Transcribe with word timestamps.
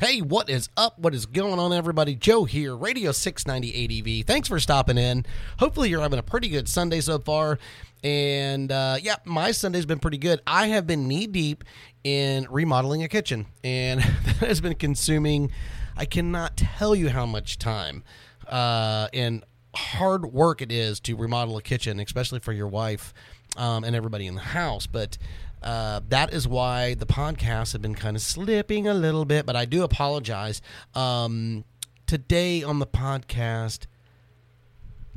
Hey, 0.00 0.22
what 0.22 0.48
is 0.48 0.70
up? 0.78 0.98
What 0.98 1.14
is 1.14 1.26
going 1.26 1.58
on, 1.58 1.74
everybody? 1.74 2.14
Joe 2.14 2.44
here, 2.44 2.74
Radio 2.74 3.12
690 3.12 4.22
ADV. 4.22 4.26
Thanks 4.26 4.48
for 4.48 4.58
stopping 4.58 4.96
in. 4.96 5.26
Hopefully, 5.58 5.90
you're 5.90 6.00
having 6.00 6.18
a 6.18 6.22
pretty 6.22 6.48
good 6.48 6.70
Sunday 6.70 7.02
so 7.02 7.18
far. 7.18 7.58
And 8.02 8.72
uh, 8.72 8.96
yeah, 9.02 9.16
my 9.26 9.50
Sunday's 9.50 9.84
been 9.84 9.98
pretty 9.98 10.16
good. 10.16 10.40
I 10.46 10.68
have 10.68 10.86
been 10.86 11.06
knee 11.06 11.26
deep 11.26 11.64
in 12.02 12.46
remodeling 12.48 13.02
a 13.02 13.08
kitchen, 13.08 13.44
and 13.62 14.00
that 14.24 14.36
has 14.36 14.62
been 14.62 14.74
consuming, 14.74 15.50
I 15.98 16.06
cannot 16.06 16.56
tell 16.56 16.94
you 16.94 17.10
how 17.10 17.26
much 17.26 17.58
time 17.58 18.02
uh, 18.48 19.08
and 19.12 19.44
hard 19.74 20.32
work 20.32 20.62
it 20.62 20.72
is 20.72 20.98
to 21.00 21.14
remodel 21.14 21.58
a 21.58 21.62
kitchen, 21.62 22.00
especially 22.00 22.38
for 22.38 22.54
your 22.54 22.68
wife 22.68 23.12
um, 23.58 23.84
and 23.84 23.94
everybody 23.94 24.26
in 24.26 24.34
the 24.34 24.40
house. 24.40 24.86
But 24.86 25.18
uh, 25.62 26.00
that 26.08 26.32
is 26.32 26.48
why 26.48 26.94
the 26.94 27.06
podcasts 27.06 27.72
have 27.72 27.82
been 27.82 27.94
kind 27.94 28.16
of 28.16 28.22
slipping 28.22 28.86
a 28.88 28.94
little 28.94 29.24
bit, 29.24 29.46
but 29.46 29.56
I 29.56 29.64
do 29.64 29.82
apologize. 29.82 30.62
Um, 30.94 31.64
today 32.06 32.62
on 32.62 32.78
the 32.78 32.86
podcast, 32.86 33.86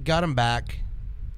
got 0.03 0.23
him 0.23 0.35
back. 0.35 0.79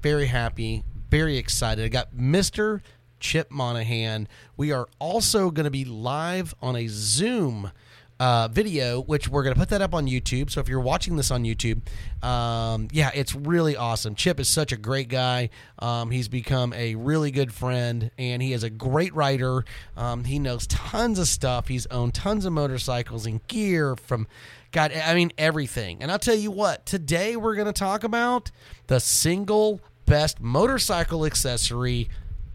Very 0.02 0.26
happy, 0.26 0.84
very 1.10 1.36
excited. 1.36 1.84
I 1.84 1.88
got 1.88 2.14
Mr. 2.14 2.80
Chip 3.20 3.50
Monahan. 3.50 4.28
We 4.56 4.72
are 4.72 4.88
also 4.98 5.50
going 5.50 5.64
to 5.64 5.70
be 5.70 5.84
live 5.84 6.54
on 6.60 6.76
a 6.76 6.86
Zoom 6.88 7.70
uh, 8.18 8.48
video, 8.48 9.02
which 9.02 9.28
we're 9.28 9.42
going 9.42 9.54
to 9.54 9.58
put 9.58 9.68
that 9.68 9.82
up 9.82 9.94
on 9.94 10.06
YouTube. 10.06 10.50
So 10.50 10.60
if 10.60 10.68
you're 10.68 10.80
watching 10.80 11.16
this 11.16 11.30
on 11.30 11.44
YouTube, 11.44 11.82
um, 12.24 12.88
yeah, 12.92 13.10
it's 13.14 13.34
really 13.34 13.76
awesome. 13.76 14.14
Chip 14.14 14.40
is 14.40 14.48
such 14.48 14.72
a 14.72 14.76
great 14.76 15.08
guy. 15.08 15.50
Um, 15.78 16.10
he's 16.10 16.28
become 16.28 16.72
a 16.72 16.94
really 16.94 17.30
good 17.30 17.52
friend, 17.52 18.10
and 18.18 18.42
he 18.42 18.52
is 18.52 18.62
a 18.62 18.70
great 18.70 19.14
writer. 19.14 19.64
Um, 19.96 20.24
he 20.24 20.38
knows 20.38 20.66
tons 20.66 21.18
of 21.18 21.28
stuff. 21.28 21.68
He's 21.68 21.86
owned 21.86 22.14
tons 22.14 22.44
of 22.44 22.52
motorcycles 22.52 23.26
and 23.26 23.46
gear 23.48 23.96
from. 23.96 24.26
God, 24.72 24.92
I 24.92 25.14
mean, 25.14 25.32
everything. 25.38 26.02
And 26.02 26.10
I'll 26.10 26.18
tell 26.18 26.34
you 26.34 26.50
what, 26.50 26.84
today 26.84 27.36
we're 27.36 27.54
going 27.54 27.66
to 27.66 27.72
talk 27.72 28.04
about 28.04 28.50
the 28.88 29.00
single 29.00 29.80
best 30.04 30.38
motorcycle 30.40 31.24
accessory, 31.24 32.10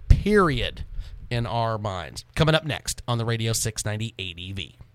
period, 0.08 0.86
in 1.32 1.48
our 1.48 1.78
minds. 1.78 2.26
Coming 2.36 2.54
up 2.54 2.66
next 2.66 3.02
on 3.08 3.18
the 3.18 3.26
Radio 3.26 3.54
690 3.54 4.14
ADV. 4.20 4.91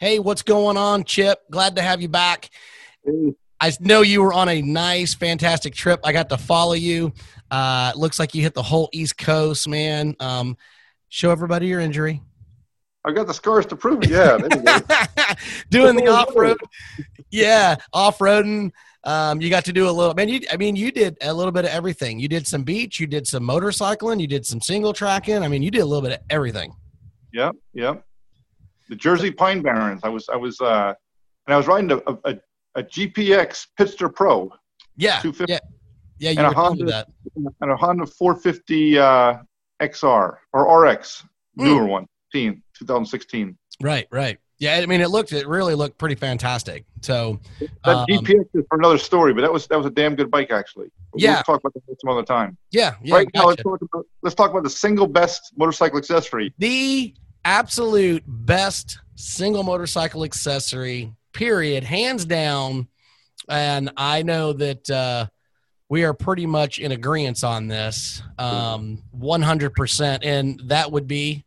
Hey, 0.00 0.20
what's 0.20 0.42
going 0.42 0.76
on, 0.76 1.02
Chip? 1.02 1.40
Glad 1.50 1.74
to 1.74 1.82
have 1.82 2.00
you 2.00 2.08
back. 2.08 2.50
I 3.60 3.72
know 3.80 4.02
you 4.02 4.22
were 4.22 4.32
on 4.32 4.48
a 4.48 4.62
nice, 4.62 5.12
fantastic 5.12 5.74
trip. 5.74 5.98
I 6.04 6.12
got 6.12 6.28
to 6.28 6.38
follow 6.38 6.74
you. 6.74 7.12
Uh, 7.50 7.92
looks 7.96 8.20
like 8.20 8.32
you 8.32 8.42
hit 8.42 8.54
the 8.54 8.62
whole 8.62 8.88
East 8.92 9.18
Coast, 9.18 9.66
man. 9.68 10.14
Um, 10.20 10.56
show 11.08 11.32
everybody 11.32 11.66
your 11.66 11.80
injury. 11.80 12.22
I've 13.04 13.16
got 13.16 13.26
the 13.26 13.34
scars 13.34 13.66
to 13.66 13.76
prove 13.76 14.04
it. 14.04 14.10
Yeah, 14.10 14.36
there 14.36 14.58
you 14.58 14.62
go. 14.62 15.34
Doing 15.70 15.96
the 15.96 16.06
off 16.08 16.34
road, 16.36 16.58
yeah, 17.30 17.76
off 17.92 18.18
roading. 18.18 18.70
Um, 19.02 19.40
you 19.40 19.50
got 19.50 19.64
to 19.64 19.72
do 19.72 19.88
a 19.88 19.90
little. 19.90 20.14
Man, 20.14 20.28
you. 20.28 20.40
I 20.52 20.56
mean, 20.56 20.76
you 20.76 20.92
did 20.92 21.16
a 21.22 21.32
little 21.32 21.52
bit 21.52 21.64
of 21.64 21.70
everything. 21.70 22.20
You 22.20 22.28
did 22.28 22.46
some 22.46 22.62
beach. 22.62 23.00
You 23.00 23.06
did 23.06 23.26
some 23.26 23.42
motorcycling. 23.42 24.20
You 24.20 24.26
did 24.26 24.46
some 24.46 24.60
single 24.60 24.92
tracking. 24.92 25.42
I 25.42 25.48
mean, 25.48 25.62
you 25.62 25.70
did 25.70 25.80
a 25.80 25.86
little 25.86 26.02
bit 26.02 26.12
of 26.12 26.24
everything. 26.30 26.74
Yep, 27.32 27.56
yep. 27.74 28.04
The 28.88 28.96
Jersey 28.96 29.30
Pine 29.30 29.62
Barrens. 29.62 30.00
I 30.04 30.08
was, 30.08 30.28
I 30.28 30.36
was, 30.36 30.60
uh, 30.60 30.94
and 31.46 31.54
I 31.54 31.56
was 31.56 31.66
riding 31.66 31.90
a, 31.92 31.96
a, 32.24 32.38
a 32.76 32.82
GPX 32.82 33.66
Pitster 33.78 34.14
Pro. 34.14 34.50
Yeah, 34.96 35.20
250. 35.20 35.52
yeah, 35.52 35.58
yeah. 36.18 36.30
You 36.30 36.38
and 36.38 36.46
a 36.46 36.50
were 36.50 36.54
Honda 36.54 36.84
that. 36.86 37.08
and 37.60 37.70
a 37.70 37.76
Honda 37.76 38.06
450 38.06 38.98
uh, 38.98 39.34
XR 39.80 40.36
or 40.52 40.84
RX, 40.84 41.24
newer 41.56 41.84
one, 41.86 42.06
15, 42.32 42.62
2016. 42.78 43.56
Right, 43.80 44.06
right. 44.10 44.38
Yeah, 44.60 44.74
I 44.74 44.86
mean, 44.86 45.00
it 45.00 45.10
looked. 45.10 45.32
It 45.32 45.46
really 45.46 45.76
looked 45.76 45.98
pretty 45.98 46.16
fantastic. 46.16 46.84
So, 47.02 47.38
That 47.84 47.96
um, 47.98 48.06
GPX 48.10 48.44
is 48.54 48.64
for 48.68 48.76
another 48.76 48.98
story, 48.98 49.32
but 49.32 49.42
that 49.42 49.52
was 49.52 49.68
that 49.68 49.76
was 49.76 49.86
a 49.86 49.90
damn 49.90 50.16
good 50.16 50.32
bike 50.32 50.50
actually. 50.50 50.88
But 51.12 51.22
Yeah. 51.22 51.34
we'll 51.34 51.42
talk 51.44 51.60
about 51.60 51.74
that 51.74 52.00
some 52.00 52.10
other 52.10 52.24
time. 52.24 52.56
yeah, 52.72 52.94
yeah. 53.04 53.14
right 53.14 53.28
now, 53.34 53.46
let's 53.46 53.62
talk, 53.62 53.80
about, 53.80 54.04
let's 54.22 54.34
talk 54.34 54.50
about 54.50 54.64
the 54.64 54.70
single 54.70 55.06
best 55.06 55.52
motorcycle 55.56 55.96
accessory. 55.98 56.52
the 56.58 57.14
absolute 57.48 58.22
best 58.26 58.98
single 59.14 59.62
motorcycle 59.62 60.22
accessory 60.22 61.10
period 61.32 61.82
hands 61.82 62.26
down 62.26 62.86
and 63.48 63.90
i 63.96 64.22
know 64.22 64.52
that 64.52 64.90
uh, 64.90 65.24
we 65.88 66.04
are 66.04 66.12
pretty 66.12 66.44
much 66.44 66.78
in 66.78 66.92
agreement 66.92 67.42
on 67.42 67.66
this 67.66 68.22
um, 68.38 69.02
100% 69.18 70.18
and 70.22 70.60
that 70.66 70.92
would 70.92 71.06
be 71.08 71.42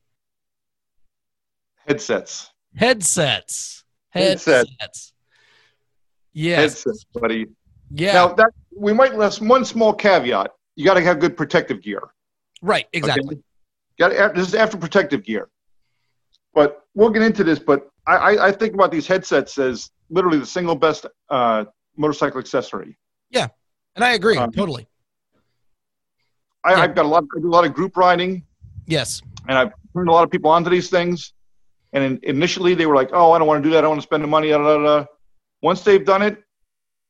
Headsets. 1.88 2.50
headsets 2.76 3.84
Headset. 4.10 4.66
headsets 4.80 5.14
Yes. 6.34 6.84
headsets, 6.84 7.04
buddy. 7.14 7.46
Yeah. 7.94 8.14
Now 8.14 8.28
that 8.36 8.52
we 8.76 8.92
might 8.94 9.16
less 9.16 9.40
one 9.42 9.66
small 9.66 9.94
caveat. 9.94 10.52
You 10.76 10.86
got 10.86 10.94
to 10.96 11.02
have 11.02 11.20
good 11.20 11.36
protective 11.38 11.82
gear. 11.84 12.02
right. 12.62 12.86
Exactly. 12.94 13.38
Got 14.00 14.10
to, 14.10 14.32
this 14.34 14.48
is 14.48 14.56
after 14.56 14.78
protective 14.78 15.24
gear. 15.26 15.50
But 16.54 16.82
we'll 16.96 17.10
get 17.10 17.22
into 17.22 17.44
this. 17.44 17.60
But 17.60 17.90
I, 18.08 18.16
I, 18.16 18.48
I 18.48 18.52
think 18.52 18.74
about 18.74 18.92
these 18.92 19.08
headsets 19.08 19.58
as 19.58 19.90
literally 20.10 20.40
the 20.40 20.46
single 20.46 20.76
best 20.76 21.06
uh, 21.30 21.66
motorcycle 21.98 22.40
accessory. 22.40 22.98
Yeah, 23.30 23.48
and 23.96 24.04
I 24.04 24.14
agree 24.14 24.38
Um, 24.38 24.52
totally. 24.52 24.88
I, 26.64 26.72
Yeah. 26.74 26.82
I've 26.82 26.96
got 26.96 27.06
a 27.06 27.08
lot, 27.08 27.24
I 27.36 27.40
do 27.40 27.48
a 27.48 27.50
lot 27.50 27.66
of 27.66 27.74
group 27.74 27.96
riding, 27.98 28.44
Yes. 28.86 29.22
and 29.48 29.58
I've 29.58 29.72
turned 29.94 30.10
a 30.10 30.12
lot 30.12 30.24
of 30.24 30.30
people 30.32 30.52
onto 30.52 30.70
these 30.70 30.90
things. 30.90 31.34
And 31.94 32.04
in, 32.04 32.20
initially, 32.24 32.74
they 32.74 32.86
were 32.86 32.96
like, 32.96 33.10
"Oh, 33.12 33.34
I 33.34 33.38
don't 33.38 33.48
want 33.48 33.62
to 33.62 33.68
do 33.68 33.74
that. 33.74 33.80
I 33.80 33.82
don't 33.82 33.92
want 33.92 34.02
to 34.02 34.08
spend 34.08 34.24
the 34.24 34.28
money." 34.28 34.50
Da, 34.50 34.58
da, 34.58 34.78
da. 34.78 35.06
Once 35.62 35.82
they've 35.82 36.06
done 36.06 36.22
it, 36.22 36.42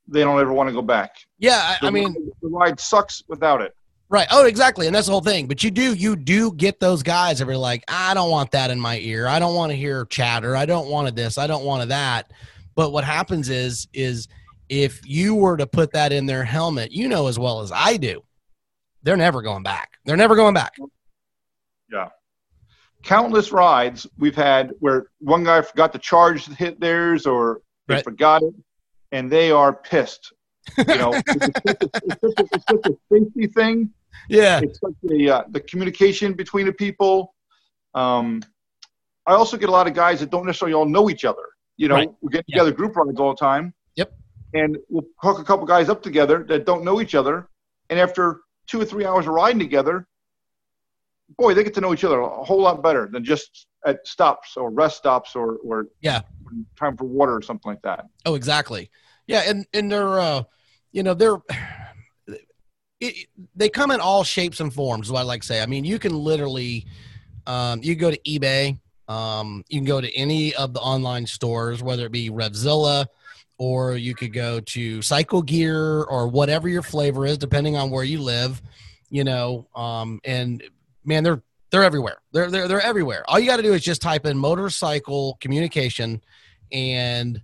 they 0.07 0.21
don't 0.21 0.39
ever 0.39 0.51
want 0.51 0.69
to 0.69 0.73
go 0.73 0.81
back. 0.81 1.11
Yeah. 1.37 1.77
I, 1.81 1.87
I 1.87 1.89
mean, 1.91 2.13
the 2.41 2.47
ride 2.47 2.79
sucks 2.79 3.21
without 3.27 3.61
it. 3.61 3.73
Right. 4.11 4.27
Oh, 4.29 4.45
exactly. 4.45 4.87
And 4.87 4.93
that's 4.95 5.07
the 5.07 5.13
whole 5.13 5.21
thing. 5.21 5.47
But 5.47 5.63
you 5.63 5.71
do, 5.71 5.93
you 5.93 6.17
do 6.17 6.51
get 6.51 6.81
those 6.81 7.01
guys 7.01 7.39
that 7.39 7.47
are 7.47 7.55
like, 7.55 7.81
I 7.87 8.13
don't 8.13 8.29
want 8.29 8.51
that 8.51 8.69
in 8.69 8.77
my 8.77 8.97
ear. 8.99 9.25
I 9.25 9.39
don't 9.39 9.55
want 9.55 9.71
to 9.71 9.75
hear 9.77 10.03
chatter. 10.05 10.53
I 10.53 10.65
don't 10.65 10.89
want 10.89 11.15
this. 11.15 11.37
I 11.37 11.47
don't 11.47 11.63
want 11.63 11.87
that. 11.87 12.33
But 12.75 12.91
what 12.91 13.05
happens 13.05 13.47
is, 13.47 13.87
is 13.93 14.27
if 14.67 14.99
you 15.07 15.33
were 15.33 15.55
to 15.55 15.65
put 15.65 15.93
that 15.93 16.11
in 16.11 16.25
their 16.25 16.43
helmet, 16.43 16.91
you 16.91 17.07
know 17.07 17.27
as 17.27 17.39
well 17.39 17.61
as 17.61 17.71
I 17.71 17.95
do, 17.95 18.21
they're 19.01 19.15
never 19.15 19.41
going 19.41 19.63
back. 19.63 19.91
They're 20.03 20.17
never 20.17 20.35
going 20.35 20.53
back. 20.53 20.73
Yeah. 21.89 22.09
Countless 23.03 23.53
rides 23.53 24.05
we've 24.17 24.35
had 24.35 24.73
where 24.79 25.07
one 25.19 25.45
guy 25.45 25.61
forgot 25.61 25.93
to 25.93 25.99
charge 25.99 26.45
to 26.45 26.53
hit 26.53 26.81
theirs, 26.81 27.25
or 27.25 27.61
they 27.87 27.95
Right. 27.95 28.03
forgot 28.03 28.43
it, 28.43 28.53
and 29.13 29.31
they 29.31 29.51
are 29.51 29.71
pissed. 29.71 30.33
You 30.77 30.83
know, 30.85 31.13
it's, 31.15 31.45
a, 31.45 31.49
it's, 31.65 31.83
a, 32.23 32.43
it's 32.53 32.65
such 32.69 32.85
a 32.85 32.97
safety 33.11 33.47
thing. 33.47 33.89
Yeah. 34.29 34.59
it's 34.63 34.79
like 34.83 34.93
the 35.03 35.29
uh, 35.29 35.43
the 35.49 35.59
communication 35.61 36.33
between 36.33 36.65
the 36.65 36.73
people. 36.73 37.33
Um, 37.93 38.41
I 39.27 39.33
also 39.33 39.57
get 39.57 39.69
a 39.69 39.71
lot 39.71 39.87
of 39.87 39.93
guys 39.93 40.19
that 40.21 40.29
don't 40.31 40.45
necessarily 40.45 40.73
all 40.73 40.85
know 40.85 41.09
each 41.09 41.25
other. 41.25 41.43
You 41.77 41.87
know, 41.89 41.95
Right. 41.95 42.09
we 42.21 42.31
get 42.31 42.45
together 42.47 42.71
group 42.71 42.95
rides 42.95 43.19
all 43.19 43.31
the 43.33 43.39
time. 43.39 43.73
Yep. 43.95 44.13
And 44.53 44.77
we'll 44.89 45.05
hook 45.17 45.39
a 45.39 45.43
couple 45.43 45.65
guys 45.65 45.89
up 45.89 46.01
together 46.01 46.43
that 46.49 46.65
don't 46.65 46.83
know 46.83 47.01
each 47.01 47.15
other, 47.15 47.47
and 47.89 47.99
after 47.99 48.41
two 48.67 48.79
or 48.81 48.85
three 48.85 49.05
hours 49.05 49.25
of 49.27 49.33
riding 49.33 49.59
together, 49.59 50.07
boy, 51.37 51.53
they 51.53 51.63
get 51.63 51.73
to 51.75 51.81
know 51.81 51.93
each 51.93 52.03
other 52.03 52.19
a 52.19 52.43
whole 52.43 52.61
lot 52.61 52.81
better 52.83 53.07
than 53.11 53.23
just 53.23 53.67
at 53.85 54.05
stops 54.05 54.57
or 54.57 54.69
rest 54.69 54.97
stops 54.97 55.35
or 55.35 55.57
or 55.63 55.87
Yeah. 56.01 56.21
time 56.77 56.97
for 56.97 57.05
water 57.05 57.35
or 57.35 57.41
something 57.41 57.71
like 57.71 57.81
that. 57.83 58.05
Oh, 58.25 58.35
exactly. 58.35 58.89
Yeah, 59.27 59.43
and 59.47 59.65
and 59.73 59.91
they're 59.91 60.19
uh, 60.19 60.43
you 60.91 61.03
know 61.03 61.13
they're 61.13 61.37
it, 63.01 63.27
they 63.55 63.67
come 63.67 63.91
in 63.91 63.99
all 63.99 64.23
shapes 64.23 64.59
and 64.59 64.73
forms. 64.73 65.07
Is 65.07 65.11
what 65.11 65.19
I 65.19 65.23
like 65.23 65.41
to 65.41 65.47
say. 65.47 65.61
I 65.61 65.65
mean, 65.65 65.83
you 65.83 65.99
can 65.99 66.15
literally 66.15 66.85
um, 67.45 67.81
you 67.83 67.95
go 67.95 68.11
to 68.11 68.17
eBay, 68.19 68.79
um, 69.09 69.65
you 69.67 69.79
can 69.79 69.85
go 69.85 69.99
to 69.99 70.11
any 70.15 70.55
of 70.55 70.73
the 70.73 70.79
online 70.79 71.25
stores, 71.25 71.83
whether 71.83 72.05
it 72.05 72.11
be 72.11 72.29
Revzilla 72.29 73.07
or 73.61 73.95
you 73.95 74.15
could 74.15 74.33
go 74.33 74.59
to 74.59 75.03
Cycle 75.03 75.43
Gear 75.43 76.01
or 76.03 76.27
whatever 76.27 76.67
your 76.67 76.81
flavor 76.81 77.27
is, 77.27 77.37
depending 77.37 77.75
on 77.75 77.91
where 77.91 78.03
you 78.03 78.19
live. 78.19 78.59
You 79.11 79.23
know, 79.23 79.67
um, 79.75 80.19
and 80.23 80.63
man, 81.05 81.23
they're 81.23 81.43
they're 81.69 81.83
everywhere. 81.83 82.17
They're 82.31 82.49
they're 82.49 82.67
they're 82.67 82.81
everywhere. 82.81 83.23
All 83.27 83.39
you 83.39 83.45
got 83.45 83.57
to 83.57 83.63
do 83.63 83.73
is 83.73 83.83
just 83.83 84.01
type 84.01 84.25
in 84.25 84.35
motorcycle 84.35 85.37
communication, 85.41 86.23
and 86.71 87.39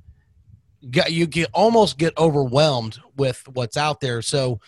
you 0.81 1.27
get 1.27 1.49
almost 1.53 1.99
get 1.99 2.17
overwhelmed 2.17 2.99
with 3.15 3.43
what's 3.53 3.77
out 3.77 3.99
there. 3.99 4.23
So, 4.23 4.59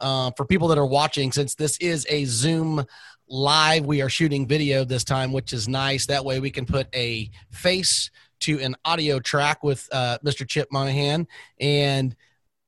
uh, 0.00 0.30
for 0.36 0.44
people 0.44 0.68
that 0.68 0.78
are 0.78 0.86
watching, 0.86 1.32
since 1.32 1.54
this 1.54 1.76
is 1.78 2.06
a 2.08 2.24
Zoom 2.24 2.84
live, 3.28 3.86
we 3.86 4.02
are 4.02 4.08
shooting 4.08 4.46
video 4.46 4.84
this 4.84 5.04
time, 5.04 5.32
which 5.32 5.52
is 5.52 5.68
nice. 5.68 6.06
That 6.06 6.24
way, 6.24 6.40
we 6.40 6.50
can 6.50 6.66
put 6.66 6.88
a 6.94 7.30
face 7.50 8.10
to 8.40 8.60
an 8.60 8.76
audio 8.84 9.18
track 9.18 9.62
with 9.62 9.88
uh, 9.92 10.18
Mr. 10.24 10.46
Chip 10.46 10.68
Monahan 10.70 11.26
and 11.58 12.14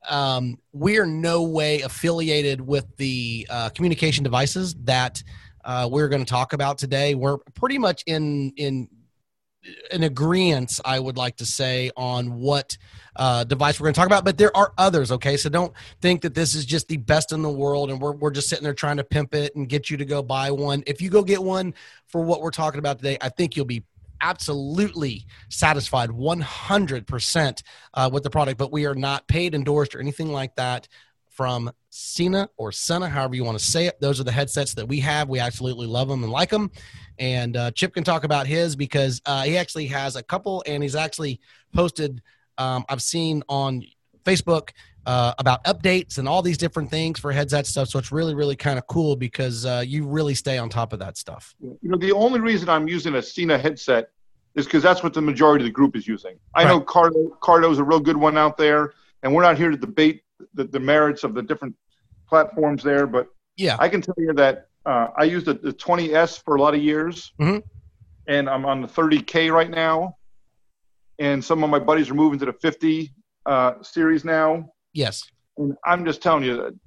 um, 0.09 0.57
we 0.71 0.97
are 0.97 1.05
no 1.05 1.43
way 1.43 1.81
affiliated 1.81 2.61
with 2.61 2.85
the 2.97 3.47
uh, 3.49 3.69
communication 3.69 4.23
devices 4.23 4.75
that 4.83 5.21
uh, 5.65 5.87
we're 5.91 6.07
going 6.07 6.23
to 6.23 6.29
talk 6.29 6.53
about 6.53 6.77
today. 6.77 7.15
We're 7.15 7.37
pretty 7.53 7.77
much 7.77 8.03
in 8.05 8.53
in 8.55 8.87
an 9.91 10.03
agreement, 10.03 10.79
I 10.85 10.99
would 10.99 11.17
like 11.17 11.35
to 11.37 11.45
say, 11.45 11.91
on 11.97 12.39
what 12.39 12.77
uh, 13.19 13.43
device 13.43 13.79
we're 13.79 13.85
going 13.85 13.93
to 13.93 13.99
talk 13.99 14.07
about. 14.07 14.25
But 14.25 14.37
there 14.37 14.55
are 14.57 14.73
others, 14.77 15.11
okay? 15.11 15.37
So 15.37 15.49
don't 15.49 15.73
think 16.01 16.21
that 16.21 16.33
this 16.33 16.55
is 16.55 16.65
just 16.65 16.87
the 16.87 16.97
best 16.97 17.31
in 17.31 17.43
the 17.43 17.51
world, 17.51 17.91
and 17.91 18.01
we're 18.01 18.13
we're 18.13 18.31
just 18.31 18.49
sitting 18.49 18.63
there 18.63 18.73
trying 18.73 18.97
to 18.97 19.03
pimp 19.03 19.35
it 19.35 19.55
and 19.55 19.69
get 19.69 19.91
you 19.91 19.97
to 19.97 20.05
go 20.05 20.23
buy 20.23 20.49
one. 20.49 20.83
If 20.87 21.01
you 21.01 21.09
go 21.11 21.21
get 21.21 21.43
one 21.43 21.75
for 22.07 22.21
what 22.21 22.41
we're 22.41 22.49
talking 22.49 22.79
about 22.79 22.97
today, 22.97 23.17
I 23.21 23.29
think 23.29 23.55
you'll 23.55 23.65
be 23.65 23.83
absolutely 24.21 25.25
satisfied 25.47 26.09
100% 26.09 27.63
uh, 27.93 28.09
with 28.11 28.21
the 28.21 28.29
product 28.29 28.57
but 28.57 28.69
we 28.69 28.85
are 28.85 28.93
not 28.93 29.25
paid 29.29 29.55
endorsed 29.55 29.95
or 29.95 30.01
anything 30.01 30.27
like 30.29 30.53
that 30.57 30.89
from 31.29 31.71
Cena 31.89 32.49
or 32.57 32.73
Senna, 32.73 33.07
however 33.07 33.33
you 33.33 33.45
want 33.45 33.57
to 33.57 33.63
say 33.63 33.85
it. 33.85 33.97
Those 34.01 34.19
are 34.19 34.25
the 34.25 34.31
headsets 34.33 34.73
that 34.73 34.89
we 34.89 34.99
have. 34.99 35.29
We 35.29 35.39
absolutely 35.39 35.87
love 35.87 36.09
them 36.09 36.21
and 36.21 36.33
like 36.33 36.49
them. 36.49 36.69
And 37.17 37.55
uh, 37.55 37.71
Chip 37.71 37.93
can 37.93 38.03
talk 38.03 38.25
about 38.25 38.45
his 38.45 38.75
because 38.75 39.21
uh, 39.25 39.43
he 39.43 39.57
actually 39.57 39.87
has 39.87 40.17
a 40.17 40.23
couple, 40.23 40.63
and 40.67 40.83
he's 40.83 40.95
actually 40.95 41.39
posted. 41.73 42.21
Um, 42.59 42.85
I've 42.89 43.01
seen 43.01 43.41
on 43.49 43.83
Facebook 44.25 44.69
uh, 45.05 45.33
about 45.39 45.63
updates 45.63 46.17
and 46.19 46.27
all 46.27 46.41
these 46.41 46.57
different 46.57 46.91
things 46.91 47.17
for 47.19 47.31
headset 47.31 47.65
stuff. 47.65 47.87
So 47.87 47.97
it's 47.97 48.11
really, 48.11 48.35
really 48.35 48.55
kind 48.57 48.77
of 48.77 48.85
cool 48.85 49.15
because 49.15 49.65
uh, 49.65 49.83
you 49.85 50.05
really 50.05 50.35
stay 50.35 50.57
on 50.59 50.69
top 50.69 50.93
of 50.93 50.99
that 50.99 51.17
stuff. 51.17 51.55
You 51.61 51.77
know, 51.81 51.97
the 51.97 52.11
only 52.11 52.39
reason 52.41 52.69
I'm 52.69 52.87
using 52.87 53.15
a 53.15 53.21
Sena 53.21 53.57
headset 53.57 54.09
is 54.55 54.65
because 54.65 54.83
that's 54.83 55.01
what 55.01 55.13
the 55.13 55.21
majority 55.21 55.63
of 55.63 55.67
the 55.67 55.71
group 55.71 55.95
is 55.95 56.07
using. 56.07 56.37
I 56.53 56.65
know 56.65 56.81
Cardo 56.81 57.29
Cardo's 57.39 57.79
a 57.79 57.83
real 57.83 57.99
good 57.99 58.17
one 58.17 58.37
out 58.37 58.57
there, 58.57 58.93
and 59.23 59.33
we're 59.33 59.41
not 59.43 59.57
here 59.57 59.69
to 59.71 59.77
debate 59.77 60.21
the, 60.53 60.65
the 60.65 60.79
merits 60.79 61.23
of 61.23 61.33
the 61.33 61.41
different 61.41 61.75
platforms 62.27 62.83
there, 62.83 63.07
but 63.07 63.27
Yeah. 63.57 63.77
I 63.79 63.87
can 63.89 64.01
tell 64.01 64.15
you 64.17 64.33
that 64.33 64.67
uh, 64.85 65.07
I 65.17 65.23
used 65.23 65.45
the, 65.45 65.53
the 65.53 65.73
20s 65.73 66.43
for 66.43 66.55
a 66.55 66.61
lot 66.61 66.73
of 66.75 66.81
years, 66.81 67.31
Mhm. 67.39 67.63
and 68.27 68.49
I'm 68.49 68.65
on 68.65 68.81
the 68.81 68.87
30K 68.87 69.51
right 69.51 69.69
now, 69.69 70.17
and 71.19 71.43
some 71.43 71.63
of 71.63 71.69
my 71.69 71.79
buddies 71.79 72.09
are 72.09 72.13
moving 72.15 72.39
to 72.39 72.45
the 72.45 72.53
50 72.53 73.11
uh, 73.45 73.73
series 73.81 74.23
now, 74.25 74.69
Yes. 74.93 75.23
and 75.57 75.75
I'm 75.85 76.05
just 76.05 76.21
telling 76.21 76.43
you, 76.43 76.77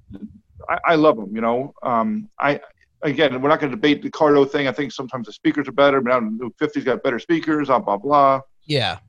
I, 0.69 0.77
I 0.89 0.95
love 0.95 1.15
them. 1.17 1.33
You 1.35 1.41
know, 1.41 1.73
um, 1.83 2.29
I 2.39 2.59
again, 3.03 3.41
we're 3.41 3.49
not 3.49 3.59
going 3.59 3.69
to 3.69 3.75
debate 3.75 4.01
the 4.01 4.09
Cardo 4.09 4.49
thing. 4.49 4.67
I 4.67 4.71
think 4.71 4.91
sometimes 4.91 5.27
the 5.27 5.33
speakers 5.33 5.67
are 5.67 5.73
better, 5.73 5.99
but 6.01 6.09
now 6.09 6.19
the 6.19 6.49
50's 6.65 6.85
got 6.85 7.03
better 7.03 7.19
speakers, 7.19 7.67
blah 7.67 7.79
blah 7.79 7.97
blah. 7.97 8.41
Yeah. 8.65 8.99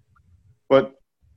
But 0.69 0.95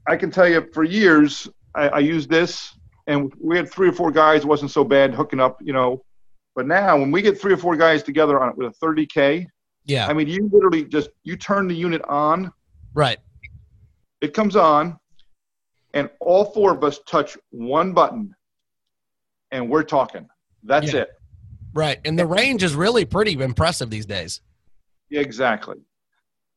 I 0.08 0.16
can 0.16 0.32
tell 0.32 0.48
you, 0.48 0.68
for 0.74 0.84
years, 0.84 1.48
I, 1.76 1.90
I 1.90 2.00
used 2.00 2.30
this, 2.30 2.74
and 3.08 3.32
we 3.40 3.58
had 3.58 3.70
three 3.70 3.90
or 3.90 3.94
four 3.94 4.12
guys. 4.12 4.42
It 4.42 4.48
wasn't 4.48 4.72
so 4.72 4.84
bad 4.84 5.14
hooking 5.14 5.40
up, 5.40 5.58
you 5.62 5.74
know. 5.74 6.04
But 6.56 6.66
now, 6.66 6.98
when 6.98 7.12
we 7.12 7.22
get 7.22 7.40
three 7.40 7.54
or 7.54 7.58
four 7.58 7.76
guys 7.76 8.02
together 8.02 8.40
on 8.42 8.50
it 8.50 8.58
with 8.58 8.74
a 8.76 8.86
30k, 8.86 9.46
Yeah. 9.86 10.08
I 10.08 10.14
mean, 10.14 10.28
you 10.28 10.50
literally 10.52 10.86
just 10.86 11.10
you 11.24 11.36
turn 11.36 11.68
the 11.68 11.76
unit 11.76 12.02
on, 12.06 12.52
right. 12.96 13.20
It 14.22 14.34
comes 14.34 14.56
on, 14.56 14.98
and 15.94 16.10
all 16.20 16.46
four 16.46 16.74
of 16.74 16.84
us 16.84 17.00
touch 17.08 17.38
one 17.50 17.94
button, 17.94 18.36
and 19.52 19.70
we're 19.70 19.84
talking. 19.84 20.28
That's 20.64 20.94
Yeah. 20.94 21.02
it. 21.02 21.10
Right. 21.74 22.00
And 22.06 22.18
the 22.18 22.26
range 22.26 22.64
is 22.64 22.76
really 22.76 23.06
pretty 23.06 23.34
impressive 23.34 23.90
these 23.90 24.06
days. 24.06 24.42
Yeah, 25.10 25.22
exactly. 25.22 25.78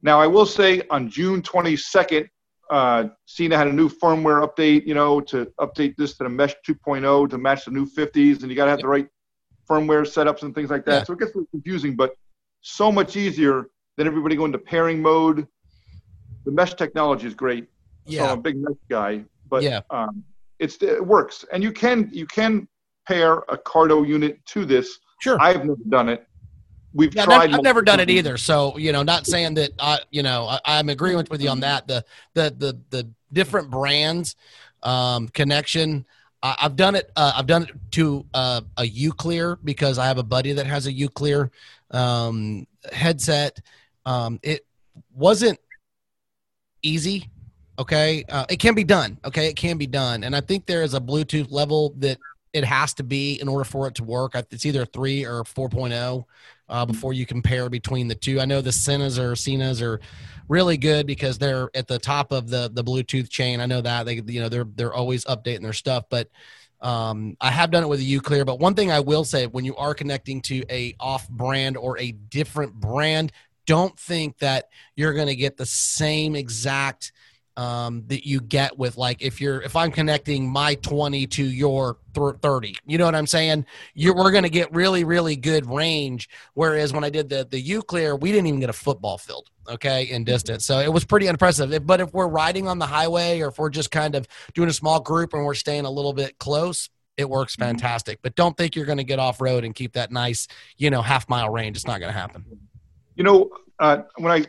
Now, 0.03 0.19
I 0.21 0.27
will 0.27 0.47
say 0.47 0.83
on 0.91 1.11
June 1.11 1.43
22nd, 1.43 2.29
uh, 2.71 3.09
Sena 3.27 3.57
had 3.57 3.67
a 3.67 3.73
new 3.73 3.89
firmware 3.89 4.47
update, 4.47 4.87
you 4.87 4.95
know, 4.95 5.21
to 5.23 5.47
update 5.61 5.97
this 5.97 6.17
to 6.17 6.25
the 6.25 6.31
Mesh 6.31 6.55
2.0 6.67 7.29
to 7.29 7.37
match 7.37 7.65
the 7.67 7.71
new 7.71 7.85
50s, 7.85 8.41
and 8.41 8.51
you 8.51 8.57
got 8.57 8.65
to 8.65 8.71
have 8.71 8.81
the 8.81 8.89
right 8.89 9.09
firmware 9.69 10.03
setups 10.03 10.43
and 10.43 10.55
things 10.55 10.71
like 10.71 10.85
that. 10.87 10.93
Yeah. 11.01 11.05
So 11.05 11.13
it 11.13 11.19
gets 11.19 11.35
a 11.35 11.39
little 11.39 11.51
confusing, 11.51 11.97
but 11.97 12.15
so 12.63 12.91
much 12.91 13.17
easier 13.17 13.67
than 13.97 14.07
everybody 14.07 14.37
going 14.37 14.53
to 14.53 14.59
pairing 14.59 15.03
mode. 15.03 15.47
The 16.45 16.53
mesh 16.53 16.75
technology 16.75 17.27
is 17.27 17.35
great. 17.35 17.65
So 18.07 18.13
Yeah. 18.13 18.33
I'm 18.33 18.39
a 18.39 18.43
big 18.43 18.57
mesh 18.57 18.77
guy, 18.89 19.25
but 19.49 19.63
Yeah. 19.63 19.81
um, 19.91 20.25
it's 20.59 20.83
it 20.83 21.05
works, 21.05 21.45
and 21.53 21.63
you 21.63 21.73
can 21.73 22.09
you 22.13 22.27
can 22.27 22.69
pair 23.07 23.39
a 23.49 23.59
Cardo 23.59 24.07
unit 24.07 24.45
to 24.47 24.65
this. 24.65 24.99
Sure. 25.21 25.41
I've 25.41 25.65
never 25.65 25.81
done 25.89 26.09
it. 26.09 26.27
We've 26.93 27.15
Yeah, 27.15 27.25
tried. 27.25 27.51
I've, 27.51 27.57
I've 27.57 27.63
never 27.63 27.83
done 27.83 28.01
it 28.01 28.11
either. 28.11 28.37
So 28.37 28.77
you 28.77 28.93
know, 28.93 29.03
not 29.03 29.27
saying 29.27 29.55
that 29.55 29.73
I, 29.79 30.01
you 30.11 30.23
know, 30.23 30.47
I, 30.49 30.61
I'm 30.67 30.89
agreeing 30.89 31.25
with 31.31 31.41
you 31.43 31.49
on 31.51 31.61
that. 31.61 31.87
The 31.87 32.05
the 32.35 32.51
the 32.51 32.81
the 32.91 33.11
different 33.33 33.71
brands 33.71 34.37
um, 34.83 35.29
connection. 35.29 36.05
I, 36.43 36.57
I've 36.63 36.77
done 36.77 36.95
it. 36.95 37.11
Uh, 37.15 37.33
I've 37.37 37.47
done 37.47 37.65
it 37.65 37.71
to 37.93 38.27
uh, 38.35 38.63
a 38.77 38.85
Uclear 38.85 39.57
because 39.63 39.99
I 39.99 40.07
have 40.07 40.19
a 40.19 40.23
buddy 40.23 40.53
that 40.53 40.67
has 40.67 40.87
a 40.87 40.93
Uclear 40.93 41.51
um, 41.91 42.67
headset. 42.93 43.61
Um, 44.05 44.41
it 44.43 44.67
wasn't 45.15 45.59
easy. 46.83 47.31
Okay, 47.79 48.25
uh, 48.29 48.45
it 48.51 48.57
can 48.57 48.75
be 48.75 48.85
done. 48.85 49.19
Okay, 49.25 49.47
it 49.47 49.57
can 49.57 49.79
be 49.79 49.87
done, 49.87 50.25
and 50.25 50.37
I 50.37 50.41
think 50.41 50.67
there 50.67 50.83
is 50.83 50.95
a 50.95 51.01
Bluetooth 51.01 51.51
level 51.51 51.95
that 51.99 52.19
it 52.53 52.65
has 52.65 52.95
to 52.95 53.03
be 53.03 53.41
in 53.41 53.49
order 53.49 53.65
for 53.65 53.87
it 53.87 53.95
to 53.95 54.05
work. 54.05 54.35
It's 54.35 54.67
either 54.67 54.85
three 54.85 55.25
or 55.25 55.45
4.0 55.45 56.25
uh, 56.69 56.87
before 56.87 57.13
you 57.13 57.25
compare 57.25 57.69
between 57.71 58.09
the 58.09 58.15
two. 58.15 58.41
I 58.41 58.45
know 58.45 58.61
the 58.61 58.71
Senas 58.71 59.19
or 59.19 59.37
Cenas 59.37 59.81
are 59.81 60.01
really 60.49 60.77
good 60.77 61.07
because 61.07 61.39
they're 61.39 61.71
at 61.75 61.87
the 61.87 61.99
top 61.99 62.33
of 62.33 62.51
the 62.51 62.71
the 62.73 62.85
Bluetooth 62.85 63.31
chain. 63.31 63.61
I 63.61 63.67
know 63.67 63.81
that 63.81 64.07
they 64.07 64.15
you 64.27 64.41
know 64.41 64.49
they're 64.49 64.67
they're 64.75 64.95
always 64.95 65.25
updating 65.25 65.63
their 65.63 65.73
stuff, 65.73 66.05
but 66.11 66.29
um, 66.81 67.37
I 67.41 67.51
have 67.51 67.71
done 67.71 67.83
it 67.83 67.89
with 67.89 68.01
a 68.01 68.17
Uclear. 68.17 68.45
But 68.45 68.59
one 68.59 68.75
thing 68.75 68.91
I 68.91 69.01
will 69.01 69.25
say, 69.25 69.47
when 69.47 69.65
you 69.65 69.77
are 69.77 69.95
connecting 69.95 70.41
to 70.43 70.65
a 70.71 70.95
off 70.99 71.29
brand 71.29 71.77
or 71.77 71.99
a 71.99 72.13
different 72.13 72.75
brand, 72.75 73.33
don't 73.71 73.97
think 73.97 74.37
that 74.39 74.69
you're 74.97 75.13
going 75.13 75.29
to 75.29 75.37
get 75.37 75.57
the 75.57 75.65
same 75.65 76.35
exact 76.35 77.13
um, 77.57 78.03
that 78.09 78.27
you 78.27 78.41
get 78.41 78.77
with 78.77 78.97
like 78.97 79.23
if 79.23 79.41
you're 79.41 79.63
if 79.63 79.77
I'm 79.77 79.93
connecting 79.93 80.51
my 80.51 80.75
20 80.75 81.29
to 81.29 81.45
your 81.45 81.99
30, 82.13 82.75
you 82.85 82.99
know 82.99 83.05
what 83.05 83.15
I'm 83.15 83.29
saying? 83.29 83.65
You're, 83.95 84.17
we're 84.17 84.33
going 84.33 84.43
to 84.43 84.51
get 84.51 84.75
really 84.75 85.05
really 85.05 85.37
good 85.37 85.67
range. 85.67 86.29
Whereas 86.55 86.93
when 86.93 87.05
I 87.05 87.11
did 87.11 87.29
the 87.29 87.47
the 87.49 87.61
Uclear, 87.61 88.17
we 88.17 88.33
didn't 88.33 88.49
even 88.49 88.59
get 88.59 88.71
a 88.71 88.73
football 88.73 89.19
field, 89.19 89.49
okay, 89.69 90.03
in 90.03 90.25
distance. 90.25 90.67
So 90.67 90.81
it 90.81 90.93
was 90.93 91.05
pretty 91.05 91.29
impressive. 91.29 91.87
But 91.87 92.01
if 92.01 92.13
we're 92.13 92.27
riding 92.27 92.67
on 92.67 92.81
the 92.81 92.87
highway 92.87 93.41
or 93.41 93.49
if 93.51 93.59
we're 93.59 93.71
just 93.71 93.93
kind 93.93 94.17
of 94.17 94.27
doing 94.55 94.69
a 94.69 94.73
small 94.73 94.99
group 94.99 95.33
and 95.33 95.45
we're 95.45 95.55
staying 95.55 95.85
a 95.85 95.91
little 95.91 96.13
bit 96.13 96.39
close, 96.39 96.91
it 97.17 97.31
works 97.31 97.55
mm-hmm. 97.55 97.71
fantastic. 97.71 98.19
But 98.21 98.35
don't 98.35 98.57
think 98.57 98.75
you're 98.75 98.87
going 98.87 98.99
to 98.99 99.05
get 99.05 99.21
off 99.21 99.41
road 99.41 99.63
and 99.63 99.77
keep 99.77 99.93
that 99.93 100.11
nice, 100.11 100.49
you 100.77 100.91
know, 100.91 101.03
half 101.03 101.29
mile 101.29 101.51
range. 101.51 101.77
It's 101.77 101.87
not 101.87 102.01
going 102.01 102.13
to 102.13 102.19
happen. 102.19 102.45
You 103.21 103.25
know, 103.25 103.51
uh, 103.79 103.99
when 104.17 104.33
I 104.33 104.47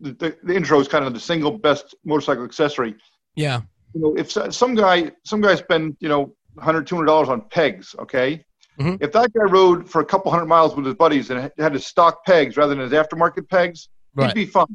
the, 0.00 0.36
the 0.42 0.52
intro 0.52 0.80
is 0.80 0.88
kind 0.88 1.04
of 1.04 1.14
the 1.14 1.20
single 1.20 1.52
best 1.56 1.94
motorcycle 2.04 2.44
accessory. 2.44 2.96
Yeah. 3.36 3.60
You 3.94 4.00
know, 4.00 4.16
if 4.16 4.32
some 4.32 4.74
guy 4.74 5.12
some 5.24 5.40
guy 5.40 5.54
spend 5.54 5.96
you 6.00 6.08
know 6.08 6.34
100 6.54 6.88
200 6.88 7.06
dollars 7.06 7.28
on 7.28 7.42
pegs, 7.50 7.94
okay. 8.00 8.44
Mm-hmm. 8.80 8.96
If 9.00 9.12
that 9.12 9.32
guy 9.32 9.44
rode 9.44 9.88
for 9.88 10.00
a 10.00 10.04
couple 10.04 10.32
hundred 10.32 10.46
miles 10.46 10.74
with 10.74 10.86
his 10.86 10.96
buddies 10.96 11.30
and 11.30 11.52
had 11.56 11.72
his 11.72 11.86
stock 11.86 12.24
pegs 12.24 12.56
rather 12.56 12.74
than 12.74 12.82
his 12.82 12.90
aftermarket 12.90 13.48
pegs, 13.48 13.88
right. 14.16 14.26
he'd 14.26 14.34
be 14.34 14.46
fine. 14.46 14.66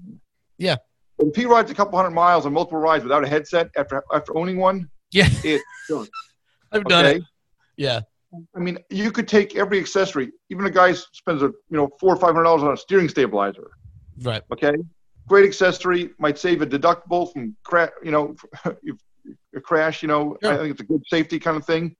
Yeah. 0.57 0.77
If 1.17 1.35
he 1.35 1.43
rides 1.43 1.69
a 1.71 1.75
couple 1.75 1.97
hundred 1.97 2.11
miles 2.11 2.45
on 2.45 2.53
multiple 2.53 2.79
rides 2.79 3.03
without 3.03 3.25
a 3.25 3.27
headset 3.27 3.69
after 3.75 4.01
after 4.13 4.37
owning 4.37 4.55
one, 4.55 4.89
yeah, 5.11 5.27
it 5.43 5.61
I've 6.71 6.85
done 6.85 7.05
it. 7.05 7.23
Yeah. 7.75 7.99
I 8.55 8.59
mean, 8.59 8.77
you 8.89 9.11
could 9.11 9.27
take 9.27 9.55
every 9.55 9.79
accessory. 9.79 10.31
Even 10.49 10.65
a 10.65 10.69
guy 10.69 10.93
spends 10.93 11.41
a 11.41 11.47
you 11.47 11.77
know 11.77 11.89
four 11.99 12.13
or 12.13 12.17
five 12.17 12.33
hundred 12.33 12.43
dollars 12.43 12.63
on 12.63 12.73
a 12.73 12.77
steering 12.77 13.09
stabilizer. 13.09 13.71
Right. 14.21 14.43
Okay 14.51 14.73
great 15.29 15.45
accessory. 15.45 16.09
Might 16.17 16.37
save 16.37 16.61
a 16.61 16.67
deductible 16.67 17.31
from 17.31 17.55
crash. 17.63 17.91
You 18.03 18.11
know, 18.11 18.35
a 19.55 19.61
crash. 19.61 20.01
You 20.01 20.09
know, 20.09 20.37
I 20.43 20.57
think 20.57 20.71
it's 20.71 20.81
a 20.81 20.85
good 20.85 21.03
safety 21.07 21.39
kind 21.39 21.55
of 21.55 21.65
thing. 21.65 21.95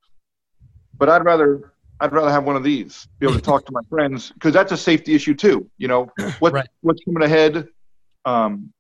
But 0.98 1.08
I'd 1.08 1.24
rather 1.24 1.72
I'd 2.02 2.12
rather 2.12 2.30
have 2.30 2.44
one 2.44 2.58
of 2.58 2.64
these. 2.64 3.08
Be 3.20 3.28
able 3.28 3.36
to 3.36 3.42
talk 3.42 3.66
to 3.68 3.72
my 3.72 3.82
friends 3.90 4.32
because 4.32 4.54
that's 4.54 4.74
a 4.74 4.78
safety 4.78 5.16
issue 5.16 5.36
too. 5.36 5.70
You 5.78 5.88
know, 5.88 6.12
what 6.40 6.52
right. 6.52 6.68
what's 6.82 7.02
coming 7.06 7.24
ahead. 7.24 7.68
Um, 8.26 8.74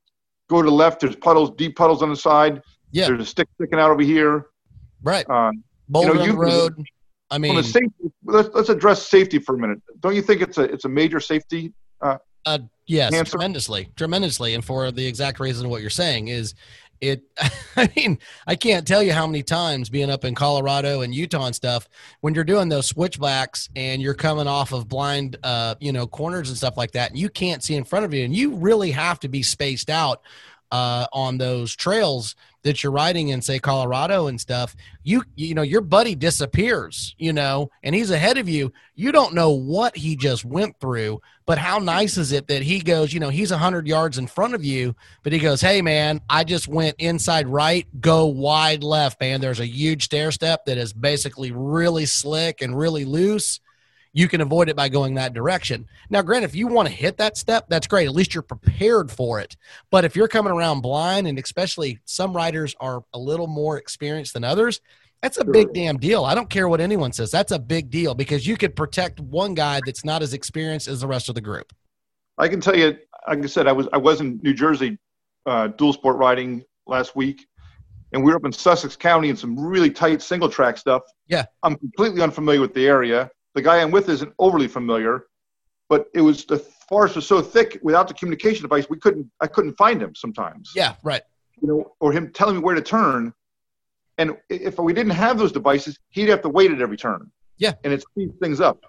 go 0.49 0.61
to 0.61 0.69
the 0.69 0.75
left. 0.75 0.99
There's 0.99 1.15
puddles, 1.15 1.51
deep 1.51 1.77
puddles 1.77 2.03
on 2.03 2.09
the 2.09 2.15
side. 2.15 2.61
Yeah. 2.91 3.07
There's 3.07 3.21
a 3.21 3.25
stick 3.25 3.47
sticking 3.55 3.79
out 3.79 3.91
over 3.91 4.01
here. 4.01 4.47
Right. 5.01 5.29
Um, 5.29 5.63
Boulder 5.87 6.09
you 6.09 6.15
know, 6.15 6.21
on 6.21 6.29
the 6.29 6.35
road. 6.35 6.83
I 7.31 7.37
mean, 7.37 7.61
safety, 7.63 8.11
let's, 8.25 8.49
let's 8.53 8.69
address 8.69 9.07
safety 9.07 9.39
for 9.39 9.55
a 9.55 9.57
minute. 9.57 9.81
Don't 9.99 10.15
you 10.15 10.21
think 10.21 10.41
it's 10.41 10.57
a 10.57 10.63
it's 10.63 10.85
a 10.85 10.89
major 10.89 11.19
safety 11.19 11.73
uh, 12.01 12.17
uh, 12.45 12.59
yes, 12.87 13.11
cancer? 13.11 13.31
tremendously, 13.31 13.89
tremendously, 13.95 14.55
and 14.55 14.65
for 14.65 14.91
the 14.91 15.05
exact 15.05 15.39
reason 15.39 15.65
of 15.65 15.71
what 15.71 15.81
you're 15.81 15.89
saying 15.89 16.29
is 16.29 16.55
it 17.01 17.23
i 17.75 17.89
mean 17.95 18.19
i 18.47 18.55
can't 18.55 18.87
tell 18.87 19.01
you 19.01 19.13
how 19.13 19.25
many 19.25 19.43
times 19.43 19.89
being 19.89 20.09
up 20.09 20.25
in 20.25 20.35
colorado 20.35 21.01
and 21.01 21.13
utah 21.15 21.45
and 21.45 21.55
stuff 21.55 21.87
when 22.21 22.33
you're 22.33 22.43
doing 22.43 22.69
those 22.69 22.87
switchbacks 22.87 23.69
and 23.75 24.01
you're 24.01 24.13
coming 24.13 24.47
off 24.47 24.71
of 24.71 24.87
blind 24.87 25.37
uh 25.43 25.75
you 25.79 25.91
know 25.91 26.07
corners 26.07 26.49
and 26.49 26.57
stuff 26.57 26.77
like 26.77 26.91
that 26.91 27.09
and 27.09 27.19
you 27.19 27.29
can't 27.29 27.63
see 27.63 27.75
in 27.75 27.83
front 27.83 28.05
of 28.05 28.13
you 28.13 28.23
and 28.23 28.35
you 28.35 28.55
really 28.55 28.91
have 28.91 29.19
to 29.19 29.29
be 29.29 29.41
spaced 29.41 29.89
out 29.89 30.21
uh, 30.71 31.07
on 31.13 31.37
those 31.37 31.75
trails 31.75 32.35
that 32.63 32.83
you're 32.83 32.91
riding 32.91 33.29
in, 33.29 33.41
say 33.41 33.57
Colorado 33.57 34.27
and 34.27 34.39
stuff, 34.39 34.75
you 35.03 35.23
you 35.35 35.55
know 35.55 35.61
your 35.61 35.81
buddy 35.81 36.13
disappears, 36.15 37.15
you 37.17 37.31
know, 37.31 37.69
and 37.83 37.95
he's 37.95 38.11
ahead 38.11 38.37
of 38.37 38.49
you. 38.49 38.71
You 38.95 39.11
don't 39.11 39.33
know 39.33 39.51
what 39.51 39.95
he 39.95 40.15
just 40.15 40.43
went 40.43 40.77
through, 40.79 41.21
but 41.45 41.57
how 41.57 41.79
nice 41.79 42.17
is 42.17 42.31
it 42.31 42.47
that 42.47 42.61
he 42.61 42.79
goes, 42.81 43.13
you 43.13 43.19
know, 43.19 43.29
he's 43.29 43.51
a 43.51 43.57
hundred 43.57 43.87
yards 43.87 44.17
in 44.17 44.27
front 44.27 44.53
of 44.53 44.63
you, 44.63 44.95
but 45.23 45.31
he 45.31 45.39
goes, 45.39 45.61
"Hey 45.61 45.81
man, 45.81 46.21
I 46.29 46.43
just 46.43 46.67
went 46.67 46.95
inside 46.99 47.47
right, 47.47 47.87
go 48.01 48.25
wide 48.25 48.83
left, 48.83 49.21
man. 49.21 49.41
There's 49.41 49.61
a 49.61 49.67
huge 49.67 50.05
stair 50.05 50.31
step 50.31 50.65
that 50.65 50.77
is 50.77 50.93
basically 50.93 51.51
really 51.51 52.05
slick 52.05 52.61
and 52.61 52.77
really 52.77 53.05
loose." 53.05 53.59
You 54.13 54.27
can 54.27 54.41
avoid 54.41 54.69
it 54.69 54.75
by 54.75 54.89
going 54.89 55.15
that 55.15 55.33
direction. 55.33 55.87
Now, 56.09 56.21
granted, 56.21 56.49
if 56.49 56.55
you 56.55 56.67
want 56.67 56.87
to 56.87 56.93
hit 56.93 57.17
that 57.17 57.37
step, 57.37 57.67
that's 57.69 57.87
great. 57.87 58.07
At 58.07 58.15
least 58.15 58.33
you're 58.33 58.41
prepared 58.41 59.11
for 59.11 59.39
it. 59.39 59.55
But 59.91 60.05
if 60.05 60.15
you're 60.15 60.27
coming 60.27 60.51
around 60.51 60.81
blind, 60.81 61.27
and 61.27 61.37
especially 61.37 61.99
some 62.05 62.35
riders 62.35 62.75
are 62.79 63.03
a 63.13 63.19
little 63.19 63.47
more 63.47 63.77
experienced 63.77 64.33
than 64.33 64.43
others, 64.43 64.81
that's 65.21 65.37
a 65.37 65.45
big 65.45 65.73
damn 65.73 65.97
deal. 65.97 66.23
I 66.23 66.33
don't 66.33 66.49
care 66.49 66.69
what 66.69 66.79
anyone 66.79 67.11
says. 67.11 67.29
That's 67.29 67.51
a 67.51 67.59
big 67.59 67.89
deal 67.89 68.15
because 68.15 68.47
you 68.47 68.55
could 68.55 68.75
protect 68.75 69.19
one 69.19 69.53
guy 69.53 69.81
that's 69.85 70.05
not 70.05 70.21
as 70.21 70.33
experienced 70.33 70.87
as 70.87 71.01
the 71.01 71.07
rest 71.07 71.27
of 71.29 71.35
the 71.35 71.41
group. 71.41 71.73
I 72.37 72.47
can 72.47 72.61
tell 72.61 72.75
you, 72.75 72.97
like 73.27 73.43
I 73.43 73.47
said, 73.47 73.67
I 73.67 73.73
was 73.73 73.87
I 73.91 73.97
was 73.97 74.21
in 74.21 74.39
New 74.41 74.53
Jersey 74.53 74.97
uh, 75.45 75.67
dual 75.67 75.91
sport 75.91 76.15
riding 76.17 76.63
last 76.87 77.17
week, 77.17 77.45
and 78.13 78.23
we 78.23 78.31
were 78.31 78.37
up 78.37 78.45
in 78.45 78.53
Sussex 78.53 78.95
County 78.95 79.29
in 79.29 79.35
some 79.35 79.59
really 79.59 79.91
tight 79.91 80.21
single 80.21 80.47
track 80.47 80.77
stuff. 80.77 81.03
Yeah, 81.27 81.45
I'm 81.63 81.75
completely 81.75 82.21
unfamiliar 82.21 82.61
with 82.61 82.73
the 82.73 82.87
area 82.87 83.29
the 83.55 83.61
guy 83.61 83.81
I'm 83.81 83.91
with 83.91 84.09
isn't 84.09 84.33
overly 84.39 84.67
familiar, 84.67 85.25
but 85.89 86.07
it 86.13 86.21
was 86.21 86.45
the 86.45 86.59
forest 86.59 87.15
was 87.15 87.27
so 87.27 87.41
thick 87.41 87.79
without 87.81 88.07
the 88.07 88.13
communication 88.13 88.61
device, 88.63 88.89
we 88.89 88.97
couldn't 88.97 89.29
I 89.41 89.47
couldn't 89.47 89.75
find 89.75 90.01
him 90.01 90.15
sometimes. 90.15 90.71
Yeah, 90.75 90.95
right. 91.03 91.21
You 91.61 91.67
know, 91.67 91.95
or 91.99 92.11
him 92.11 92.31
telling 92.31 92.55
me 92.55 92.61
where 92.61 92.75
to 92.75 92.81
turn. 92.81 93.33
And 94.17 94.37
if 94.49 94.77
we 94.77 94.93
didn't 94.93 95.13
have 95.13 95.37
those 95.37 95.51
devices, 95.51 95.97
he'd 96.09 96.29
have 96.29 96.41
to 96.41 96.49
wait 96.49 96.71
at 96.71 96.81
every 96.81 96.97
turn. 96.97 97.31
Yeah. 97.57 97.73
And 97.83 97.93
it 97.93 98.01
speeds 98.01 98.35
things 98.41 98.59
up. 98.59 98.85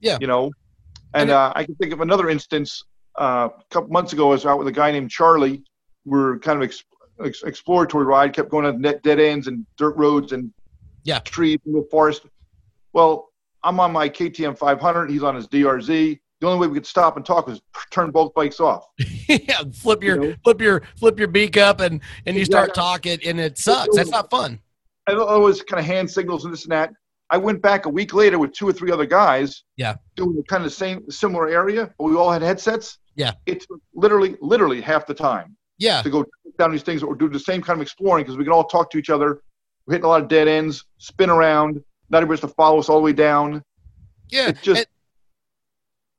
Yeah. 0.00 0.18
You 0.20 0.26
know, 0.26 0.50
and 1.14 1.30
uh, 1.30 1.52
I 1.54 1.64
can 1.64 1.74
think 1.76 1.92
of 1.92 2.00
another 2.00 2.28
instance. 2.28 2.84
Uh, 3.18 3.48
a 3.58 3.64
couple 3.70 3.90
months 3.90 4.12
ago, 4.12 4.28
I 4.28 4.32
was 4.32 4.46
out 4.46 4.58
with 4.58 4.68
a 4.68 4.72
guy 4.72 4.92
named 4.92 5.10
Charlie. 5.10 5.64
We 6.04 6.18
are 6.18 6.38
kind 6.38 6.58
of 6.58 6.62
ex- 6.62 6.84
ex- 7.24 7.42
exploratory 7.42 8.04
ride, 8.04 8.32
kept 8.32 8.50
going 8.50 8.66
on 8.66 8.80
dead 8.80 9.06
ends 9.06 9.48
and 9.48 9.66
dirt 9.76 9.96
roads 9.96 10.32
and 10.32 10.52
yeah, 11.04 11.18
trees 11.20 11.58
in 11.66 11.72
the 11.72 11.86
forest. 11.90 12.26
Well, 12.92 13.27
I'm 13.64 13.80
on 13.80 13.92
my 13.92 14.08
KTM 14.08 14.56
500. 14.56 15.10
He's 15.10 15.22
on 15.22 15.34
his 15.34 15.48
DRZ. 15.48 16.18
The 16.40 16.46
only 16.46 16.60
way 16.60 16.68
we 16.68 16.74
could 16.74 16.86
stop 16.86 17.16
and 17.16 17.26
talk 17.26 17.46
was 17.48 17.60
turn 17.90 18.10
both 18.10 18.32
bikes 18.34 18.60
off. 18.60 18.86
yeah, 19.28 19.62
flip 19.72 20.02
your 20.02 20.22
you 20.22 20.30
know? 20.30 20.36
flip 20.44 20.60
your 20.60 20.82
flip 20.96 21.18
your 21.18 21.28
beak 21.28 21.56
up 21.56 21.80
and 21.80 22.00
and 22.26 22.36
you 22.36 22.44
start 22.44 22.74
talking 22.74 23.18
and 23.24 23.40
it 23.40 23.58
sucks. 23.58 23.96
That's 23.96 24.10
not 24.10 24.30
fun. 24.30 24.60
I 25.08 25.14
always 25.14 25.62
kind 25.62 25.80
of 25.80 25.86
hand 25.86 26.10
signals 26.10 26.44
and 26.44 26.52
this 26.52 26.64
and 26.64 26.72
that. 26.72 26.92
I 27.30 27.36
went 27.36 27.60
back 27.60 27.86
a 27.86 27.88
week 27.88 28.14
later 28.14 28.38
with 28.38 28.52
two 28.52 28.68
or 28.68 28.72
three 28.72 28.90
other 28.90 29.04
guys. 29.06 29.64
Yeah. 29.76 29.96
Doing 30.16 30.36
the 30.36 30.42
kind 30.44 30.64
of 30.64 30.72
same 30.72 31.10
similar 31.10 31.48
area, 31.48 31.92
but 31.98 32.04
we 32.04 32.14
all 32.14 32.30
had 32.30 32.42
headsets. 32.42 32.98
Yeah. 33.16 33.32
It's 33.46 33.66
literally 33.94 34.36
literally 34.40 34.80
half 34.80 35.06
the 35.06 35.14
time. 35.14 35.56
Yeah. 35.78 36.02
To 36.02 36.10
go 36.10 36.24
down 36.58 36.72
these 36.72 36.82
things 36.82 37.02
or 37.02 37.14
do 37.14 37.28
the 37.28 37.38
same 37.38 37.62
kind 37.62 37.78
of 37.78 37.82
exploring 37.82 38.24
because 38.24 38.36
we 38.36 38.44
can 38.44 38.52
all 38.52 38.64
talk 38.64 38.90
to 38.90 38.98
each 38.98 39.10
other. 39.10 39.42
We're 39.86 39.94
hitting 39.94 40.04
a 40.04 40.08
lot 40.08 40.22
of 40.22 40.28
dead 40.28 40.48
ends, 40.48 40.84
spin 40.98 41.30
around, 41.30 41.82
not 42.10 42.26
has 42.28 42.40
to 42.40 42.48
follow 42.48 42.78
us 42.78 42.88
all 42.88 42.96
the 42.96 43.02
way 43.02 43.12
down. 43.12 43.62
Yeah, 44.28 44.48
it 44.48 44.58
just. 44.62 44.82
It, 44.82 44.88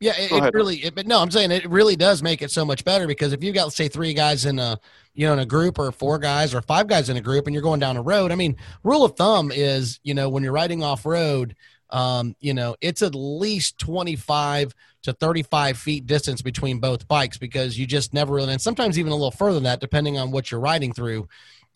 yeah, 0.02 0.14
it, 0.18 0.32
it 0.32 0.54
really. 0.54 0.78
It, 0.78 0.96
but 0.96 1.08
no, 1.08 1.20
I'm 1.20 1.30
saying 1.30 1.52
it 1.52 1.70
really 1.70 1.98
does 1.98 2.24
make 2.24 2.42
it 2.42 2.52
so 2.52 2.64
much 2.64 2.86
better 2.86 3.06
because 3.06 3.34
if 3.34 3.44
you've 3.44 3.56
got, 3.56 3.66
let's 3.66 3.76
say, 3.76 3.90
three 3.90 4.14
guys 4.14 4.46
in 4.46 4.58
a, 4.58 4.80
you 5.14 5.28
know, 5.28 5.34
in 5.34 5.40
a 5.40 5.46
group, 5.46 5.78
or 5.78 5.92
four 5.92 6.20
guys, 6.20 6.56
or 6.56 6.62
five 6.62 6.88
guys 6.88 7.10
in 7.10 7.18
a 7.18 7.22
group, 7.22 7.48
and 7.48 7.54
you're 7.54 7.64
going 7.64 7.82
down 7.82 7.98
a 7.98 8.02
road. 8.02 8.32
I 8.32 8.36
mean, 8.36 8.56
rule 8.84 9.04
of 9.04 9.18
thumb 9.18 9.52
is, 9.54 10.00
you 10.04 10.14
know, 10.14 10.30
when 10.30 10.42
you're 10.42 10.54
riding 10.54 10.84
off 10.84 11.06
road, 11.06 11.56
um, 11.90 12.36
you 12.40 12.54
know, 12.54 12.76
it's 12.82 13.02
at 13.02 13.16
least 13.16 13.80
25 13.80 14.74
to 15.04 15.14
35 15.14 15.78
feet 15.78 16.06
distance 16.06 16.42
between 16.42 16.80
both 16.80 17.08
bikes 17.08 17.38
because 17.38 17.78
you 17.78 17.86
just 17.86 18.14
never 18.14 18.34
really, 18.34 18.52
and 18.52 18.62
sometimes 18.62 19.00
even 19.00 19.12
a 19.12 19.16
little 19.16 19.32
further 19.32 19.56
than 19.56 19.64
that, 19.64 19.80
depending 19.80 20.18
on 20.18 20.32
what 20.32 20.52
you're 20.52 20.60
riding 20.60 20.94
through, 20.94 21.28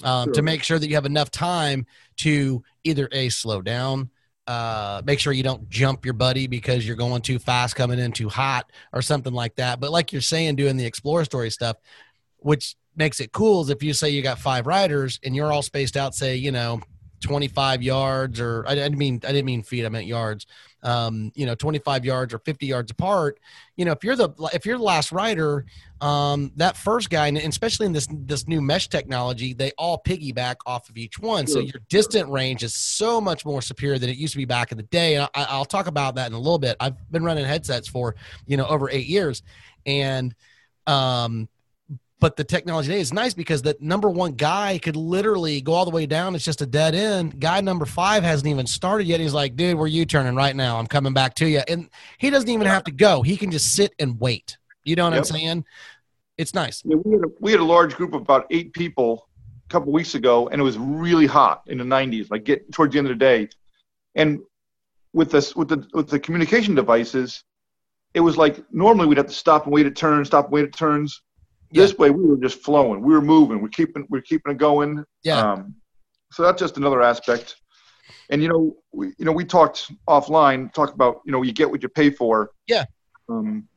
um, 0.03 0.27
sure. 0.27 0.33
to 0.33 0.41
make 0.41 0.63
sure 0.63 0.79
that 0.79 0.87
you 0.87 0.95
have 0.95 1.05
enough 1.05 1.31
time 1.31 1.85
to 2.17 2.63
either 2.83 3.09
a 3.11 3.29
slow 3.29 3.61
down, 3.61 4.09
uh, 4.47 5.01
make 5.05 5.19
sure 5.19 5.33
you 5.33 5.43
don't 5.43 5.69
jump 5.69 6.05
your 6.05 6.13
buddy 6.13 6.47
because 6.47 6.85
you're 6.85 6.95
going 6.95 7.21
too 7.21 7.39
fast, 7.39 7.75
coming 7.75 7.99
in 7.99 8.11
too 8.11 8.29
hot, 8.29 8.69
or 8.91 9.01
something 9.01 9.33
like 9.33 9.55
that. 9.55 9.79
But 9.79 9.91
like 9.91 10.11
you're 10.11 10.21
saying, 10.21 10.55
doing 10.55 10.77
the 10.77 10.85
explore 10.85 11.23
story 11.25 11.49
stuff, 11.49 11.77
which 12.37 12.75
makes 12.95 13.19
it 13.19 13.31
cool 13.31 13.61
is 13.61 13.69
if 13.69 13.81
you 13.81 13.93
say 13.93 14.09
you 14.09 14.21
got 14.21 14.39
five 14.39 14.67
riders 14.67 15.19
and 15.23 15.35
you're 15.35 15.51
all 15.51 15.61
spaced 15.61 15.97
out, 15.97 16.13
say, 16.13 16.35
you 16.35 16.51
know, 16.51 16.81
25 17.21 17.81
yards 17.81 18.39
or 18.39 18.65
I, 18.67 18.75
didn't 18.75 18.97
mean 18.97 19.21
I 19.23 19.31
didn't 19.31 19.45
mean 19.45 19.63
feet 19.63 19.85
I 19.85 19.89
meant 19.89 20.05
yards 20.05 20.45
um, 20.83 21.31
you 21.35 21.45
know 21.45 21.55
25 21.55 22.05
yards 22.05 22.33
or 22.33 22.39
50 22.39 22.65
yards 22.65 22.91
apart 22.91 23.39
you 23.77 23.85
know 23.85 23.91
if 23.91 24.03
you're 24.03 24.15
the 24.15 24.29
if 24.53 24.65
you're 24.65 24.77
the 24.77 24.83
last 24.83 25.11
rider 25.11 25.65
um, 26.01 26.51
that 26.57 26.75
first 26.75 27.09
guy 27.09 27.27
and 27.27 27.37
especially 27.37 27.85
in 27.85 27.93
this 27.93 28.07
this 28.11 28.47
new 28.47 28.61
mesh 28.61 28.89
technology 28.89 29.53
they 29.53 29.71
all 29.77 30.01
piggyback 30.03 30.55
off 30.65 30.89
of 30.89 30.97
each 30.97 31.19
one. 31.19 31.47
So 31.47 31.59
your 31.59 31.81
distant 31.89 32.29
range 32.29 32.63
is 32.63 32.75
so 32.75 33.21
much 33.21 33.45
more 33.45 33.61
superior 33.61 33.97
than 33.97 34.09
it 34.09 34.17
used 34.17 34.33
to 34.33 34.37
be 34.37 34.45
back 34.45 34.71
in 34.71 34.77
the 34.77 34.83
day. 34.83 35.15
And 35.15 35.29
I, 35.33 35.45
I'll 35.49 35.65
talk 35.65 35.87
about 35.87 36.15
that 36.15 36.27
in 36.27 36.33
a 36.33 36.37
little 36.37 36.59
bit. 36.59 36.75
I've 36.79 36.95
been 37.11 37.23
running 37.23 37.45
headsets 37.45 37.87
for 37.87 38.15
you 38.45 38.57
know 38.57 38.65
over 38.65 38.89
eight 38.89 39.07
years. 39.07 39.43
And 39.85 40.35
um 40.87 41.47
but 42.23 42.37
the 42.37 42.43
technology 42.45 42.87
today 42.87 43.01
is 43.01 43.11
nice 43.11 43.33
because 43.33 43.61
the 43.61 43.75
number 43.81 44.09
one 44.09 44.31
guy 44.31 44.77
could 44.77 44.95
literally 44.95 45.59
go 45.59 45.73
all 45.73 45.83
the 45.83 45.91
way 45.91 46.05
down. 46.05 46.35
It's 46.35 46.45
just 46.45 46.61
a 46.61 46.65
dead 46.65 46.95
end. 46.95 47.37
Guy 47.37 47.59
number 47.59 47.85
five 47.85 48.23
hasn't 48.23 48.47
even 48.47 48.65
started 48.65 49.07
yet. 49.07 49.19
He's 49.19 49.33
like, 49.33 49.57
dude, 49.57 49.77
where 49.77 49.87
you 49.87 50.05
turning 50.05 50.33
right 50.33 50.55
now? 50.55 50.79
I'm 50.79 50.87
coming 50.87 51.11
back 51.11 51.35
to 51.35 51.49
you. 51.49 51.63
And 51.67 51.89
he 52.19 52.29
doesn't 52.29 52.47
even 52.47 52.65
have 52.65 52.85
to 52.85 52.93
go. 52.93 53.23
He 53.23 53.35
can 53.35 53.51
just 53.51 53.75
sit 53.75 53.93
and 53.99 54.17
wait. 54.21 54.57
You 54.85 54.95
know 54.95 55.03
what 55.03 55.11
yep. 55.11 55.19
I'm 55.19 55.25
saying? 55.25 55.65
It's 56.37 56.53
nice. 56.53 56.81
Yeah, 56.85 56.95
we, 57.03 57.11
had 57.11 57.25
a, 57.25 57.27
we 57.41 57.51
had 57.51 57.59
a 57.59 57.65
large 57.65 57.93
group 57.93 58.13
of 58.13 58.21
about 58.21 58.47
eight 58.51 58.71
people 58.71 59.27
a 59.67 59.69
couple 59.69 59.91
weeks 59.91 60.15
ago, 60.15 60.47
and 60.47 60.61
it 60.61 60.63
was 60.63 60.77
really 60.77 61.25
hot 61.25 61.63
in 61.67 61.77
the 61.77 61.83
90s, 61.83 62.31
like 62.31 62.45
get 62.45 62.71
towards 62.71 62.93
the 62.93 62.99
end 62.99 63.07
of 63.07 63.19
the 63.19 63.19
day. 63.19 63.49
And 64.15 64.39
with 65.11 65.29
this, 65.29 65.57
with 65.57 65.67
the 65.67 65.85
with 65.91 66.07
the 66.07 66.21
communication 66.21 66.73
devices, 66.73 67.43
it 68.13 68.21
was 68.21 68.37
like 68.37 68.63
normally 68.71 69.07
we'd 69.07 69.17
have 69.17 69.27
to 69.27 69.33
stop 69.33 69.65
and 69.65 69.73
wait 69.73 69.87
at 69.87 69.97
turns, 69.97 70.27
stop 70.27 70.45
and 70.45 70.53
wait 70.53 70.63
at 70.63 70.73
turns 70.73 71.21
this 71.73 71.91
yeah. 71.91 71.97
way, 71.97 72.09
we 72.09 72.25
were 72.25 72.37
just 72.37 72.61
flowing. 72.61 73.01
We 73.01 73.13
were 73.13 73.21
moving. 73.21 73.61
We're 73.61 73.69
keeping 73.69 74.05
we're 74.09 74.21
keeping 74.21 74.51
it 74.53 74.57
going. 74.57 75.03
Yeah. 75.23 75.39
Um, 75.39 75.75
so 76.31 76.43
that's 76.43 76.59
just 76.59 76.77
another 76.77 77.01
aspect. 77.01 77.55
And 78.29 78.41
you 78.41 78.49
know, 78.49 78.75
we 78.91 79.13
you 79.17 79.25
know 79.25 79.31
we 79.31 79.45
talked 79.45 79.91
offline, 80.07 80.73
Talk 80.73 80.93
about 80.93 81.21
you 81.25 81.31
know 81.31 81.41
you 81.41 81.53
get 81.53 81.69
what 81.69 81.83
you 81.83 81.89
pay 81.89 82.09
for. 82.09 82.51
Yeah. 82.67 82.85
Um, 83.29 83.67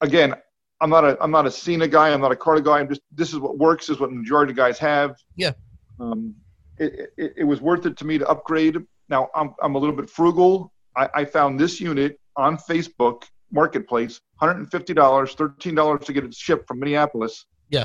again, 0.00 0.34
I'm 0.80 0.90
not 0.90 1.04
a 1.04 1.16
I'm 1.20 1.30
not 1.30 1.46
a 1.46 1.50
Sena 1.50 1.88
guy. 1.88 2.10
I'm 2.10 2.20
not 2.20 2.32
a 2.32 2.36
Cardo 2.36 2.64
guy. 2.64 2.80
I'm 2.80 2.88
just 2.88 3.02
this 3.12 3.32
is 3.32 3.38
what 3.38 3.58
works. 3.58 3.88
Is 3.88 4.00
what 4.00 4.10
the 4.10 4.16
majority 4.16 4.52
of 4.52 4.56
guys 4.56 4.78
have. 4.78 5.16
Yeah. 5.36 5.52
Um, 6.00 6.34
it, 6.78 7.12
it, 7.16 7.34
it 7.38 7.44
was 7.44 7.60
worth 7.60 7.86
it 7.86 7.96
to 7.96 8.04
me 8.04 8.18
to 8.18 8.28
upgrade. 8.28 8.76
Now 9.08 9.28
I'm 9.34 9.54
I'm 9.62 9.74
a 9.74 9.78
little 9.78 9.96
bit 9.96 10.08
frugal. 10.08 10.72
I, 10.96 11.08
I 11.14 11.24
found 11.24 11.58
this 11.58 11.80
unit 11.80 12.20
on 12.36 12.56
Facebook 12.56 13.24
Marketplace 13.50 14.20
$150, 14.40 14.68
$13 14.94 16.04
to 16.04 16.12
get 16.12 16.24
it 16.24 16.34
shipped 16.34 16.68
from 16.68 16.80
Minneapolis. 16.80 17.46
Yeah. 17.70 17.84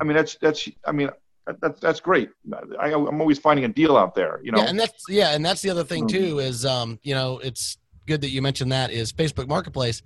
I 0.00 0.04
mean, 0.04 0.16
that's, 0.16 0.36
that's, 0.36 0.68
I 0.84 0.92
mean, 0.92 1.10
that's, 1.60 1.80
that's 1.80 2.00
great. 2.00 2.30
I, 2.80 2.92
I'm 2.92 3.20
always 3.20 3.38
finding 3.38 3.64
a 3.64 3.68
deal 3.68 3.96
out 3.96 4.14
there, 4.14 4.40
you 4.42 4.52
know? 4.52 4.58
Yeah. 4.58 4.68
And 4.68 4.78
that's, 4.78 5.04
yeah. 5.08 5.34
And 5.34 5.44
that's 5.44 5.62
the 5.62 5.70
other 5.70 5.84
thing 5.84 6.06
mm-hmm. 6.06 6.16
too, 6.16 6.38
is, 6.40 6.66
um, 6.66 6.98
you 7.02 7.14
know, 7.14 7.38
it's 7.38 7.78
good 8.06 8.20
that 8.22 8.30
you 8.30 8.42
mentioned 8.42 8.72
that 8.72 8.90
is 8.90 9.12
Facebook 9.12 9.48
Marketplace. 9.48 10.02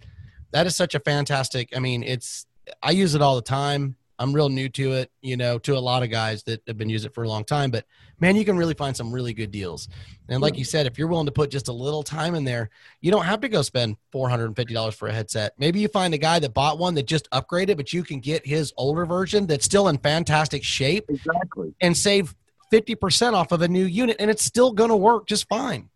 That 0.52 0.66
is 0.66 0.76
such 0.76 0.94
a 0.94 1.00
fantastic, 1.00 1.70
I 1.76 1.80
mean, 1.80 2.02
it's, 2.02 2.46
I 2.82 2.90
use 2.90 3.14
it 3.14 3.22
all 3.22 3.36
the 3.36 3.42
time. 3.42 3.96
I'm 4.20 4.34
real 4.34 4.50
new 4.50 4.68
to 4.68 4.92
it, 4.92 5.10
you 5.22 5.36
know, 5.36 5.58
to 5.60 5.76
a 5.76 5.80
lot 5.80 6.02
of 6.02 6.10
guys 6.10 6.42
that 6.44 6.62
have 6.66 6.76
been 6.76 6.90
using 6.90 7.08
it 7.08 7.14
for 7.14 7.24
a 7.24 7.28
long 7.28 7.42
time. 7.42 7.70
But 7.70 7.86
man, 8.20 8.36
you 8.36 8.44
can 8.44 8.56
really 8.56 8.74
find 8.74 8.94
some 8.94 9.10
really 9.10 9.32
good 9.32 9.50
deals. 9.50 9.88
And 10.28 10.42
like 10.42 10.58
you 10.58 10.64
said, 10.64 10.86
if 10.86 10.98
you're 10.98 11.08
willing 11.08 11.26
to 11.26 11.32
put 11.32 11.50
just 11.50 11.68
a 11.68 11.72
little 11.72 12.02
time 12.02 12.34
in 12.34 12.44
there, 12.44 12.68
you 13.00 13.10
don't 13.10 13.24
have 13.24 13.40
to 13.40 13.48
go 13.48 13.62
spend 13.62 13.96
$450 14.14 14.94
for 14.94 15.08
a 15.08 15.12
headset. 15.12 15.54
Maybe 15.58 15.80
you 15.80 15.88
find 15.88 16.12
a 16.12 16.18
guy 16.18 16.38
that 16.38 16.52
bought 16.52 16.78
one 16.78 16.94
that 16.96 17.06
just 17.06 17.30
upgraded, 17.30 17.78
but 17.78 17.94
you 17.94 18.04
can 18.04 18.20
get 18.20 18.46
his 18.46 18.74
older 18.76 19.06
version 19.06 19.46
that's 19.46 19.64
still 19.64 19.88
in 19.88 19.96
fantastic 19.96 20.62
shape. 20.62 21.06
Exactly. 21.08 21.74
And 21.80 21.96
save 21.96 22.34
50% 22.70 23.32
off 23.32 23.52
of 23.52 23.62
a 23.62 23.68
new 23.68 23.86
unit, 23.86 24.16
and 24.20 24.30
it's 24.30 24.44
still 24.44 24.70
going 24.70 24.90
to 24.90 24.96
work 24.96 25.26
just 25.26 25.48
fine. 25.48 25.88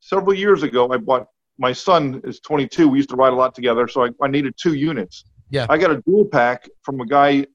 Several 0.00 0.34
years 0.34 0.62
ago, 0.62 0.92
I 0.92 0.98
bought 0.98 1.28
my 1.58 1.72
son 1.72 2.20
is 2.24 2.40
22. 2.40 2.88
We 2.88 2.98
used 2.98 3.10
to 3.10 3.16
ride 3.16 3.32
a 3.32 3.36
lot 3.36 3.54
together, 3.54 3.86
so 3.88 4.04
I, 4.04 4.08
I 4.22 4.28
needed 4.28 4.54
two 4.60 4.74
units. 4.74 5.24
Yeah. 5.50 5.66
I 5.68 5.76
got 5.78 5.90
a 5.90 6.00
dual 6.06 6.24
pack 6.24 6.68
from 6.82 7.00
a 7.00 7.06
guy 7.06 7.46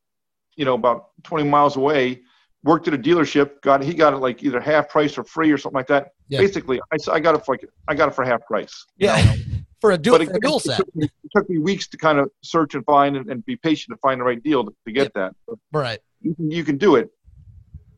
you 0.55 0.65
know, 0.65 0.73
about 0.73 1.09
20 1.23 1.43
miles 1.45 1.75
away, 1.75 2.21
worked 2.63 2.87
at 2.87 2.93
a 2.93 2.97
dealership, 2.97 3.61
got 3.61 3.83
he 3.83 3.93
got 3.93 4.13
it 4.13 4.17
like 4.17 4.43
either 4.43 4.59
half 4.59 4.89
price 4.89 5.17
or 5.17 5.23
free 5.23 5.51
or 5.51 5.57
something 5.57 5.77
like 5.77 5.87
that. 5.87 6.09
Yeah. 6.27 6.39
Basically, 6.39 6.81
I, 6.91 7.11
I 7.11 7.19
got 7.19 7.35
it 7.35 7.45
for 7.45 7.53
like 7.53 7.65
I 7.87 7.95
got 7.95 8.09
it 8.09 8.15
for 8.15 8.25
half 8.25 8.45
price. 8.45 8.85
Yeah, 8.97 9.35
for 9.81 9.91
a 9.91 9.97
dual, 9.97 10.17
for 10.25 10.35
a 10.35 10.39
dual 10.39 10.59
set. 10.59 10.79
It 10.79 10.85
took, 10.85 10.95
me, 10.95 11.05
it 11.05 11.31
took, 11.35 11.49
me, 11.49 11.57
weeks 11.59 11.87
to 11.89 11.97
kind 11.97 12.19
of 12.19 12.29
search 12.41 12.73
and 12.73 12.83
find 12.85 13.15
and, 13.15 13.29
and 13.29 13.45
be 13.45 13.55
patient 13.55 13.95
to 13.95 13.99
find 14.01 14.19
the 14.19 14.25
right 14.25 14.41
deal 14.41 14.65
to, 14.65 14.71
to 14.85 14.91
get 14.91 15.13
that. 15.13 15.33
But 15.47 15.57
right. 15.71 15.99
You 16.21 16.33
can, 16.35 16.51
you 16.51 16.63
can 16.63 16.77
do 16.77 16.95
it. 16.95 17.09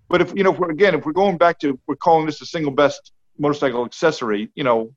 But 0.09 0.21
if 0.21 0.33
you 0.35 0.43
know, 0.43 0.53
if 0.53 0.59
we're, 0.59 0.71
again, 0.71 0.95
if 0.95 1.05
we're 1.05 1.13
going 1.13 1.37
back 1.37 1.59
to 1.59 1.79
we're 1.87 1.95
calling 1.95 2.25
this 2.25 2.39
the 2.39 2.45
single 2.45 2.71
best 2.71 3.13
motorcycle 3.37 3.85
accessory, 3.85 4.51
you 4.55 4.63
know, 4.63 4.93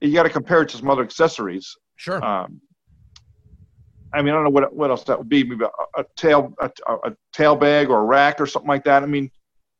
you 0.00 0.12
got 0.12 0.24
to 0.24 0.30
compare 0.30 0.62
it 0.62 0.68
to 0.70 0.76
some 0.76 0.90
other 0.90 1.02
accessories. 1.02 1.74
Sure. 1.96 2.22
Um, 2.24 2.60
I 4.16 4.22
mean, 4.22 4.32
I 4.32 4.36
don't 4.36 4.44
know 4.44 4.50
what 4.50 4.74
what 4.74 4.90
else 4.90 5.04
that 5.04 5.18
would 5.18 5.28
be. 5.28 5.44
Maybe 5.44 5.64
a, 5.64 6.00
a 6.00 6.04
tail 6.16 6.54
a, 6.60 6.70
a, 6.88 7.12
tail 7.32 7.54
bag 7.54 7.90
or 7.90 8.00
a 8.00 8.04
rack 8.04 8.40
or 8.40 8.46
something 8.46 8.68
like 8.68 8.84
that. 8.84 9.02
I 9.02 9.06
mean, 9.06 9.30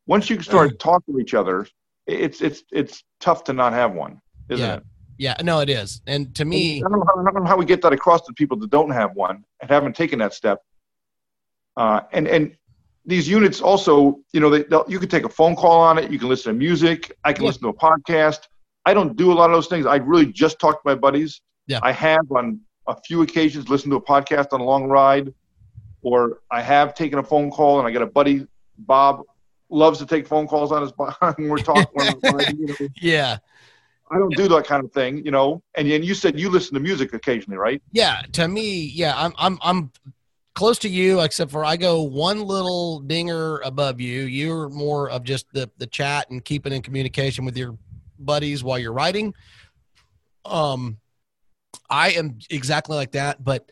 once 0.06 0.28
you 0.28 0.40
start 0.42 0.78
talking 0.78 1.14
to 1.14 1.20
each 1.20 1.34
other, 1.34 1.66
it's 2.06 2.42
it's 2.42 2.62
it's 2.70 3.02
tough 3.20 3.44
to 3.44 3.52
not 3.54 3.72
have 3.72 3.94
one, 3.94 4.20
isn't 4.50 4.64
yeah. 4.64 4.76
it? 4.76 4.82
Yeah, 5.18 5.36
no, 5.42 5.60
it 5.60 5.70
is. 5.70 6.02
And 6.06 6.34
to 6.34 6.44
me, 6.44 6.78
I 6.78 6.80
don't, 6.80 6.92
how, 6.92 7.20
I 7.20 7.32
don't, 7.32 7.42
know 7.42 7.48
how, 7.48 7.56
we 7.56 7.64
get 7.64 7.80
that 7.80 7.94
across 7.94 8.20
to 8.26 8.34
people 8.34 8.58
that 8.58 8.70
don't 8.70 8.90
have 8.90 9.14
one 9.14 9.42
and 9.62 9.70
haven't 9.70 9.96
taken 9.96 10.18
that 10.18 10.34
step. 10.34 10.60
Uh, 11.78 12.00
and 12.12 12.28
and 12.28 12.54
these 13.06 13.26
units 13.26 13.62
also, 13.62 14.18
you 14.34 14.40
know, 14.40 14.50
they, 14.50 14.64
you 14.88 14.98
can 14.98 15.08
take 15.08 15.24
a 15.24 15.28
phone 15.28 15.56
call 15.56 15.80
on 15.80 15.96
it. 15.96 16.10
You 16.10 16.18
can 16.18 16.28
listen 16.28 16.52
to 16.52 16.58
music. 16.58 17.16
I 17.24 17.32
can 17.32 17.44
yeah. 17.44 17.48
listen 17.48 17.62
to 17.62 17.68
a 17.68 17.74
podcast. 17.74 18.40
I 18.84 18.92
don't 18.92 19.16
do 19.16 19.32
a 19.32 19.34
lot 19.34 19.48
of 19.48 19.56
those 19.56 19.68
things. 19.68 19.86
I 19.86 19.96
really 19.96 20.26
just 20.26 20.58
talk 20.58 20.74
to 20.74 20.82
my 20.84 20.94
buddies. 20.94 21.40
Yeah. 21.66 21.80
I 21.82 21.92
have 21.92 22.30
on 22.30 22.60
a 22.86 23.00
few 23.02 23.22
occasions 23.22 23.68
listened 23.68 23.90
to 23.92 23.96
a 23.96 24.00
podcast 24.00 24.52
on 24.52 24.60
a 24.60 24.64
long 24.64 24.86
ride, 24.86 25.32
or 26.02 26.40
I 26.50 26.62
have 26.62 26.94
taken 26.94 27.18
a 27.18 27.22
phone 27.22 27.50
call 27.50 27.78
and 27.78 27.88
I 27.88 27.90
got 27.90 28.02
a 28.02 28.06
buddy, 28.06 28.46
Bob, 28.78 29.22
loves 29.68 29.98
to 29.98 30.06
take 30.06 30.26
phone 30.26 30.46
calls 30.46 30.72
on 30.72 30.82
his 30.82 30.92
when 31.36 31.48
we're 31.48 31.58
talking. 31.58 32.20
when, 32.20 32.58
you 32.58 32.66
know. 32.66 32.88
Yeah. 33.00 33.38
I 34.08 34.18
don't 34.18 34.36
do 34.36 34.46
that 34.48 34.66
kind 34.66 34.84
of 34.84 34.92
thing, 34.92 35.24
you 35.24 35.32
know. 35.32 35.64
And 35.74 35.88
and 35.88 36.04
you 36.04 36.14
said 36.14 36.38
you 36.38 36.48
listen 36.48 36.74
to 36.74 36.80
music 36.80 37.12
occasionally, 37.12 37.58
right? 37.58 37.82
Yeah. 37.90 38.22
To 38.34 38.46
me, 38.46 38.84
yeah, 38.84 39.14
I'm 39.16 39.32
I'm 39.36 39.58
I'm 39.62 39.90
close 40.54 40.78
to 40.80 40.88
you, 40.88 41.20
except 41.20 41.50
for 41.50 41.64
I 41.64 41.76
go 41.76 42.02
one 42.02 42.40
little 42.42 43.00
dinger 43.00 43.58
above 43.64 44.00
you. 44.00 44.22
You're 44.22 44.68
more 44.68 45.10
of 45.10 45.24
just 45.24 45.52
the 45.52 45.68
the 45.78 45.88
chat 45.88 46.30
and 46.30 46.44
keeping 46.44 46.72
in 46.72 46.82
communication 46.82 47.44
with 47.44 47.56
your 47.56 47.76
buddies 48.18 48.62
while 48.62 48.78
you're 48.78 48.92
writing. 48.92 49.34
Um, 50.44 50.98
I 51.90 52.10
am 52.10 52.38
exactly 52.50 52.96
like 52.96 53.12
that, 53.12 53.42
but 53.42 53.70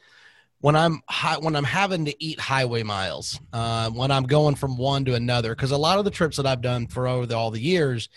when 0.60 0.76
I'm 0.76 1.02
high, 1.08 1.36
when 1.38 1.56
I'm 1.56 1.64
having 1.64 2.06
to 2.06 2.24
eat 2.24 2.40
highway 2.40 2.82
miles, 2.82 3.38
uh, 3.52 3.90
when 3.90 4.10
I'm 4.10 4.24
going 4.24 4.54
from 4.54 4.78
one 4.78 5.04
to 5.04 5.14
another, 5.14 5.54
because 5.54 5.72
a 5.72 5.76
lot 5.76 5.98
of 5.98 6.06
the 6.06 6.10
trips 6.10 6.38
that 6.38 6.46
I've 6.46 6.62
done 6.62 6.86
for 6.86 7.06
over 7.06 7.26
the, 7.26 7.36
all 7.36 7.50
the 7.50 7.60
years, 7.60 8.08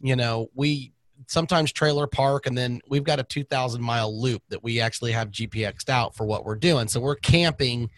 you 0.00 0.14
know, 0.14 0.48
we 0.54 0.92
sometimes 1.26 1.72
trailer 1.72 2.06
park 2.06 2.46
and 2.46 2.56
then 2.56 2.80
we've 2.88 3.02
got 3.02 3.18
a 3.18 3.24
2000 3.24 3.82
mile 3.82 4.16
loop 4.16 4.42
that 4.48 4.62
we 4.62 4.80
actually 4.80 5.12
have 5.12 5.30
GPXed 5.30 5.88
out 5.88 6.14
for 6.14 6.24
what 6.24 6.44
we're 6.44 6.54
doing. 6.54 6.86
So 6.86 7.00
we're 7.00 7.16
camping 7.16 7.90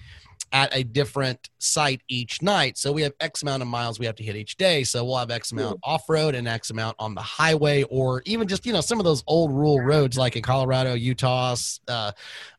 at 0.53 0.75
a 0.75 0.83
different 0.83 1.49
site 1.59 2.03
each 2.09 2.43
night. 2.43 2.77
So 2.77 2.93
we 2.93 3.03
have 3.03 3.13
X 3.21 3.43
amount 3.43 3.63
of 3.63 3.69
miles 3.69 3.99
we 3.99 4.07
have 4.07 4.17
to 4.17 4.23
hit 4.23 4.37
each 4.37 4.57
day. 4.57 4.83
So 4.83 5.05
we'll 5.05 5.19
have 5.19 5.31
X 5.31 5.53
amount 5.53 5.79
off 5.85 6.09
road 6.09 6.35
and 6.35 6.49
X 6.49 6.71
amount 6.71 6.97
on 6.99 7.15
the 7.15 7.21
highway, 7.21 7.85
or 7.85 8.23
even 8.27 8.49
just, 8.49 8.67
you 8.67 8.73
know, 8.73 8.81
some 8.81 8.99
of 8.99 9.05
those 9.05 9.23
old 9.27 9.53
rural 9.53 9.81
roads 9.81 10.19
like 10.19 10.37
in 10.37 10.43
Colorado, 10.43 10.95
Utah, 10.95 11.55
uh, 11.89 12.13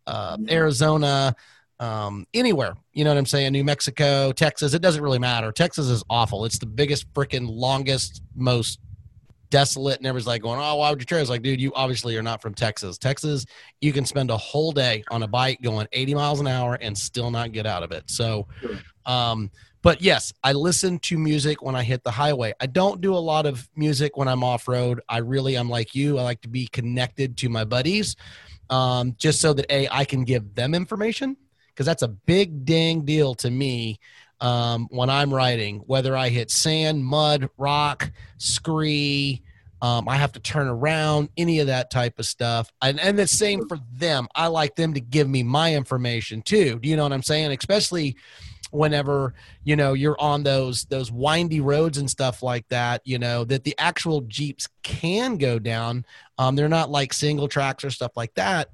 uh, 0.07 0.37
Arizona, 0.49 1.35
um, 1.79 2.27
anywhere. 2.33 2.75
You 2.93 3.03
know 3.03 3.09
what 3.09 3.17
I'm 3.17 3.25
saying? 3.25 3.51
New 3.51 3.63
Mexico, 3.63 4.31
Texas. 4.31 4.73
It 4.73 4.81
doesn't 4.81 5.01
really 5.01 5.19
matter. 5.19 5.51
Texas 5.51 5.87
is 5.87 6.03
awful. 6.09 6.45
It's 6.45 6.59
the 6.59 6.67
biggest, 6.67 7.11
freaking 7.13 7.47
longest, 7.49 8.21
most 8.35 8.79
desolate 9.51 9.97
and 9.97 10.07
everybody's 10.07 10.25
like 10.25 10.41
going, 10.41 10.59
Oh, 10.59 10.77
why 10.77 10.89
would 10.89 10.99
you 10.99 11.05
try? 11.05 11.19
It's 11.19 11.29
like, 11.29 11.43
dude, 11.43 11.61
you 11.61 11.71
obviously 11.75 12.17
are 12.17 12.23
not 12.23 12.41
from 12.41 12.55
Texas. 12.55 12.97
Texas, 12.97 13.45
you 13.81 13.93
can 13.93 14.05
spend 14.05 14.31
a 14.31 14.37
whole 14.37 14.71
day 14.71 15.03
on 15.11 15.21
a 15.21 15.27
bike 15.27 15.61
going 15.61 15.87
80 15.91 16.15
miles 16.15 16.39
an 16.39 16.47
hour 16.47 16.75
and 16.81 16.97
still 16.97 17.29
not 17.29 17.51
get 17.51 17.67
out 17.67 17.83
of 17.83 17.91
it. 17.91 18.09
So, 18.09 18.47
um, 19.05 19.51
but 19.83 20.01
yes, 20.01 20.33
I 20.43 20.53
listen 20.53 20.99
to 20.99 21.17
music 21.17 21.61
when 21.61 21.75
I 21.75 21.83
hit 21.83 22.03
the 22.03 22.11
highway. 22.11 22.53
I 22.59 22.67
don't 22.67 23.01
do 23.01 23.13
a 23.13 23.17
lot 23.17 23.45
of 23.45 23.67
music 23.75 24.15
when 24.15 24.27
I'm 24.27 24.43
off 24.43 24.67
road. 24.67 25.01
I 25.09 25.17
really, 25.19 25.55
I'm 25.55 25.69
like 25.69 25.93
you. 25.95 26.17
I 26.17 26.23
like 26.23 26.41
to 26.41 26.49
be 26.49 26.67
connected 26.67 27.37
to 27.37 27.49
my 27.49 27.65
buddies, 27.65 28.15
um, 28.69 29.15
just 29.17 29.41
so 29.41 29.53
that 29.53 29.65
a 29.71 29.87
I 29.89 30.05
can 30.05 30.23
give 30.23 30.53
them 30.55 30.75
information 30.75 31.35
because 31.69 31.85
that's 31.85 32.03
a 32.03 32.07
big 32.07 32.63
dang 32.65 33.05
deal 33.05 33.33
to 33.35 33.49
me 33.49 33.99
um, 34.41 34.87
when 34.91 35.09
I'm 35.09 35.33
riding, 35.33 35.77
whether 35.85 36.15
I 36.17 36.29
hit 36.29 36.51
sand, 36.51 37.05
mud, 37.05 37.49
rock, 37.57 38.11
scree, 38.37 39.43
um, 39.81 40.07
I 40.09 40.15
have 40.17 40.31
to 40.33 40.39
turn 40.39 40.67
around, 40.67 41.29
any 41.37 41.59
of 41.59 41.67
that 41.67 41.89
type 41.89 42.19
of 42.19 42.25
stuff. 42.25 42.71
And, 42.81 42.99
and 42.99 43.17
the 43.17 43.27
same 43.27 43.67
for 43.67 43.79
them. 43.93 44.27
I 44.35 44.47
like 44.47 44.75
them 44.75 44.93
to 44.93 44.99
give 44.99 45.29
me 45.29 45.41
my 45.43 45.73
information 45.75 46.41
too. 46.41 46.79
Do 46.79 46.89
you 46.89 46.95
know 46.95 47.03
what 47.03 47.13
I'm 47.13 47.23
saying? 47.23 47.51
Especially 47.57 48.15
whenever 48.71 49.33
you 49.65 49.75
know 49.75 49.91
you're 49.91 50.19
on 50.21 50.43
those 50.43 50.85
those 50.85 51.11
windy 51.11 51.59
roads 51.59 51.97
and 51.97 52.09
stuff 52.09 52.41
like 52.41 52.65
that 52.69 53.01
you 53.03 53.19
know 53.19 53.43
that 53.43 53.65
the 53.65 53.75
actual 53.77 54.21
jeeps 54.21 54.65
can 54.81 55.35
go 55.35 55.59
down 55.59 56.05
um, 56.37 56.55
they're 56.55 56.69
not 56.69 56.89
like 56.89 57.11
single 57.11 57.49
tracks 57.49 57.83
or 57.83 57.89
stuff 57.89 58.13
like 58.15 58.33
that 58.35 58.69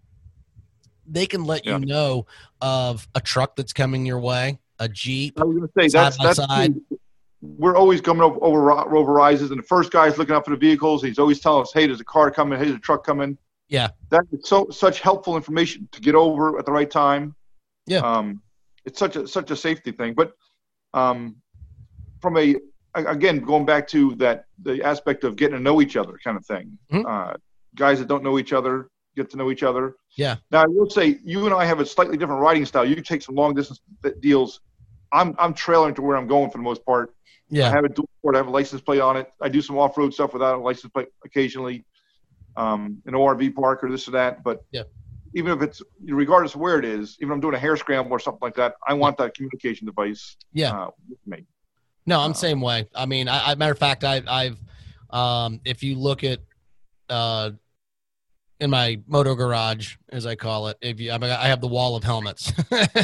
they 1.08 1.25
can 1.25 1.45
let 1.45 1.65
Yeah. 1.65 1.80
you 1.80 1.86
know 1.88 2.27
of 2.62 3.08
a 3.15 3.19
truck 3.19 3.56
that's 3.56 3.73
coming 3.73 4.06
your 4.06 4.19
way 4.19 4.60
a 4.79 4.87
jeep 4.87 5.39
I 5.39 5.43
was 5.43 5.57
going 5.57 5.67
to 5.67 5.73
say 5.79 5.87
that's 5.97 6.17
that's 6.17 6.37
side. 6.37 6.75
we're 7.41 7.75
always 7.75 8.01
coming 8.01 8.23
over 8.23 8.37
over, 8.41 8.71
over 8.95 9.11
rises, 9.13 9.51
and 9.51 9.59
the 9.59 9.63
first 9.65 9.91
guy's 9.91 10.17
looking 10.17 10.35
out 10.35 10.45
for 10.45 10.51
the 10.51 10.57
vehicles. 10.57 11.03
He's 11.03 11.19
always 11.19 11.39
telling 11.39 11.61
us, 11.63 11.71
"Hey, 11.73 11.87
there's 11.87 12.01
a 12.01 12.05
car 12.05 12.29
coming. 12.31 12.57
Hey, 12.59 12.65
there's 12.65 12.77
a 12.77 12.81
truck 12.81 13.03
coming." 13.05 13.37
Yeah. 13.69 13.89
that 14.11 14.21
is 14.31 14.47
so 14.47 14.67
such 14.69 15.01
helpful 15.01 15.35
information 15.35 15.89
to 15.91 15.99
get 15.99 16.15
over 16.15 16.57
at 16.57 16.65
the 16.65 16.71
right 16.71 16.89
time. 16.89 17.35
Yeah. 17.85 17.99
um, 17.99 18.41
it's 18.85 18.97
such 18.97 19.15
a 19.17 19.27
such 19.27 19.51
a 19.51 19.55
safety 19.55 19.91
thing. 19.91 20.13
But 20.13 20.31
um, 20.93 21.35
from 22.21 22.37
a 22.37 22.55
again 22.95 23.39
going 23.39 23.65
back 23.65 23.87
to 23.89 24.15
that 24.15 24.45
the 24.63 24.81
aspect 24.83 25.23
of 25.23 25.35
getting 25.35 25.57
to 25.57 25.61
know 25.61 25.81
each 25.81 25.97
other 25.97 26.17
kind 26.23 26.37
of 26.37 26.45
thing. 26.45 26.77
Mhm. 26.91 27.05
Uh, 27.05 27.33
guys 27.75 27.99
that 27.99 28.07
don't 28.07 28.23
know 28.23 28.39
each 28.39 28.53
other 28.53 28.89
get 29.15 29.29
to 29.31 29.37
know 29.37 29.51
each 29.51 29.63
other. 29.63 29.95
Yeah. 30.15 30.37
Now 30.51 30.61
I 30.63 30.67
will 30.67 30.89
say 30.89 31.19
you 31.23 31.45
and 31.45 31.53
I 31.53 31.65
have 31.65 31.79
a 31.79 31.85
slightly 31.85 32.17
different 32.17 32.41
riding 32.41 32.65
style. 32.65 32.85
You 32.85 33.01
take 33.01 33.21
some 33.21 33.35
long 33.35 33.53
distance 33.53 33.81
deals. 34.21 34.61
I'm 35.11 35.35
I'm 35.39 35.53
trailing 35.53 35.93
to 35.95 36.01
where 36.01 36.17
I'm 36.17 36.27
going 36.27 36.49
for 36.49 36.57
the 36.57 36.63
most 36.63 36.85
part. 36.85 37.13
Yeah, 37.49 37.67
I 37.67 37.71
have 37.71 37.85
a 37.85 37.89
dual 37.89 38.09
sport. 38.19 38.35
I 38.35 38.39
have 38.39 38.47
a 38.47 38.51
license 38.51 38.81
plate 38.81 38.99
on 38.99 39.17
it. 39.17 39.29
I 39.41 39.49
do 39.49 39.61
some 39.61 39.77
off 39.77 39.97
road 39.97 40.13
stuff 40.13 40.33
without 40.33 40.55
a 40.55 40.61
license 40.61 40.91
plate 40.91 41.07
occasionally, 41.25 41.85
um, 42.55 43.01
an 43.05 43.13
ORV 43.13 43.55
park 43.55 43.83
or 43.83 43.89
this 43.91 44.07
or 44.07 44.11
that. 44.11 44.43
But 44.43 44.65
Yeah. 44.71 44.83
even 45.33 45.51
if 45.51 45.61
it's 45.61 45.81
regardless 46.03 46.55
of 46.55 46.61
where 46.61 46.77
it 46.79 46.85
is, 46.85 47.17
even 47.21 47.31
if 47.31 47.35
I'm 47.35 47.41
doing 47.41 47.55
a 47.55 47.59
hare 47.59 47.77
scramble 47.77 48.11
or 48.11 48.19
something 48.19 48.39
like 48.41 48.55
that, 48.55 48.75
I 48.87 48.93
want 48.95 49.17
that 49.17 49.33
communication 49.35 49.85
device. 49.85 50.35
yeah 50.53 50.73
Uh, 50.73 50.87
with 51.09 51.19
me. 51.25 51.45
No, 52.05 52.19
I'm 52.21 52.31
Uh, 52.31 52.33
same 52.33 52.61
way. 52.61 52.87
I 52.95 53.05
mean, 53.05 53.27
I, 53.27 53.51
I 53.51 53.55
matter 53.55 53.73
of 53.73 53.79
fact, 53.79 54.03
I, 54.03 54.21
I've, 54.27 54.57
um, 55.09 55.59
if 55.65 55.83
you 55.83 55.95
look 55.95 56.23
at, 56.23 56.39
uh, 57.09 57.51
in 58.59 58.69
my 58.69 58.99
moto 59.07 59.35
garage, 59.35 59.95
as 60.09 60.25
I 60.25 60.35
call 60.35 60.67
it, 60.67 60.77
if 60.81 60.99
you, 60.99 61.11
I, 61.11 61.17
mean, 61.17 61.29
I 61.29 61.47
have 61.47 61.61
the 61.61 61.67
wall 61.67 61.95
of 61.95 62.03
helmets. 62.03 62.51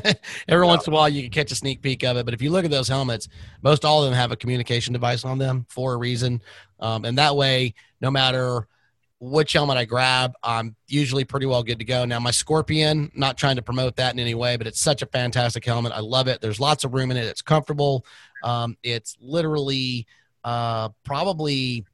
Every 0.48 0.66
once 0.66 0.88
in 0.88 0.94
a 0.94 0.96
while, 0.96 1.10
you 1.10 1.22
can 1.24 1.32
catch 1.32 1.52
a 1.52 1.56
sneak 1.56 1.82
peek 1.82 2.04
of 2.04 2.18
it. 2.18 2.26
But 2.26 2.34
if 2.34 2.42
you 2.42 2.50
look 2.50 2.66
at 2.66 2.72
those 2.72 2.88
helmets, 2.88 3.28
most 3.62 3.86
all 3.86 4.04
of 4.04 4.10
them 4.10 4.18
have 4.18 4.32
a 4.32 4.36
communication 4.36 4.94
device 4.94 5.24
on 5.24 5.38
them 5.38 5.66
for 5.70 5.94
a 5.94 5.98
reason, 5.98 6.42
um, 6.80 7.06
and 7.06 7.18
that 7.18 7.36
way, 7.36 7.76
no 8.02 8.10
matter 8.10 8.68
which 9.20 9.54
helmet 9.54 9.78
I 9.78 9.86
grab, 9.86 10.34
I'm 10.44 10.76
usually 10.88 11.24
pretty 11.24 11.46
well 11.46 11.64
good 11.64 11.80
to 11.80 11.86
go. 11.86 12.04
Now, 12.04 12.20
my 12.20 12.32
Scorpion, 12.32 13.10
not 13.16 13.38
trying 13.38 13.56
to 13.56 13.62
promote 13.62 13.96
that 13.96 14.14
in 14.14 14.20
any 14.20 14.36
way, 14.36 14.58
but 14.58 14.68
it's 14.68 14.82
such 14.82 15.02
a 15.02 15.06
fantastic 15.06 15.64
helmet. 15.64 15.94
I 15.94 16.02
love 16.02 16.28
it. 16.28 16.42
There's 16.42 16.60
lots 16.60 16.84
of 16.84 16.94
room 16.94 17.10
in 17.10 17.16
it. 17.16 17.26
It's 17.26 17.42
comfortable. 17.42 18.06
Um, 18.44 18.76
it's 18.84 19.16
literally 19.22 20.08
uh, 20.44 20.90
probably, 21.06 21.86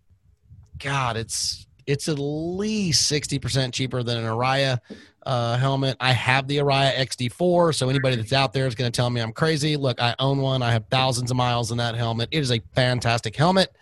God, 0.79 1.17
it's 1.17 1.67
it's 1.89 2.08
at 2.08 2.19
least 2.19 3.08
sixty 3.08 3.39
percent 3.39 3.73
cheaper 3.73 4.04
than 4.04 4.17
an 4.17 4.25
Arai 4.25 4.80
uh, 5.25 5.58
helmet. 5.58 5.97
I 5.99 6.12
have 6.12 6.47
the 6.47 6.58
Arai 6.58 6.95
XD4, 6.95 7.73
so 7.73 7.89
anybody 7.89 8.15
that's 8.15 8.32
out 8.32 8.54
there 8.54 8.67
is 8.67 8.75
going 8.75 8.91
to 8.91 8.95
tell 8.95 9.10
me 9.10 9.21
I'm 9.21 9.34
crazy. 9.34 9.75
Look, 9.75 9.99
I 9.99 10.15
own 10.19 10.38
one. 10.38 10.62
I 10.62 10.71
have 10.71 10.86
thousands 10.91 11.32
of 11.32 11.38
miles 11.38 11.71
in 11.71 11.78
that 11.78 11.95
helmet. 11.95 12.30
It 12.32 12.39
is 12.39 12.52
a 12.52 12.62
fantastic 12.75 13.36
helmet. 13.36 13.75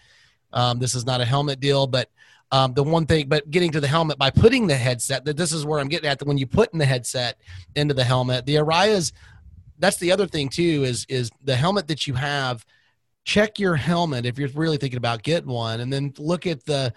Um, 0.53 0.79
this 0.79 0.95
is 0.95 1.05
not 1.05 1.19
a 1.19 1.25
helmet 1.25 1.59
deal, 1.59 1.85
but 1.85 2.09
um, 2.53 2.73
the 2.73 2.83
one 2.83 3.05
thing, 3.05 3.27
but 3.27 3.51
getting 3.51 3.71
to 3.73 3.81
the 3.81 3.87
helmet 3.89 4.17
by 4.17 4.29
putting 4.29 4.67
the 4.67 4.75
headset, 4.75 5.25
that 5.25 5.35
this 5.35 5.51
is 5.51 5.65
where 5.65 5.79
I'm 5.79 5.89
getting 5.89 6.09
at. 6.09 6.17
That 6.19 6.27
when 6.27 6.37
you 6.37 6.47
put 6.47 6.71
in 6.71 6.79
the 6.79 6.85
headset 6.85 7.37
into 7.75 7.93
the 7.93 8.05
helmet, 8.05 8.45
the 8.45 8.55
Arai's 8.55 9.11
that's 9.79 9.97
the 9.97 10.11
other 10.11 10.27
thing 10.27 10.49
too 10.49 10.83
is 10.85 11.05
is 11.09 11.29
the 11.43 11.55
helmet 11.55 11.87
that 11.87 12.07
you 12.07 12.13
have 12.13 12.65
check 13.27 13.59
your 13.59 13.75
helmet 13.75 14.25
if 14.25 14.39
you're 14.39 14.47
really 14.55 14.77
thinking 14.77 14.97
about 14.97 15.21
getting 15.21 15.49
one 15.49 15.81
and 15.81 15.91
then 15.91 16.13
look 16.17 16.47
at 16.47 16.63
the 16.65 16.93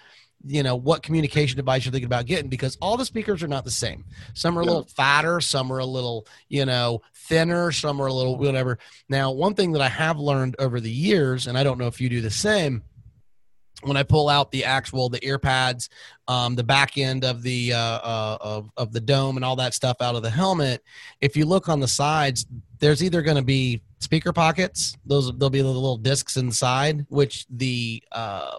you 0.46 0.62
know 0.62 0.74
what 0.74 1.02
communication 1.02 1.56
device 1.56 1.84
you're 1.84 1.92
thinking 1.92 2.06
about 2.06 2.24
getting 2.26 2.48
because 2.48 2.78
all 2.80 2.96
the 2.96 3.04
speakers 3.04 3.42
are 3.42 3.48
not 3.48 3.64
the 3.64 3.70
same 3.70 4.04
some 4.34 4.56
are 4.56 4.62
a 4.62 4.64
Yeah. 4.64 4.70
little 4.70 4.86
fatter 4.88 5.40
some 5.40 5.70
are 5.70 5.80
a 5.80 5.84
little 5.86 6.26
you 6.48 6.64
know 6.64 7.02
thinner 7.14 7.70
some 7.72 8.00
are 8.00 8.06
a 8.06 8.12
little 8.12 8.36
whatever 8.36 8.78
now 9.10 9.30
one 9.30 9.54
thing 9.54 9.72
that 9.72 9.82
i 9.82 9.88
have 9.88 10.18
learned 10.18 10.56
over 10.58 10.80
the 10.80 10.90
years 10.90 11.46
and 11.46 11.58
i 11.58 11.62
don't 11.62 11.76
know 11.78 11.86
if 11.88 12.00
you 12.00 12.08
do 12.08 12.20
the 12.22 12.30
same 12.30 12.82
when 13.82 13.96
I 13.96 14.02
pull 14.02 14.28
out 14.28 14.50
the 14.50 14.66
actual 14.66 15.08
the 15.08 15.24
ear 15.26 15.38
pads, 15.38 15.88
um, 16.28 16.54
the 16.54 16.62
back 16.62 16.98
end 16.98 17.24
of 17.24 17.40
the 17.40 17.72
uh, 17.72 17.78
uh, 17.78 18.36
of 18.42 18.70
of 18.76 18.92
the 18.92 19.00
dome 19.00 19.36
and 19.36 19.44
all 19.44 19.56
that 19.56 19.72
stuff 19.72 19.96
out 20.02 20.14
of 20.14 20.22
the 20.22 20.28
helmet, 20.28 20.82
if 21.22 21.34
you 21.34 21.46
look 21.46 21.66
on 21.70 21.80
the 21.80 21.88
sides, 21.88 22.44
there's 22.78 23.02
either 23.02 23.22
going 23.22 23.38
to 23.38 23.42
be 23.42 23.80
speaker 24.00 24.34
pockets. 24.34 24.98
Those 25.06 25.32
there'll 25.38 25.48
be 25.48 25.62
the 25.62 25.68
little 25.68 25.96
discs 25.96 26.36
inside, 26.36 27.06
which 27.08 27.46
the 27.48 28.02
uh, 28.12 28.58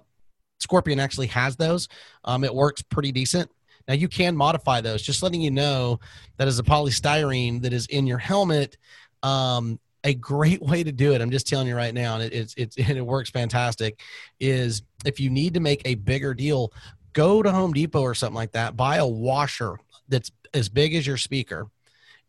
Scorpion 0.61 0.99
actually 0.99 1.27
has 1.27 1.55
those. 1.55 1.87
Um, 2.23 2.43
it 2.43 2.53
works 2.53 2.81
pretty 2.81 3.11
decent. 3.11 3.49
Now 3.87 3.93
you 3.93 4.07
can 4.07 4.35
modify 4.35 4.81
those. 4.81 5.01
Just 5.01 5.23
letting 5.23 5.41
you 5.41 5.51
know 5.51 5.99
that 6.37 6.47
is 6.47 6.59
a 6.59 6.63
polystyrene 6.63 7.61
that 7.63 7.73
is 7.73 7.87
in 7.87 8.07
your 8.07 8.17
helmet. 8.17 8.77
Um, 9.23 9.79
a 10.03 10.13
great 10.13 10.61
way 10.67 10.83
to 10.83 10.91
do 10.91 11.13
it. 11.13 11.21
I'm 11.21 11.31
just 11.31 11.47
telling 11.47 11.67
you 11.67 11.75
right 11.75 11.93
now, 11.93 12.15
and 12.15 12.23
it, 12.23 12.33
it's 12.33 12.53
it's 12.57 12.77
and 12.89 12.97
it 12.97 13.05
works 13.05 13.29
fantastic. 13.29 13.99
Is 14.39 14.83
if 15.05 15.19
you 15.19 15.29
need 15.29 15.53
to 15.55 15.59
make 15.59 15.81
a 15.85 15.95
bigger 15.95 16.33
deal, 16.33 16.73
go 17.13 17.41
to 17.41 17.51
Home 17.51 17.73
Depot 17.73 18.01
or 18.01 18.15
something 18.15 18.35
like 18.35 18.53
that. 18.53 18.77
Buy 18.77 18.97
a 18.97 19.07
washer 19.07 19.77
that's 20.07 20.31
as 20.53 20.69
big 20.69 20.95
as 20.95 21.07
your 21.07 21.17
speaker, 21.17 21.67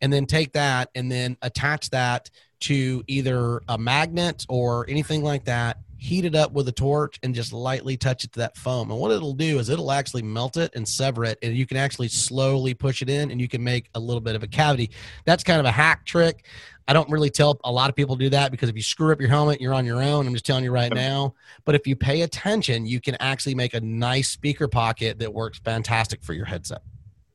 and 0.01 0.12
then 0.12 0.27
take 0.27 0.53
that 0.53 0.90
and 0.95 1.11
then 1.11 1.37
attach 1.42 1.90
that 1.90 2.31
to 2.62 3.03
either 3.07 3.62
a 3.68 3.79
magnet 3.79 4.46
or 4.48 4.88
anything 4.88 5.22
like 5.22 5.44
that. 5.44 5.79
Heat 5.96 6.25
it 6.25 6.35
up 6.35 6.53
with 6.53 6.66
a 6.66 6.72
torch 6.72 7.20
and 7.22 7.33
just 7.33 7.53
lightly 7.53 7.96
touch 7.96 8.25
it 8.25 8.33
to 8.33 8.40
that 8.40 8.57
foam. 8.57 8.90
And 8.90 8.98
what 8.98 9.12
it'll 9.12 9.35
do 9.35 9.61
is 9.61 9.68
it'll 9.68 9.92
actually 9.92 10.22
melt 10.22 10.57
it 10.57 10.72
and 10.75 10.87
sever 10.87 11.25
it, 11.25 11.38
and 11.42 11.57
you 11.57 11.64
can 11.64 11.77
actually 11.77 12.09
slowly 12.09 12.75
push 12.75 13.03
it 13.03 13.09
in, 13.09 13.31
and 13.31 13.40
you 13.40 13.46
can 13.46 13.62
make 13.62 13.88
a 13.94 14.01
little 14.01 14.20
bit 14.20 14.35
of 14.35 14.42
a 14.42 14.48
cavity. 14.48 14.90
That's 15.25 15.44
kind 15.44 15.61
of 15.61 15.66
a 15.66 15.70
hack 15.70 16.05
trick. 16.05 16.44
I 16.88 16.92
don't 16.92 17.09
really 17.09 17.31
tell 17.31 17.61
a 17.62 17.70
lot 17.70 17.88
of 17.88 17.94
people 17.94 18.16
do 18.16 18.29
that 18.31 18.51
because 18.51 18.68
if 18.68 18.75
you 18.75 18.83
screw 18.83 19.12
up 19.12 19.20
your 19.20 19.31
helmet, 19.31 19.61
you're 19.61 19.72
on 19.72 19.87
your 19.87 20.03
own. 20.03 20.27
I'm 20.27 20.33
just 20.33 20.44
telling 20.44 20.64
you 20.64 20.72
right 20.72 20.92
now. 20.92 21.35
But 21.64 21.77
if 21.77 21.87
you 21.87 21.94
pay 21.94 22.22
attention, 22.22 22.85
you 22.87 23.01
can 23.01 23.16
actually 23.20 23.55
make 23.55 23.75
a 23.75 23.81
nice 23.81 24.29
speaker 24.29 24.66
pocket 24.66 25.20
that 25.20 25.33
works 25.33 25.61
fantastic 25.61 26.25
for 26.25 26.33
your 26.33 26.46
headset. 26.46 26.83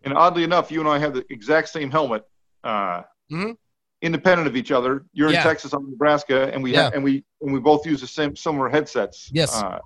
And 0.04 0.14
oddly 0.14 0.44
enough, 0.44 0.70
you 0.72 0.82
and 0.82 0.90
I 0.90 1.00
have 1.00 1.14
the 1.14 1.26
exact 1.30 1.70
same 1.70 1.90
helmet, 1.90 2.28
uh, 2.66 3.04
Mhm. 3.32 3.58
Independent 4.02 4.48
of 4.48 4.56
each 4.56 4.72
other. 4.72 5.06
You're 5.14 5.32
Yeah. 5.32 5.38
in 5.40 5.44
Texas, 5.44 5.74
I'm 5.74 5.84
in 5.86 5.92
Nebraska, 5.92 6.52
and 6.54 6.62
we 6.64 6.74
Yeah. 6.74 6.84
have, 6.84 6.94
and 6.94 7.04
we 7.04 7.24
and 7.42 7.52
we 7.54 7.60
both 7.60 7.86
use 7.86 8.02
the 8.02 8.08
same 8.08 8.36
similar 8.36 8.70
headsets. 8.70 9.30
Yes. 9.34 9.56
Uh, 9.62 9.80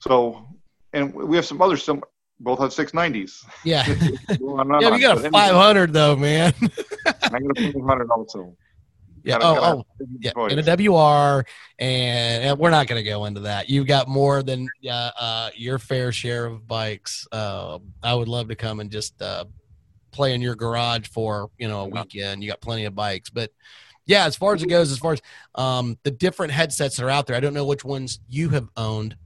so, 0.00 0.46
and 0.92 1.12
we 1.14 1.36
have 1.36 1.46
some 1.46 1.60
other 1.60 1.76
some 1.76 2.02
both 2.40 2.60
have 2.60 2.70
690s. 2.72 3.44
Yeah. 3.64 3.84
Well, 4.40 4.64
yeah, 4.80 4.88
on, 4.88 4.94
we 4.94 5.00
got 5.00 5.16
a 5.16 5.20
anyway, 5.20 5.30
500 5.30 5.92
though, 5.92 6.16
man. 6.16 6.52
I 7.06 7.12
got 7.30 7.58
a 7.58 7.72
500 7.72 8.10
also. 8.10 8.56
yeah. 9.24 9.38
Gotta- 9.38 9.60
Oh, 9.60 9.84
oh, 9.98 10.06
yeah. 10.20 10.30
And 10.36 10.60
a 10.60 10.62
WR, 10.90 11.44
and, 11.78 12.44
and 12.44 12.58
we're 12.58 12.70
not 12.70 12.86
going 12.86 13.02
to 13.02 13.08
go 13.08 13.24
into 13.24 13.40
that. 13.40 13.68
You've 13.68 13.86
got 13.88 14.06
more 14.08 14.42
than 14.44 14.68
uh, 14.88 15.10
uh, 15.18 15.50
your 15.56 15.78
fair 15.78 16.12
share 16.12 16.46
of 16.46 16.66
bikes. 16.68 17.26
Uh, 17.32 17.78
I 18.02 18.14
would 18.14 18.28
love 18.28 18.48
to 18.48 18.54
come 18.56 18.78
and 18.80 18.90
just 18.90 19.20
uh, 19.20 19.44
play 20.10 20.34
in 20.34 20.40
your 20.40 20.54
garage 20.54 21.08
for 21.08 21.50
you 21.58 21.68
know 21.68 21.80
a 21.82 21.86
weekend. 21.86 22.42
You 22.42 22.50
got 22.50 22.60
plenty 22.60 22.84
of 22.84 22.94
bikes, 22.94 23.30
but 23.30 23.50
yeah, 24.06 24.24
as 24.24 24.36
far 24.36 24.54
as 24.54 24.62
it 24.62 24.68
goes, 24.68 24.90
as 24.90 24.98
far 24.98 25.12
as 25.12 25.22
um, 25.54 25.98
the 26.02 26.10
different 26.10 26.52
headsets 26.52 26.96
that 26.96 27.04
are 27.04 27.10
out 27.10 27.26
there, 27.26 27.36
I 27.36 27.40
don't 27.40 27.52
know 27.54 27.66
which 27.66 27.84
ones 27.84 28.20
you 28.28 28.48
have 28.50 28.68
owned. 28.76 29.16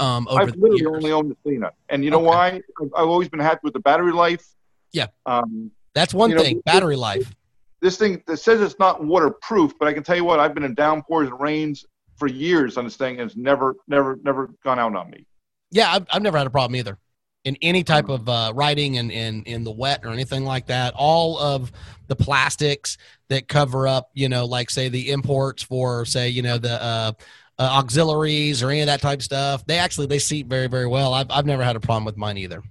Um, 0.00 0.26
over 0.28 0.42
I've 0.42 0.56
literally 0.56 0.86
only 0.86 1.12
owned 1.12 1.30
the 1.30 1.36
Sena, 1.48 1.72
and 1.88 2.04
you 2.04 2.10
know 2.10 2.18
Okay. 2.18 2.26
why? 2.26 2.48
I've, 2.80 2.90
I've 2.96 3.08
always 3.08 3.28
been 3.28 3.40
happy 3.40 3.60
with 3.62 3.72
the 3.72 3.80
battery 3.80 4.12
life. 4.12 4.44
Yeah. 4.92 5.06
Um, 5.26 5.70
That's 5.94 6.12
one 6.14 6.30
you 6.30 6.36
know, 6.36 6.42
thing. 6.42 6.62
Battery 6.64 6.96
life. 6.96 7.34
this 7.80 7.96
thing 7.98 8.22
that 8.26 8.38
says 8.38 8.60
it's 8.60 8.78
not 8.78 9.04
waterproof, 9.04 9.72
but 9.78 9.86
I 9.88 9.92
can 9.92 10.02
tell 10.02 10.16
you 10.16 10.24
what, 10.24 10.40
I've 10.40 10.54
been 10.54 10.64
in 10.64 10.74
downpours 10.74 11.28
and 11.28 11.40
rains 11.40 11.84
for 12.16 12.28
years 12.28 12.76
on 12.76 12.84
this 12.84 12.96
thing, 12.96 13.20
and 13.20 13.28
it's 13.28 13.36
never, 13.36 13.76
never, 13.88 14.18
never 14.22 14.50
gone 14.64 14.78
out 14.78 14.94
on 14.94 15.10
me. 15.10 15.26
Yeah, 15.70 15.92
I've, 15.92 16.06
I've 16.12 16.22
never 16.22 16.38
had 16.38 16.46
a 16.46 16.50
problem 16.50 16.76
either. 16.76 16.96
In 17.44 17.58
any 17.60 17.84
type 17.84 18.08
of 18.08 18.26
uh, 18.26 18.52
riding 18.54 18.96
and 18.96 19.12
in, 19.12 19.42
in 19.42 19.64
the 19.64 19.70
wet 19.70 20.00
or 20.02 20.10
anything 20.10 20.44
like 20.44 20.66
that, 20.68 20.94
all 20.96 21.38
of 21.38 21.70
the 22.06 22.16
plastics 22.16 22.96
that 23.28 23.48
cover 23.48 23.86
up, 23.86 24.10
you 24.14 24.30
know, 24.30 24.46
like 24.46 24.70
say 24.70 24.88
the 24.88 25.10
imports 25.10 25.62
for 25.62 26.06
say, 26.06 26.30
you 26.30 26.40
know, 26.40 26.56
the 26.56 26.82
uh, 26.82 27.12
uh, 27.58 27.62
auxiliaries 27.62 28.62
or 28.62 28.70
any 28.70 28.80
of 28.80 28.86
that 28.86 29.02
type 29.02 29.18
of 29.18 29.24
stuff, 29.24 29.66
they 29.66 29.78
actually 29.78 30.06
they 30.06 30.18
seat 30.18 30.46
very 30.46 30.68
very 30.68 30.86
well. 30.86 31.12
I've 31.12 31.30
I've 31.30 31.44
never 31.44 31.62
had 31.62 31.76
a 31.76 31.80
problem 31.80 32.06
with 32.06 32.16
mine 32.16 32.38
either. 32.38 32.62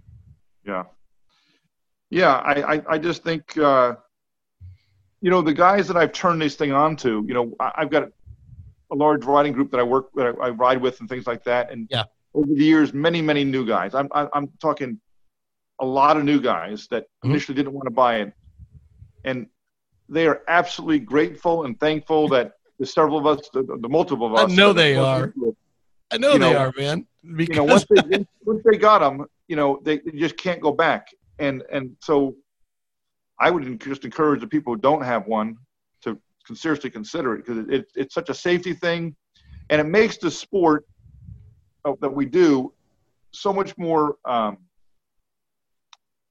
Yeah. 0.65 0.86
Yeah, 2.09 2.36
I, 2.36 2.75
I, 2.75 2.81
I 2.89 2.97
just 2.97 3.23
think, 3.23 3.57
uh, 3.57 3.95
you 5.21 5.31
know, 5.31 5.41
the 5.41 5.53
guys 5.53 5.88
that 5.88 5.97
I've 5.97 6.13
turned 6.13 6.41
this 6.41 6.55
thing 6.55 6.71
on 6.71 6.95
to, 6.97 7.23
you 7.27 7.33
know, 7.33 7.55
I, 7.59 7.71
I've 7.77 7.89
got 7.89 8.03
a 8.91 8.95
large 8.95 9.25
riding 9.25 9.53
group 9.53 9.71
that 9.71 9.79
I 9.79 9.83
work, 9.83 10.12
that 10.13 10.36
I, 10.39 10.47
I 10.47 10.49
ride 10.49 10.79
with 10.79 10.99
and 10.99 11.09
things 11.09 11.25
like 11.25 11.43
that. 11.45 11.71
And 11.71 11.88
Yeah. 11.89 12.03
Over 12.34 12.48
the 12.54 12.63
years, 12.63 12.93
many, 12.93 13.22
many 13.22 13.43
new 13.43 13.65
guys. 13.65 13.93
I'm, 13.93 14.08
I'm 14.13 14.48
talking 14.62 15.00
a 15.80 15.86
lot 15.86 16.17
of 16.17 16.24
new 16.24 16.41
guys 16.41 16.88
that 16.91 17.06
Mhm. 17.24 17.32
initially 17.32 17.56
didn't 17.56 17.74
want 17.74 17.86
to 17.86 17.91
buy 17.93 18.17
it. 18.22 18.34
And 19.24 19.48
they 20.10 20.28
are 20.28 20.41
absolutely 20.48 21.00
grateful 21.00 21.65
and 21.65 21.80
thankful 21.80 22.28
that 22.30 22.54
the 22.80 22.86
several 22.86 23.17
of 23.17 23.26
us, 23.26 23.50
the, 23.54 23.63
the 23.80 23.89
multiple 23.89 24.28
of 24.28 24.34
us, 24.36 24.52
I 24.52 24.56
know 24.56 24.74
they 24.74 24.96
are. 24.96 25.34
it, 25.36 25.56
I 26.12 26.17
know 26.17 26.34
you 26.34 26.39
they 26.39 26.54
know, 26.54 26.58
are, 26.58 26.74
man. 26.78 27.08
Because 27.24 27.56
You 27.56 27.62
know, 27.62 27.63
once 27.63 27.86
they 27.89 28.26
once 28.41 28.62
they 28.69 28.78
got 28.78 29.00
them, 29.00 29.26
you 29.48 29.56
know, 29.56 29.80
they, 29.84 30.00
they 30.00 30.12
just 30.12 30.38
can't 30.38 30.62
go 30.62 30.72
back. 30.72 31.08
And 31.39 31.63
and 31.72 31.96
so, 32.02 32.36
I 33.39 33.50
would 33.50 33.80
just 33.80 34.06
encourage 34.06 34.41
the 34.41 34.48
people 34.48 34.74
who 34.74 34.80
don't 34.80 35.04
have 35.04 35.26
one 35.28 35.58
to 36.46 36.56
seriously 36.56 36.89
consider 36.89 37.36
it 37.36 37.46
because 37.46 37.65
it, 37.69 37.86
it's 37.96 38.13
such 38.13 38.30
a 38.30 38.34
safety 38.34 38.74
thing, 38.74 39.15
and 39.69 39.80
it 39.80 39.86
makes 39.86 40.17
the 40.17 40.30
sport 40.30 40.84
that 41.84 42.10
we 42.13 42.26
do 42.26 42.74
so 43.32 43.52
much 43.52 43.78
more 43.78 44.15
um, 44.26 44.58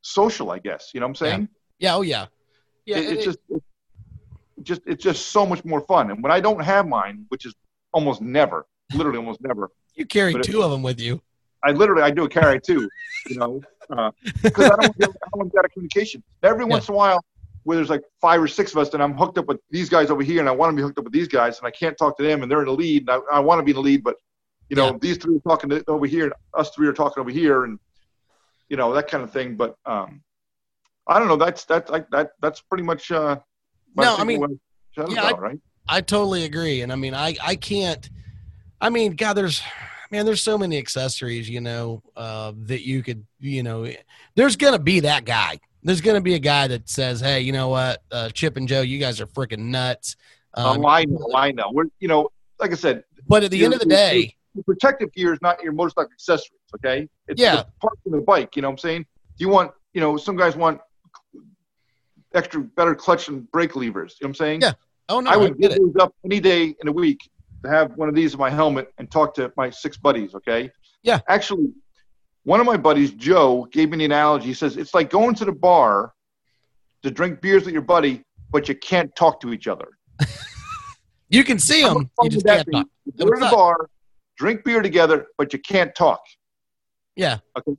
social. 0.03 0.51
I 0.51 0.59
guess 0.59 0.91
you 0.95 1.01
know 1.01 1.07
what 1.07 1.11
I'm 1.11 1.15
saying. 1.17 1.49
yeah, 1.79 1.95
oh 1.97 2.03
yeah, 2.03 2.27
yeah. 2.87 2.99
It- 2.99 3.05
it- 3.05 3.13
it's 3.13 3.25
just 3.25 3.39
it's 3.51 3.65
just 4.63 4.83
it's 4.87 5.03
just 5.05 5.29
so 5.29 5.45
much 5.47 5.65
more 5.65 5.81
fun. 5.83 6.11
And 6.11 6.23
when 6.23 6.33
I 6.33 6.41
don't 6.41 6.63
have 6.63 6.87
mine, 6.87 7.27
which 7.29 7.47
is 7.47 7.55
almost 7.93 8.21
never, 8.23 8.67
literally 8.95 9.19
almost 9.19 9.41
never, 9.43 9.71
you 9.95 10.07
carry 10.07 10.33
two 10.45 10.63
of 10.63 10.71
them 10.71 10.83
with 10.83 11.01
you. 11.01 11.21
I 11.65 11.73
literally 11.73 12.03
I 12.03 12.11
do 12.11 12.27
carry 12.29 12.61
too, 12.61 12.89
you 13.29 13.37
know, 13.37 13.61
because 14.43 14.71
I 14.71 14.77
don't 14.81 14.99
get, 14.99 15.11
I 15.11 15.29
don't 15.39 15.53
get 15.53 15.59
out 15.61 15.65
of 15.67 15.71
communication. 15.73 16.23
Every 16.43 16.65
once 16.65 16.89
in 16.89 16.95
a 16.95 16.97
while, 16.97 17.25
where 17.65 17.77
there's 17.77 17.91
like 17.91 18.03
five 18.21 18.43
or 18.43 18.49
six 18.49 18.73
of 18.73 18.79
us, 18.79 18.93
and 18.95 19.03
I'm 19.03 19.15
hooked 19.17 19.39
up 19.39 19.47
with 19.47 19.59
these 19.71 19.89
guys 19.89 20.11
over 20.11 20.23
here, 20.23 20.41
and 20.41 20.49
I 20.49 20.53
want 20.53 20.73
to 20.73 20.77
be 20.77 20.83
hooked 20.83 20.99
up 20.99 21.05
with 21.05 21.13
these 21.13 21.29
guys, 21.29 21.59
and 21.59 21.67
I 21.67 21.71
can't 21.71 21.97
talk 21.97 22.17
to 22.19 22.23
them, 22.25 22.43
and 22.43 22.51
they're 22.51 22.61
in 22.61 22.67
the 22.67 22.73
lead, 22.73 23.09
and 23.09 23.11
I, 23.31 23.37
I 23.37 23.41
want 23.41 23.61
to 23.61 23.63
be 23.65 23.71
in 23.71 23.77
the 23.77 23.83
lead, 23.83 24.03
but 24.03 24.17
you 24.73 24.77
know, 24.77 24.93
Yeah. 24.93 24.99
these 25.03 25.19
three 25.19 25.37
are 25.37 25.41
talking 25.41 25.69
to, 25.69 25.85
over 25.87 26.07
here, 26.07 26.25
and 26.25 26.33
us 26.55 26.71
three 26.71 26.89
are 26.89 26.95
talking 26.95 27.21
over 27.21 27.31
here, 27.31 27.65
and 27.65 27.79
you 28.71 28.79
know 28.79 28.95
that 28.95 29.07
kind 29.07 29.23
of 29.23 29.31
thing. 29.31 29.55
But 29.55 29.77
um, 29.85 30.23
I 31.07 31.19
don't 31.19 31.29
know. 31.29 31.37
That's 31.37 31.67
that's 31.67 31.91
like 31.91 32.09
that. 32.09 32.31
That's 32.41 32.63
pretty 32.63 32.83
much. 32.83 33.13
Uh, 33.13 33.37
No, 33.95 34.17
I 34.17 34.25
mean, 34.25 34.59
yeah, 35.11 35.25
I- 35.25 35.33
right? 35.33 35.61
I 35.89 36.01
totally 36.01 36.45
agree. 36.45 36.81
And 36.81 36.91
I 36.93 36.97
mean, 36.97 37.13
I, 37.13 37.37
I 37.43 37.57
can't, 37.57 38.09
I 38.81 38.89
mean, 38.89 39.17
God, 39.17 39.35
there's, 39.35 39.61
man, 40.13 40.25
there's 40.25 40.41
so 40.41 40.57
many 40.57 40.79
accessories, 40.79 41.51
you 41.51 41.61
know, 41.61 42.05
uh, 42.17 42.53
that 42.69 42.87
you 42.87 43.03
could, 43.03 43.27
you 43.41 43.65
know, 43.65 43.93
there's 44.37 44.55
going 44.55 44.75
to 44.75 44.79
be 44.79 45.01
that 45.01 45.25
guy. 45.25 45.59
There's 45.83 46.01
going 46.01 46.15
to 46.15 46.21
be 46.23 46.35
a 46.35 46.39
guy 46.39 46.69
that 46.69 46.89
says, 46.89 47.21
Hey, 47.21 47.41
you 47.41 47.51
know 47.51 47.69
what? 47.69 48.01
Uh, 48.13 48.29
Chip 48.31 48.57
and 48.57 48.69
Joe, 48.69 48.83
you 48.83 49.01
guys 49.01 49.21
are 49.21 49.27
freaking 49.27 49.59
nuts. 49.71 50.15
Um, 50.55 50.85
oh, 50.85 50.89
I 50.89 51.05
know, 51.05 51.29
I 51.35 51.51
know. 51.51 51.71
We're, 51.73 51.87
you 51.99 52.07
know, 52.07 52.29
like 52.61 52.71
I 52.71 52.77
said, 52.77 53.03
but 53.27 53.43
at 53.43 53.51
the 53.51 53.65
end 53.65 53.75
of 53.75 53.81
the 53.81 53.87
day, 53.87 54.37
the 54.55 54.63
protective 54.63 55.13
gear 55.13 55.33
is 55.33 55.41
not 55.43 55.63
your 55.63 55.73
motorcycle 55.73 56.11
accessories, 56.13 56.61
okay? 56.77 57.09
It's 57.29 57.41
Yeah. 57.41 57.57
the 57.57 57.67
parts 57.81 58.01
of 58.07 58.13
the 58.13 58.21
bike, 58.21 58.57
you 58.57 58.63
know 58.63 58.69
what 58.69 58.73
I'm 58.73 58.79
saying? 58.79 59.03
Do 59.37 59.45
you 59.45 59.49
want, 59.49 59.73
you 59.95 60.01
know, 60.01 60.17
some 60.17 60.37
guys 60.37 60.57
want 60.57 60.81
extra 62.35 62.61
better 62.61 62.95
clutch 62.95 63.29
and 63.29 63.51
brake 63.53 63.77
levers, 63.77 64.17
you 64.21 64.25
know 64.25 64.29
what 64.29 64.31
I'm 64.31 64.35
saying? 64.35 64.61
Yeah, 64.63 64.73
oh 65.09 65.21
no, 65.21 65.31
I 65.31 65.35
I, 65.35 65.37
would 65.37 65.59
get 65.59 65.73
give 65.73 65.93
it. 65.95 66.01
up 66.01 66.15
any 66.25 66.41
day 66.41 66.75
in 66.81 66.89
a 66.89 66.93
week 66.93 67.19
to 67.65 67.71
have 67.71 67.93
one 67.97 68.09
of 68.09 68.15
these 68.15 68.35
in 68.35 68.41
my 68.41 68.51
helmet 68.51 68.89
and 68.99 69.11
talk 69.11 69.35
to 69.35 69.53
my 69.57 69.71
six 69.71 69.97
buddies, 69.97 70.35
okay? 70.35 70.71
Yeah. 71.03 71.21
Actually, 71.29 71.73
one 72.45 72.61
of 72.61 72.67
my 72.67 72.77
buddies, 72.77 73.13
Joe, 73.13 73.69
gave 73.71 73.91
me 73.91 73.99
the 73.99 74.05
analogy. 74.07 74.47
He 74.47 74.55
says, 74.55 74.77
it's 74.77 74.95
like 74.95 75.11
going 75.11 75.35
to 75.37 75.45
the 75.45 75.53
bar 75.53 76.13
to 77.03 77.11
drink 77.11 77.41
beers 77.41 77.65
with 77.65 77.73
your 77.73 77.83
buddy, 77.83 78.23
but 78.51 78.69
you 78.69 78.75
can't 78.75 79.15
talk 79.17 79.41
to 79.41 79.53
each 79.53 79.67
other. 79.69 79.89
You 81.29 81.45
can 81.45 81.59
see 81.59 81.83
them. 81.83 82.11
You 82.21 82.29
just 82.29 82.45
can't 82.45 82.69
talk. 82.71 82.87
To 83.17 83.25
the 83.25 83.49
bar, 83.51 83.89
drink 84.37 84.65
beer 84.65 84.83
together, 84.83 85.27
but 85.39 85.53
you 85.53 85.59
can't 85.59 85.95
talk. 85.95 86.21
Yeah. 87.17 87.39
Okay. 87.57 87.73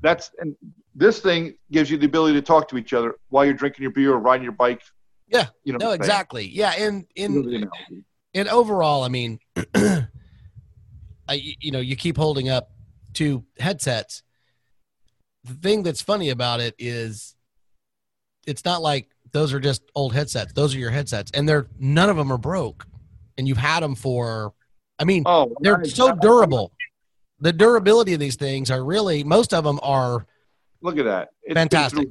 That's 0.00 0.30
and 0.38 0.56
this 0.94 1.20
thing 1.20 1.54
gives 1.70 1.90
you 1.90 1.96
the 1.96 2.06
ability 2.06 2.34
to 2.34 2.42
talk 2.42 2.68
to 2.68 2.78
each 2.78 2.92
other 2.92 3.16
while 3.28 3.44
you're 3.44 3.54
drinking 3.54 3.82
your 3.82 3.92
beer 3.92 4.12
or 4.12 4.18
riding 4.18 4.44
your 4.44 4.52
bike. 4.52 4.82
Yeah. 5.26 5.46
You 5.64 5.72
know. 5.72 5.78
No, 5.78 5.90
exactly. 5.92 6.46
Yeah. 6.48 6.72
And, 6.78 7.06
in, 7.14 7.68
and 8.34 8.48
overall, 8.48 9.02
I 9.02 9.08
mean, 9.08 9.38
I, 9.76 10.08
you 11.60 11.70
know, 11.70 11.80
you 11.80 11.96
keep 11.96 12.16
holding 12.16 12.48
up 12.48 12.70
two 13.12 13.44
headsets. 13.58 14.22
The 15.44 15.54
thing 15.54 15.82
that's 15.82 16.02
funny 16.02 16.30
about 16.30 16.60
it 16.60 16.74
is 16.78 17.36
it's 18.46 18.64
not 18.64 18.82
like 18.82 19.08
those 19.32 19.52
are 19.52 19.60
just 19.60 19.82
old 19.94 20.14
headsets. 20.14 20.52
Those 20.52 20.74
are 20.74 20.78
your 20.78 20.90
headsets 20.90 21.30
and 21.32 21.48
they're 21.48 21.68
none 21.78 22.08
of 22.08 22.16
them 22.16 22.32
are 22.32 22.38
broke 22.38 22.86
and 23.36 23.46
you've 23.46 23.58
had 23.58 23.82
them 23.82 23.94
for, 23.94 24.54
I 24.98 25.04
mean, 25.04 25.22
Oh, 25.26 25.54
they're 25.60 25.84
so 25.84 26.14
durable. 26.14 26.72
The 27.40 27.52
durability 27.52 28.14
of 28.14 28.20
these 28.20 28.36
things 28.36 28.70
are 28.70 28.84
really, 28.84 29.22
most 29.24 29.54
of 29.54 29.64
them 29.64 29.78
are, 29.82 30.26
Look 30.80 30.98
at 30.98 31.04
that. 31.04 31.28
It's 31.42 31.54
Fantastic. 31.54 32.08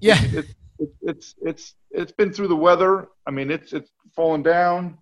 yeah. 0.00 0.18
It's, 0.22 0.54
it's 0.78 0.92
it's 1.02 1.34
it's 1.42 1.74
it's 1.90 2.12
been 2.12 2.32
through 2.32 2.48
the 2.48 2.56
weather. 2.56 3.08
I 3.26 3.30
mean, 3.32 3.50
it's 3.50 3.72
it's 3.72 3.90
fallen 4.14 4.42
down. 4.42 4.98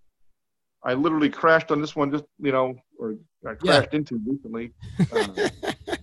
I 0.85 0.95
literally 0.95 1.29
crashed 1.31 1.71
on 1.71 1.81
this 1.81 1.95
one, 1.97 2.11
just 2.11 2.25
you 2.39 2.51
know, 2.53 2.75
or 2.99 3.17
I 3.47 3.51
Yeah. 3.51 3.55
crashed 3.81 3.95
into 3.95 4.21
recently. 4.27 4.73
Uh, 5.11 5.49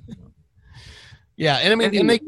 Yeah. 1.38 1.56
And 1.58 1.71
I 1.71 1.75
mean, 1.75 1.97
and 1.97 2.10
they, 2.10 2.19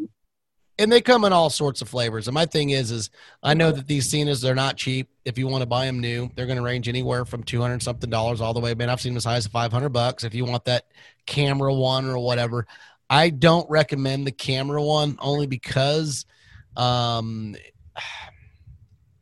and 0.79 0.91
they 0.91 1.01
come 1.01 1.25
in 1.25 1.33
all 1.33 1.49
sorts 1.49 1.81
of 1.81 1.89
flavors. 1.89 2.27
And 2.27 2.33
my 2.33 2.45
thing 2.45 2.71
is, 2.71 2.91
is 2.91 3.09
I 3.43 3.53
know 3.53 3.71
that 3.71 3.87
these 3.87 4.11
Senas 4.11 4.41
they're 4.41 4.55
not 4.55 4.77
cheap. 4.77 5.09
If 5.25 5.37
you 5.37 5.47
want 5.47 5.61
to 5.61 5.67
buy 5.67 5.85
them 5.85 5.99
new, 5.99 6.29
they're 6.35 6.45
going 6.47 6.57
to 6.57 6.63
range 6.63 6.87
anywhere 6.87 7.25
from 7.25 7.43
two 7.43 7.61
hundred 7.61 7.83
something 7.83 8.09
dollars 8.09 8.41
all 8.41 8.53
the 8.53 8.59
way. 8.59 8.73
Man, 8.73 8.89
I've 8.89 9.01
seen 9.01 9.13
them 9.13 9.17
as 9.17 9.25
high 9.25 9.35
as 9.35 9.47
five 9.47 9.71
hundred 9.71 9.89
bucks. 9.89 10.23
If 10.23 10.33
you 10.33 10.45
want 10.45 10.65
that 10.65 10.85
camera 11.25 11.73
one 11.73 12.09
or 12.09 12.17
whatever, 12.17 12.65
I 13.09 13.29
don't 13.29 13.69
recommend 13.69 14.25
the 14.25 14.31
camera 14.31 14.81
one 14.81 15.17
only 15.19 15.45
because, 15.45 16.25
um, 16.77 17.55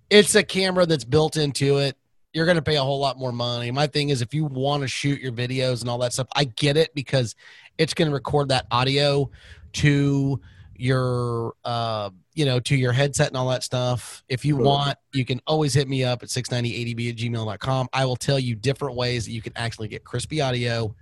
it's 0.09 0.35
a 0.35 0.43
camera 0.43 0.85
that's 0.85 1.03
built 1.03 1.38
into 1.38 1.77
it. 1.77 1.97
You're 2.33 2.45
going 2.45 2.55
to 2.55 2.62
pay 2.63 2.75
a 2.77 2.83
whole 2.83 2.99
lot 2.99 3.17
more 3.17 3.31
money. 3.31 3.71
My 3.71 3.88
thing 3.88 4.09
is, 4.09 4.21
if 4.21 4.33
you 4.33 4.45
want 4.45 4.81
to 4.83 4.88
shoot 4.88 5.19
your 5.19 5.31
videos 5.31 5.81
and 5.81 5.89
all 5.89 5.97
that 5.99 6.13
stuff, 6.13 6.27
I 6.35 6.43
get 6.43 6.77
it 6.77 6.93
because 6.93 7.35
it's 7.77 7.93
going 7.93 8.07
to 8.07 8.13
record 8.13 8.49
that 8.49 8.67
audio 8.69 9.31
to 9.73 10.39
your 10.80 11.54
uh 11.65 12.10
you 12.34 12.46
know 12.46 12.60
to 12.60 12.76
your 12.76 12.92
headset 12.92 13.28
and 13.28 13.38
all 13.38 13.50
that 13.50 13.63
stuff. 13.63 14.24
If 14.30 14.46
you 14.46 14.56
want 14.56 14.98
you 15.13 15.26
can 15.26 15.42
always 15.46 15.74
hit 15.74 15.88
me 15.88 16.04
up 16.04 16.24
at 16.24 16.30
690adv 16.30 17.10
at 17.10 17.15
gmail.com 17.18 17.89
i 17.94 18.06
will 18.06 18.15
tell 18.15 18.38
you 18.38 18.56
different 18.56 18.96
ways 18.96 19.26
that 19.26 19.32
you 19.32 19.42
can 19.42 19.54
actually 19.56 19.88
get 19.88 20.04
crispy 20.04 20.39
audio 20.39 20.96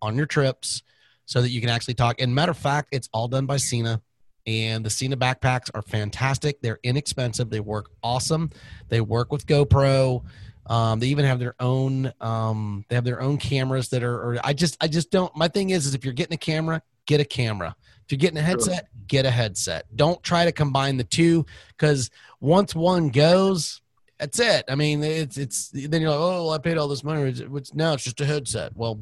on 0.00 0.16
your 0.16 0.26
trips 0.26 0.82
so 1.26 1.40
that 1.40 1.50
you 1.50 1.60
can 1.60 1.70
actually 1.70 1.94
talk. 1.94 2.20
And 2.20 2.34
matter 2.34 2.50
of 2.50 2.58
fact 2.58 2.88
it's 2.92 3.08
all 3.12 3.28
done 3.28 3.46
by 3.46 3.56
Sena 3.56 4.02
and 4.46 4.84
the 4.84 4.90
Sena 4.90 5.16
backpacks 5.16 5.70
are 5.74 5.82
fantastic. 5.82 6.60
They're 6.60 6.80
inexpensive. 6.82 7.50
They 7.50 7.60
work 7.60 7.90
awesome. 8.02 8.50
They 8.88 9.00
work 9.00 9.30
with 9.30 9.46
gopro 9.46 10.24
um, 10.70 10.98
they 11.00 11.08
even 11.08 11.26
have 11.26 11.38
their 11.38 11.54
own 11.60 12.10
um, 12.22 12.86
they 12.88 12.94
have 12.94 13.04
their 13.04 13.20
own 13.20 13.36
cameras 13.36 13.90
that 13.90 14.02
are 14.02 14.14
or 14.14 14.38
i 14.42 14.54
just 14.54 14.78
i 14.80 14.88
just 14.88 15.10
don't 15.10 15.34
my 15.36 15.48
thing 15.48 15.70
is 15.70 15.84
is 15.84 15.94
if 15.94 16.04
you're 16.04 16.14
getting 16.14 16.34
a 16.34 16.38
camera 16.38 16.80
get 17.06 17.20
a 17.20 17.24
camera 17.24 17.76
if 18.10 18.14
you're 18.14 18.18
getting 18.18 18.38
a 18.38 18.42
headset, 18.42 18.88
get 19.06 19.24
a 19.24 19.30
headset. 19.30 19.84
Don't 19.94 20.20
try 20.24 20.44
to 20.44 20.50
combine 20.50 20.96
the 20.96 21.04
two 21.04 21.46
because 21.68 22.10
once 22.40 22.74
one 22.74 23.10
goes, 23.10 23.82
that's 24.18 24.40
it. 24.40 24.64
I 24.68 24.74
mean, 24.74 25.04
it's 25.04 25.38
it's 25.38 25.68
then 25.68 26.02
you're 26.02 26.10
like, 26.10 26.18
oh, 26.18 26.46
well, 26.46 26.50
I 26.50 26.58
paid 26.58 26.76
all 26.76 26.88
this 26.88 27.04
money. 27.04 27.30
It's, 27.30 27.72
now 27.72 27.92
it's 27.92 28.02
just 28.02 28.20
a 28.20 28.26
headset. 28.26 28.76
Well, 28.76 29.00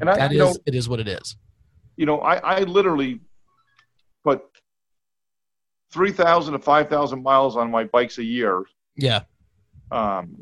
and 0.00 0.10
I, 0.10 0.18
that 0.18 0.32
you 0.32 0.38
know, 0.40 0.54
it 0.66 0.74
is 0.74 0.86
what 0.86 1.00
it 1.00 1.08
is. 1.08 1.34
you 1.96 2.04
know, 2.04 2.20
I, 2.20 2.36
I 2.36 2.58
literally 2.64 3.20
put 4.22 4.42
3,000 5.92 6.52
to 6.52 6.58
5,000 6.58 7.22
miles 7.22 7.56
on 7.56 7.70
my 7.70 7.84
bikes 7.84 8.18
a 8.18 8.24
year. 8.24 8.64
Yeah, 8.96 9.22
Um, 9.90 10.36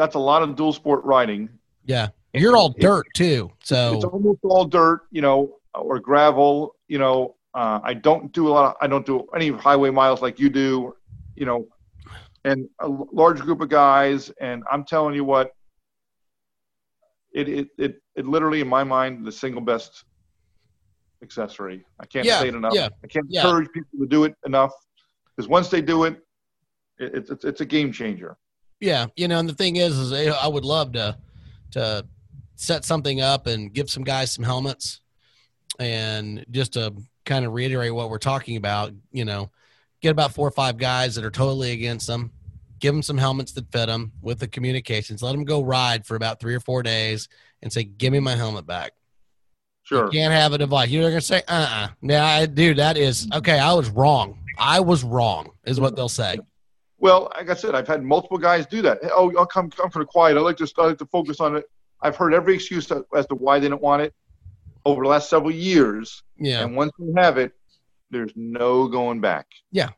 that's 0.00 0.14
a 0.14 0.18
lot 0.18 0.42
of 0.42 0.56
dual 0.56 0.72
sport 0.72 1.04
riding. 1.04 1.48
yeah. 1.84 2.08
You're 2.32 2.56
all 2.56 2.72
It- 2.76 2.80
dirt 2.80 3.06
too, 3.12 3.50
so 3.62 3.94
It's 3.96 4.04
almost 4.04 4.38
all 4.44 4.64
dirt, 4.64 5.00
you 5.10 5.20
know, 5.20 5.56
or 5.74 5.98
gravel. 5.98 6.76
You 6.86 6.98
know, 6.98 7.34
uh, 7.54 7.80
I 7.82 7.92
don't 7.92 8.32
do 8.32 8.46
a 8.48 8.50
lot. 8.50 8.64
Of, 8.70 8.76
I 8.80 8.86
don't 8.86 9.04
do 9.04 9.26
any 9.34 9.48
highway 9.50 9.90
miles 9.90 10.22
like 10.22 10.38
you 10.38 10.48
do. 10.48 10.94
You 11.34 11.46
know, 11.46 11.66
and 12.44 12.68
a 12.78 12.88
large 12.88 13.40
group 13.40 13.60
of 13.60 13.68
guys. 13.68 14.30
And 14.40 14.62
I'm 14.70 14.84
telling 14.84 15.14
you 15.16 15.24
what, 15.24 15.50
it 17.34 17.48
it 17.48 17.68
it, 17.78 17.92
it 18.14 18.26
literally, 18.26 18.60
in 18.60 18.68
my 18.68 18.84
mind, 18.84 19.26
the 19.26 19.32
single 19.32 19.60
best 19.62 20.04
accessory. 21.22 21.84
I 21.98 22.06
can't 22.06 22.24
Yeah, 22.26 22.38
say 22.38 22.48
it 22.48 22.54
enough. 22.54 22.74
yeah, 22.74 22.88
I 23.02 23.06
can't 23.08 23.26
yeah. 23.28 23.40
encourage 23.44 23.68
people 23.72 23.98
to 23.98 24.06
do 24.06 24.22
it 24.22 24.34
enough 24.46 24.72
because 25.36 25.48
once 25.48 25.68
they 25.68 25.80
do 25.82 26.04
it, 26.04 26.14
it 27.00 27.12
it's, 27.16 27.30
it's 27.30 27.44
it's 27.44 27.60
a 27.60 27.66
game 27.66 27.90
changer. 27.92 28.36
Yeah. 28.80 29.06
You 29.16 29.28
know, 29.28 29.38
and 29.38 29.48
the 29.48 29.54
thing 29.54 29.76
is, 29.76 29.96
is 29.98 30.12
I 30.12 30.46
would 30.46 30.64
love 30.64 30.92
to 30.92 31.16
to 31.72 32.04
set 32.56 32.84
something 32.84 33.20
up 33.20 33.46
and 33.46 33.72
give 33.72 33.88
some 33.88 34.04
guys 34.04 34.32
some 34.32 34.44
helmets 34.44 35.00
and 35.78 36.44
just 36.50 36.74
to 36.74 36.92
kind 37.24 37.44
of 37.44 37.52
reiterate 37.52 37.94
what 37.94 38.10
we're 38.10 38.18
talking 38.18 38.56
about, 38.56 38.92
you 39.12 39.24
know, 39.24 39.50
get 40.02 40.10
about 40.10 40.32
four 40.32 40.46
or 40.46 40.50
five 40.52 40.76
guys 40.76 41.14
that 41.14 41.24
are 41.24 41.30
totally 41.30 41.72
against 41.72 42.06
them, 42.06 42.32
give 42.78 42.92
them 42.92 43.02
some 43.02 43.16
helmets 43.16 43.52
that 43.52 43.70
fit 43.72 43.86
them 43.86 44.12
with 44.20 44.38
the 44.38 44.48
communications, 44.48 45.22
let 45.22 45.32
them 45.32 45.44
go 45.44 45.62
ride 45.62 46.04
for 46.04 46.16
about 46.16 46.40
three 46.40 46.54
or 46.54 46.60
four 46.60 46.82
days 46.82 47.28
and 47.62 47.72
say, 47.72 47.84
give 47.84 48.12
me 48.12 48.20
my 48.20 48.34
helmet 48.34 48.66
back. 48.66 48.92
Sure. 49.82 50.06
You 50.06 50.10
can't 50.10 50.32
have 50.32 50.52
a 50.52 50.58
device. 50.58 50.90
You're 50.90 51.02
going 51.02 51.14
to 51.14 51.20
say, 51.20 51.42
uh 51.48 51.68
uh 51.70 51.88
Nah, 52.02 52.46
dude, 52.46 52.76
that 52.76 52.96
is 52.96 53.26
okay. 53.32 53.58
I 53.58 53.72
was 53.72 53.88
wrong. 53.90 54.38
I 54.58 54.80
was 54.80 55.02
wrong, 55.02 55.50
is 55.64 55.80
what 55.80 55.96
they'll 55.96 56.08
say. 56.08 56.38
Well, 57.00 57.32
like 57.34 57.50
I 57.50 57.54
said, 57.54 57.74
I've 57.74 57.88
had 57.88 58.02
multiple 58.02 58.38
guys 58.38 58.66
do 58.66 58.82
that. 58.82 58.98
Oh, 59.04 59.32
I'll 59.36 59.46
come, 59.46 59.70
come 59.70 59.90
kind 59.90 60.02
of 60.02 60.08
quiet. 60.08 60.36
I 60.36 60.40
like 60.40 60.58
to, 60.58 60.70
I 60.78 60.86
like 60.86 60.98
to 60.98 61.06
focus 61.06 61.40
on 61.40 61.56
it. 61.56 61.64
I've 62.02 62.16
heard 62.16 62.34
every 62.34 62.54
excuse 62.54 62.90
as 62.90 63.26
to 63.26 63.34
why 63.34 63.58
they 63.58 63.68
didn't 63.68 63.80
want 63.80 64.02
it 64.02 64.14
over 64.84 65.02
the 65.02 65.08
last 65.08 65.28
several 65.28 65.50
years. 65.50 66.22
Yeah. 66.38 66.62
And 66.62 66.76
once 66.76 66.92
you 66.98 67.12
have 67.16 67.38
it, 67.38 67.52
there's 68.10 68.32
no 68.36 68.86
going 68.88 69.20
back. 69.20 69.46
Yeah. 69.72 69.90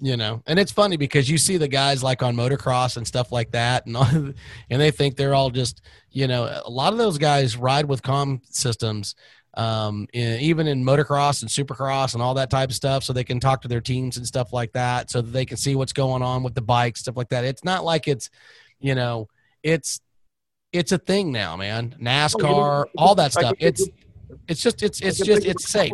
You 0.00 0.16
know, 0.16 0.42
and 0.46 0.58
it's 0.58 0.72
funny 0.72 0.96
because 0.96 1.30
you 1.30 1.38
see 1.38 1.56
the 1.56 1.68
guys 1.68 2.02
like 2.02 2.22
on 2.22 2.36
motocross 2.36 2.96
and 2.96 3.06
stuff 3.06 3.30
like 3.32 3.52
that, 3.52 3.86
and 3.86 3.96
all, 3.96 4.04
and 4.12 4.34
they 4.68 4.90
think 4.90 5.16
they're 5.16 5.34
all 5.34 5.50
just, 5.50 5.82
you 6.10 6.26
know, 6.26 6.60
a 6.64 6.68
lot 6.68 6.92
of 6.92 6.98
those 6.98 7.16
guys 7.16 7.56
ride 7.56 7.86
with 7.86 8.02
com 8.02 8.42
systems, 8.50 9.14
um, 9.56 10.06
in, 10.12 10.40
even 10.40 10.66
in 10.66 10.84
motocross 10.84 11.42
and 11.42 11.50
supercross 11.50 12.14
and 12.14 12.22
all 12.22 12.34
that 12.34 12.50
type 12.50 12.70
of 12.70 12.74
stuff, 12.74 13.04
so 13.04 13.12
they 13.12 13.24
can 13.24 13.40
talk 13.40 13.62
to 13.62 13.68
their 13.68 13.80
teams 13.80 14.16
and 14.16 14.26
stuff 14.26 14.52
like 14.52 14.72
that, 14.72 15.10
so 15.10 15.20
that 15.20 15.30
they 15.30 15.44
can 15.46 15.56
see 15.56 15.74
what's 15.74 15.92
going 15.92 16.22
on 16.22 16.42
with 16.42 16.54
the 16.54 16.62
bikes, 16.62 17.00
stuff 17.00 17.16
like 17.16 17.28
that. 17.28 17.44
It's 17.44 17.64
not 17.64 17.84
like 17.84 18.08
it's, 18.08 18.30
you 18.80 18.94
know, 18.94 19.28
it's 19.62 20.00
it's 20.72 20.92
a 20.92 20.98
thing 20.98 21.30
now, 21.30 21.56
man. 21.56 21.94
NASCAR, 22.00 22.86
all 22.98 23.14
that 23.14 23.32
stuff. 23.32 23.54
It's 23.58 23.88
it's 24.48 24.62
just 24.62 24.82
it's 24.82 25.00
it's 25.00 25.18
just 25.18 25.44
it's 25.44 25.68
safe. 25.68 25.92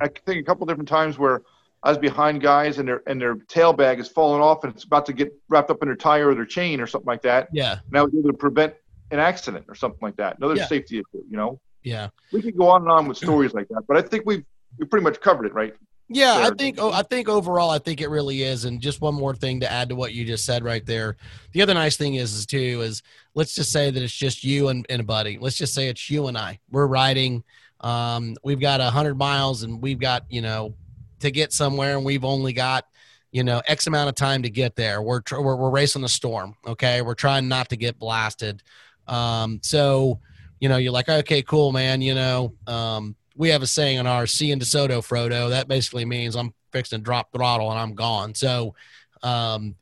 I 0.00 0.08
think 0.08 0.40
a 0.40 0.42
couple 0.44 0.66
different 0.66 0.88
times 0.88 1.18
where 1.18 1.42
I 1.82 1.88
was 1.90 1.98
behind 1.98 2.40
guys 2.40 2.78
and 2.78 2.88
their 2.88 3.02
and 3.06 3.20
their 3.20 3.34
tail 3.48 3.72
bag 3.72 3.98
is 3.98 4.08
falling 4.08 4.42
off 4.42 4.64
and 4.64 4.72
it's 4.74 4.84
about 4.84 5.06
to 5.06 5.12
get 5.12 5.32
wrapped 5.48 5.70
up 5.70 5.82
in 5.82 5.88
their 5.88 5.96
tire 5.96 6.30
or 6.30 6.34
their 6.34 6.44
chain 6.44 6.80
or 6.80 6.86
something 6.86 7.06
like 7.06 7.22
that. 7.22 7.48
Yeah. 7.52 7.78
And 7.88 7.98
I 7.98 8.02
was 8.02 8.14
able 8.14 8.30
to 8.30 8.36
prevent 8.36 8.74
an 9.10 9.18
accident 9.18 9.66
or 9.68 9.74
something 9.74 10.00
like 10.02 10.16
that. 10.16 10.38
Another 10.38 10.56
Yeah. 10.56 10.66
safety 10.66 10.96
issue, 10.98 11.24
you 11.30 11.36
know. 11.36 11.60
Yeah. 11.86 12.08
We 12.32 12.42
could 12.42 12.56
go 12.56 12.68
on 12.68 12.82
and 12.82 12.90
on 12.90 13.06
with 13.06 13.16
stories 13.16 13.54
like 13.54 13.68
that, 13.68 13.84
but 13.86 13.96
I 13.96 14.02
think 14.02 14.24
we've 14.26 14.44
we 14.76 14.86
pretty 14.86 15.04
much 15.04 15.20
covered 15.20 15.46
it, 15.46 15.54
right? 15.54 15.72
Yeah, 16.08 16.48
I 16.50 16.50
think 16.58 16.78
oh, 16.80 16.90
I 16.90 17.02
think 17.04 17.28
overall 17.28 17.70
I 17.70 17.78
think 17.78 18.00
it 18.00 18.10
really 18.10 18.42
is. 18.42 18.64
And 18.64 18.80
just 18.80 19.00
one 19.00 19.14
more 19.14 19.36
thing 19.36 19.60
to 19.60 19.70
add 19.70 19.90
to 19.90 19.94
what 19.94 20.12
you 20.12 20.24
just 20.24 20.44
said 20.44 20.64
right 20.64 20.84
there. 20.84 21.16
The 21.52 21.62
other 21.62 21.74
nice 21.74 21.96
thing 21.96 22.16
is 22.16 22.34
is 22.34 22.44
too 22.44 22.80
is 22.82 23.04
let's 23.34 23.54
just 23.54 23.70
say 23.70 23.92
that 23.92 24.02
it's 24.02 24.12
just 24.12 24.42
you 24.42 24.66
and, 24.68 24.84
and 24.90 25.00
a 25.00 25.04
buddy. 25.04 25.38
Let's 25.40 25.56
just 25.56 25.74
say 25.74 25.86
it's 25.86 26.10
you 26.10 26.26
and 26.26 26.36
I. 26.36 26.58
We're 26.72 26.88
riding. 26.88 27.44
Um, 27.80 28.34
we've 28.42 28.60
got 28.60 28.80
a 28.80 28.90
hundred 28.90 29.16
miles 29.16 29.62
and 29.62 29.80
we've 29.80 30.00
got 30.00 30.24
you 30.28 30.42
know 30.42 30.74
to 31.20 31.30
get 31.30 31.52
somewhere 31.52 31.96
and 31.96 32.04
we've 32.04 32.24
only 32.24 32.52
got 32.52 32.84
you 33.30 33.44
know 33.44 33.62
x 33.68 33.86
amount 33.86 34.08
of 34.08 34.16
time 34.16 34.42
to 34.42 34.50
get 34.50 34.74
there. 34.74 35.02
We're 35.02 35.20
tr- 35.20 35.40
we're, 35.40 35.54
we're 35.54 35.70
racing 35.70 36.02
a 36.02 36.08
storm. 36.08 36.56
Okay, 36.66 37.00
we're 37.02 37.14
trying 37.14 37.46
not 37.46 37.68
to 37.68 37.76
get 37.76 37.96
blasted. 37.96 38.64
Um, 39.06 39.60
so 39.62 40.18
you 40.66 40.70
know 40.70 40.78
you're 40.78 40.92
like 40.92 41.08
okay 41.08 41.42
cool 41.42 41.70
man. 41.70 42.02
You 42.02 42.16
know 42.16 42.52
um, 42.66 43.14
we 43.36 43.50
have 43.50 43.62
a 43.62 43.68
saying 43.68 43.98
in 43.98 44.06
our 44.08 44.26
see 44.26 44.50
in 44.50 44.58
DeSoto, 44.58 44.98
Frodo. 44.98 45.50
That 45.50 45.68
basically 45.68 46.04
means 46.04 46.34
I'm 46.34 46.52
fixing 46.72 46.98
to 46.98 47.04
drop 47.04 47.30
throttle 47.32 47.70
and 47.70 47.78
I'm 47.78 47.94
gone. 47.94 48.34
So, 48.34 48.74
um, 49.22 49.76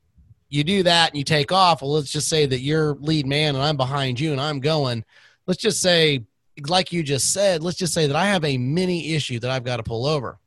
you 0.50 0.62
do 0.62 0.82
that 0.82 1.12
and 1.12 1.18
you 1.18 1.24
take 1.24 1.52
off. 1.52 1.80
Well, 1.80 1.92
let's 1.92 2.12
just 2.12 2.28
say 2.28 2.44
that 2.44 2.60
you're 2.60 2.96
lead 2.96 3.26
man 3.26 3.54
and 3.54 3.64
I'm 3.64 3.78
behind 3.78 4.20
you 4.20 4.32
and 4.32 4.40
I'm 4.40 4.60
going. 4.60 5.06
Let's 5.46 5.62
just 5.62 5.80
say, 5.80 6.26
like 6.68 6.92
you 6.92 7.02
just 7.02 7.32
said, 7.32 7.62
let's 7.62 7.78
just 7.78 7.94
say 7.94 8.06
that 8.06 8.16
I 8.16 8.26
have 8.26 8.44
a 8.44 8.58
mini 8.58 9.14
issue 9.14 9.38
that 9.38 9.50
I've 9.50 9.64
got 9.64 9.78
to 9.78 9.82
pull 9.82 10.04
over. 10.04 10.38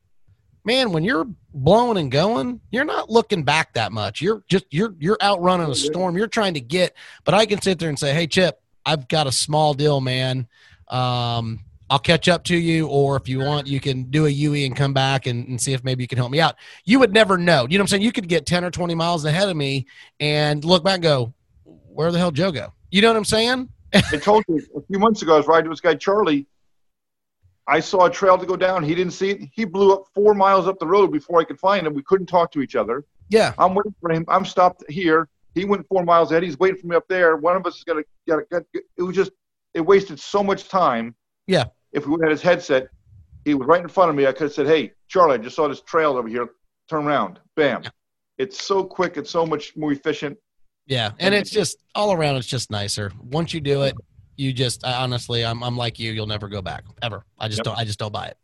Man, 0.65 0.91
when 0.91 1.03
you're 1.03 1.25
blowing 1.51 1.97
and 1.97 2.11
going, 2.11 2.61
you're 2.69 2.85
not 2.85 3.09
looking 3.09 3.41
back 3.41 3.73
that 3.73 3.91
much. 3.91 4.21
You're 4.21 4.43
just 4.47 4.65
you're 4.69 4.93
you're 4.99 5.17
outrunning 5.19 5.71
a 5.71 5.75
storm. 5.75 6.15
You're 6.15 6.27
trying 6.27 6.53
to 6.53 6.61
get, 6.61 6.93
but 7.23 7.33
I 7.33 7.47
can 7.47 7.59
sit 7.59 7.79
there 7.79 7.89
and 7.89 7.97
say, 7.97 8.13
"Hey, 8.13 8.27
Chip, 8.27 8.61
I've 8.87 9.07
got 9.09 9.27
a 9.27 9.31
small 9.33 9.73
deal, 9.73 9.99
man. 9.99 10.47
Um, 10.87 11.59
I'll 11.89 11.99
catch 11.99 12.29
up 12.29 12.45
to 12.45 12.55
you, 12.55 12.87
or 12.87 13.17
if 13.17 13.27
you 13.27 13.39
want, 13.39 13.67
you 13.67 13.81
can 13.81 14.03
do 14.03 14.25
a 14.25 14.29
UE 14.29 14.65
and 14.65 14.75
come 14.75 14.93
back 14.93 15.27
and, 15.27 15.45
and 15.47 15.61
see 15.61 15.73
if 15.73 15.83
maybe 15.83 16.03
you 16.03 16.07
can 16.07 16.17
help 16.17 16.31
me 16.31 16.39
out. 16.39 16.55
You 16.85 16.99
would 16.99 17.13
never 17.13 17.37
know. 17.37 17.67
You 17.69 17.77
know 17.77 17.81
what 17.81 17.85
I'm 17.85 17.87
saying? 17.87 18.01
You 18.01 18.13
could 18.13 18.29
get 18.29 18.45
10 18.45 18.63
or 18.63 18.71
20 18.71 18.95
miles 18.95 19.25
ahead 19.25 19.49
of 19.49 19.57
me 19.57 19.87
and 20.21 20.63
look 20.63 20.85
back 20.85 20.95
and 20.95 21.03
go, 21.03 21.33
where 21.63 22.11
the 22.11 22.17
hell 22.17 22.31
Joe 22.31 22.51
go? 22.51 22.73
You 22.89 23.01
know 23.01 23.09
what 23.09 23.17
I'm 23.17 23.25
saying? 23.25 23.69
I 23.93 24.17
told 24.17 24.45
you 24.47 24.61
a 24.75 24.81
few 24.81 24.99
months 24.99 25.21
ago, 25.21 25.35
I 25.35 25.37
was 25.37 25.47
riding 25.47 25.69
with 25.69 25.81
this 25.81 25.81
guy 25.81 25.95
Charlie. 25.95 26.47
I 27.67 27.81
saw 27.81 28.05
a 28.05 28.09
trail 28.09 28.37
to 28.37 28.45
go 28.45 28.55
down. 28.55 28.83
He 28.83 28.95
didn't 28.95 29.13
see 29.13 29.31
it. 29.31 29.49
He 29.53 29.65
blew 29.65 29.93
up 29.93 30.05
four 30.15 30.33
miles 30.33 30.67
up 30.67 30.79
the 30.79 30.87
road 30.87 31.11
before 31.11 31.41
I 31.41 31.43
could 31.43 31.59
find 31.59 31.85
him. 31.85 31.93
We 31.93 32.03
couldn't 32.03 32.27
talk 32.27 32.53
to 32.53 32.61
each 32.61 32.77
other. 32.77 33.03
Yeah. 33.27 33.53
I'm 33.57 33.75
waiting 33.75 33.95
for 33.99 34.11
him. 34.11 34.23
I'm 34.29 34.45
stopped 34.45 34.85
here. 34.89 35.27
He 35.57 35.65
went 35.65 35.85
four 35.87 36.03
miles 36.03 36.31
ahead. 36.31 36.43
He's 36.43 36.57
waiting 36.59 36.79
for 36.79 36.87
me 36.87 36.95
up 36.95 37.05
there. 37.09 37.35
One 37.37 37.55
of 37.55 37.65
us 37.65 37.77
is 37.77 37.83
gonna 37.83 38.03
get 38.27 38.39
it. 38.51 38.65
It 38.97 39.01
was 39.01 39.15
just 39.15 39.31
it 39.73 39.81
wasted 39.81 40.19
so 40.19 40.43
much 40.43 40.69
time. 40.69 41.15
Yeah. 41.47 41.65
If 41.91 42.05
we 42.05 42.11
would 42.11 42.21
have 42.21 42.29
had 42.29 42.31
his 42.31 42.41
headset, 42.41 42.89
he 43.45 43.53
was 43.53 43.67
right 43.67 43.81
in 43.81 43.87
front 43.87 44.09
of 44.09 44.15
me. 44.15 44.27
I 44.27 44.31
could 44.31 44.43
have 44.43 44.53
said, 44.53 44.67
"Hey, 44.67 44.93
Charlie, 45.07 45.35
I 45.35 45.37
just 45.37 45.55
saw 45.55 45.67
this 45.67 45.81
trail 45.81 46.17
over 46.17 46.27
here. 46.27 46.49
Turn 46.89 47.05
around." 47.05 47.39
Bam. 47.55 47.83
Yeah. 47.83 47.89
It's 48.37 48.63
so 48.63 48.83
quick. 48.83 49.17
It's 49.17 49.31
so 49.31 49.45
much 49.45 49.75
more 49.75 49.91
efficient. 49.91 50.37
Yeah. 50.85 51.11
And 51.19 51.33
it's 51.33 51.49
just 51.49 51.83
all 51.95 52.13
around, 52.13 52.35
it's 52.37 52.47
just 52.47 52.69
nicer. 52.71 53.11
Once 53.19 53.53
you 53.53 53.59
do 53.59 53.81
it, 53.81 53.95
you 54.37 54.53
just, 54.53 54.85
I, 54.85 55.01
honestly, 55.01 55.43
I'm, 55.43 55.63
I'm 55.63 55.75
like 55.75 55.97
you. 55.99 56.11
You'll 56.13 56.27
never 56.27 56.47
go 56.47 56.61
back 56.61 56.83
ever. 57.01 57.25
I 57.39 57.47
just 57.47 57.59
Yep. 57.59 57.65
don't, 57.65 57.77
I 57.77 57.83
just 57.83 57.97
don't 57.99 58.13
buy 58.13 58.27
it. 58.27 58.37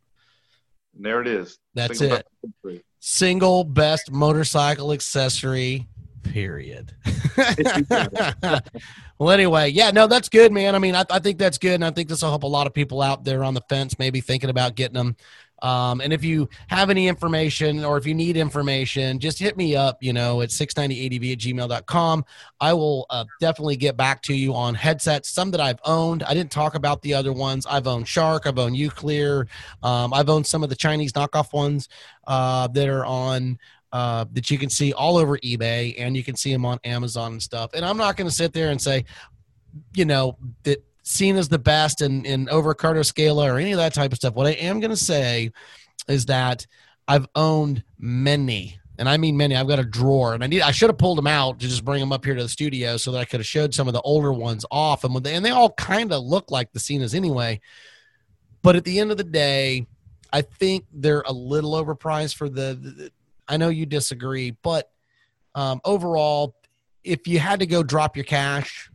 And 0.95 1.05
there 1.05 1.21
it 1.21 1.27
is. 1.27 1.59
That's 1.75 1.99
Single 1.99 2.17
it. 2.17 2.27
best. 2.63 2.81
Single 2.99 3.63
best 3.63 4.11
motorcycle 4.11 4.91
accessory, 4.93 5.87
period. 6.23 6.93
well, 9.17 9.31
anyway, 9.31 9.69
yeah, 9.69 9.91
no, 9.91 10.07
that's 10.07 10.29
good, 10.29 10.51
man. 10.51 10.75
I 10.75 10.79
mean, 10.79 10.95
I, 10.95 11.03
I 11.09 11.19
think 11.19 11.37
that's 11.37 11.57
good, 11.57 11.75
and 11.75 11.85
I 11.85 11.91
think 11.91 12.09
this 12.09 12.21
will 12.21 12.29
help 12.29 12.43
a 12.43 12.47
lot 12.47 12.67
of 12.67 12.73
people 12.73 13.01
out 13.01 13.23
there 13.23 13.43
on 13.43 13.53
the 13.53 13.61
fence, 13.69 13.99
maybe 13.99 14.21
thinking 14.21 14.49
about 14.49 14.75
getting 14.75 14.95
them. 14.95 15.15
Um, 15.63 16.01
and 16.01 16.11
if 16.11 16.25
you 16.25 16.49
have 16.67 16.89
any 16.89 17.07
information 17.07 17.85
or 17.85 17.97
if 17.97 18.05
you 18.05 18.13
need 18.13 18.35
information, 18.35 19.17
just 19.17 19.39
hit 19.39 19.55
me 19.55 19.77
up, 19.77 20.03
you 20.03 20.11
know, 20.11 20.41
at 20.41 20.49
690adv 20.49 21.31
at 21.31 21.37
gmail.com. 21.39 22.25
I 22.59 22.73
will 22.73 23.05
uh, 23.09 23.23
definitely 23.39 23.77
get 23.77 23.95
back 23.95 24.21
to 24.23 24.33
you 24.35 24.53
on 24.53 24.75
headsets, 24.75 25.29
some 25.29 25.51
that 25.51 25.61
I've 25.61 25.79
owned. 25.85 26.21
I 26.23 26.33
didn't 26.33 26.51
talk 26.51 26.75
about 26.75 27.01
the 27.01 27.13
other 27.13 27.31
ones. 27.31 27.65
I've 27.65 27.87
owned 27.87 28.09
Shark, 28.09 28.45
I've 28.45 28.59
owned 28.59 28.75
Uclear, 28.75 29.47
um, 29.81 30.13
I've 30.13 30.29
owned 30.29 30.45
some 30.45 30.63
of 30.63 30.69
the 30.69 30.75
Chinese 30.75 31.13
knockoff 31.13 31.53
ones 31.53 31.87
uh, 32.27 32.67
that 32.67 32.89
are 32.89 33.05
on 33.05 33.57
uh, 33.93 34.25
that 34.33 34.49
you 34.49 34.57
can 34.57 34.69
see 34.69 34.91
all 34.91 35.17
over 35.17 35.37
eBay 35.37 35.93
and 35.99 36.17
you 36.17 36.23
can 36.23 36.35
see 36.35 36.51
them 36.51 36.65
on 36.65 36.79
Amazon 36.83 37.33
and 37.33 37.41
stuff. 37.41 37.71
And 37.75 37.85
I'm 37.85 37.95
not 37.95 38.17
going 38.17 38.27
to 38.27 38.33
sit 38.33 38.51
there 38.51 38.71
and 38.71 38.81
say, 38.81 39.05
you 39.93 40.03
know, 40.03 40.35
that 40.63 40.83
Sena's 41.03 41.47
the 41.47 41.59
best 41.59 42.01
and, 42.01 42.25
and 42.25 42.49
over 42.49 42.73
Cardo 42.73 43.05
Scala 43.05 43.53
or 43.53 43.59
any 43.59 43.71
of 43.71 43.77
that 43.77 43.93
type 43.93 44.11
of 44.11 44.17
stuff. 44.17 44.33
What 44.33 44.47
I 44.47 44.53
am 44.53 44.79
going 44.79 44.89
to 44.89 44.97
say 44.97 45.51
is 46.07 46.25
that 46.25 46.65
I've 47.07 47.27
owned 47.35 47.83
many, 47.99 48.79
and 48.97 49.07
I 49.07 49.17
mean 49.17 49.37
many. 49.37 49.55
I've 49.55 49.67
got 49.67 49.79
a 49.79 49.83
drawer, 49.83 50.33
and 50.33 50.43
I 50.43 50.47
need. 50.47 50.61
I 50.61 50.71
should 50.71 50.89
have 50.89 50.97
pulled 50.97 51.17
them 51.17 51.27
out 51.27 51.59
to 51.59 51.67
just 51.67 51.85
bring 51.85 51.99
them 51.99 52.11
up 52.11 52.25
here 52.25 52.33
to 52.33 52.41
the 52.41 52.49
studio 52.49 52.97
so 52.97 53.11
that 53.11 53.19
I 53.19 53.25
could 53.25 53.41
have 53.41 53.47
showed 53.47 53.73
some 53.73 53.87
of 53.87 53.93
the 53.93 54.01
older 54.01 54.33
ones 54.33 54.65
off, 54.71 55.03
and 55.03 55.15
they, 55.23 55.35
and 55.35 55.45
they 55.45 55.51
all 55.51 55.71
kind 55.71 56.11
of 56.13 56.23
look 56.23 56.49
like 56.49 56.71
the 56.71 56.79
Senas 56.79 57.13
anyway. 57.13 57.59
But 58.61 58.75
at 58.75 58.85
the 58.85 58.99
end 58.99 59.11
of 59.11 59.17
the 59.17 59.23
day, 59.25 59.85
I 60.31 60.41
think 60.41 60.85
they're 60.91 61.23
a 61.25 61.33
little 61.33 61.73
overpriced 61.73 62.35
for 62.35 62.49
the. 62.49 62.75
the 62.81 63.11
I 63.47 63.57
know 63.57 63.69
you 63.69 63.85
disagree, 63.85 64.51
but 64.51 64.89
um, 65.55 65.81
overall, 65.85 66.55
if 67.03 67.27
you 67.27 67.39
had 67.39 67.59
to 67.59 67.65
go 67.65 67.83
drop 67.83 68.15
your 68.15 68.23
cash, 68.23 68.89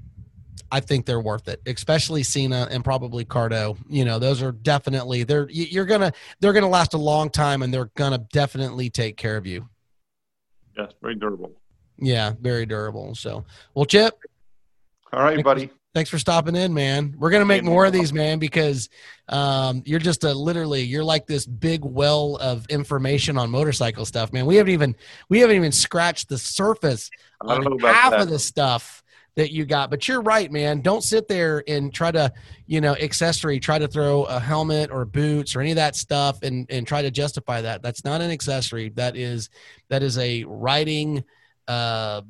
I 0.70 0.80
think 0.80 1.06
they're 1.06 1.20
worth 1.20 1.48
it, 1.48 1.62
especially 1.66 2.22
Sena 2.22 2.68
and 2.70 2.84
probably 2.84 3.24
Cardo. 3.24 3.78
You 3.88 4.04
know, 4.04 4.18
those 4.18 4.42
are 4.42 4.52
definitely 4.52 5.24
they're 5.24 5.48
you're 5.48 5.86
gonna 5.86 6.12
they're 6.40 6.52
gonna 6.52 6.68
last 6.68 6.94
a 6.94 6.98
long 6.98 7.30
time 7.30 7.62
and 7.62 7.72
they're 7.72 7.90
gonna 7.96 8.18
definitely 8.32 8.90
take 8.90 9.16
care 9.16 9.36
of 9.36 9.46
you. 9.46 9.68
Yes, 10.76 10.92
very 11.00 11.14
durable. 11.14 11.52
Yeah, 11.98 12.34
very 12.40 12.66
durable. 12.66 13.14
So, 13.14 13.44
well, 13.74 13.84
Chip, 13.84 14.14
All 15.12 15.22
right, 15.22 15.42
buddy. 15.42 15.70
Thanks 15.98 16.10
for 16.10 16.18
stopping 16.20 16.54
in, 16.54 16.72
man. 16.72 17.12
We're 17.18 17.30
gonna 17.30 17.44
make 17.44 17.64
more 17.64 17.84
of 17.84 17.92
these, 17.92 18.12
man, 18.12 18.38
because 18.38 18.88
um, 19.28 19.82
you're 19.84 19.98
just 19.98 20.22
a 20.22 20.32
literally 20.32 20.82
you're 20.82 21.02
like 21.02 21.26
this 21.26 21.44
big 21.44 21.84
well 21.84 22.36
of 22.36 22.64
information 22.68 23.36
on 23.36 23.50
motorcycle 23.50 24.04
stuff, 24.04 24.32
man. 24.32 24.46
We 24.46 24.54
haven't 24.54 24.74
even 24.74 24.94
we 25.28 25.40
haven't 25.40 25.56
even 25.56 25.72
scratched 25.72 26.28
the 26.28 26.38
surface 26.38 27.10
on 27.40 27.80
half 27.80 28.12
that. 28.12 28.20
of 28.20 28.28
the 28.28 28.38
stuff 28.38 29.02
that 29.34 29.50
you 29.50 29.64
got. 29.64 29.90
But 29.90 30.06
you're 30.06 30.20
right, 30.20 30.52
man. 30.52 30.82
Don't 30.82 31.02
sit 31.02 31.26
there 31.26 31.64
and 31.66 31.92
try 31.92 32.12
to, 32.12 32.32
you 32.68 32.80
know, 32.80 32.94
accessory, 32.94 33.58
try 33.58 33.80
to 33.80 33.88
throw 33.88 34.22
a 34.22 34.38
helmet 34.38 34.92
or 34.92 35.04
boots 35.04 35.56
or 35.56 35.60
any 35.60 35.72
of 35.72 35.76
that 35.76 35.96
stuff 35.96 36.44
and 36.44 36.64
and 36.70 36.86
try 36.86 37.02
to 37.02 37.10
justify 37.10 37.60
that. 37.62 37.82
That's 37.82 38.04
not 38.04 38.20
an 38.20 38.30
accessory. 38.30 38.90
That 38.90 39.16
is 39.16 39.50
that 39.88 40.04
is 40.04 40.16
a 40.16 40.44
riding 40.44 41.24
uh 41.66 42.22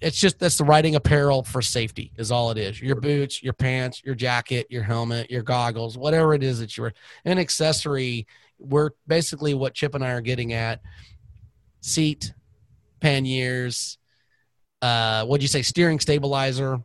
it's 0.00 0.18
just 0.18 0.38
that's 0.38 0.56
the 0.56 0.64
riding 0.64 0.94
apparel 0.94 1.42
for 1.42 1.60
safety 1.60 2.12
is 2.16 2.32
all 2.32 2.50
it 2.50 2.58
is. 2.58 2.80
Your 2.80 2.96
boots, 2.96 3.42
your 3.42 3.52
pants, 3.52 4.02
your 4.04 4.14
jacket, 4.14 4.66
your 4.70 4.82
helmet, 4.82 5.30
your 5.30 5.42
goggles, 5.42 5.98
whatever 5.98 6.32
it 6.34 6.42
is 6.42 6.60
that 6.60 6.76
you're 6.76 6.92
an 7.24 7.38
accessory. 7.38 8.26
We're 8.58 8.90
basically 9.06 9.54
what 9.54 9.74
Chip 9.74 9.94
and 9.94 10.04
I 10.04 10.12
are 10.12 10.20
getting 10.20 10.52
at. 10.52 10.80
Seat, 11.82 12.32
panniers, 13.00 13.98
uh, 14.82 15.24
what'd 15.26 15.42
you 15.42 15.48
say, 15.48 15.62
steering 15.62 16.00
stabilizer, 16.00 16.78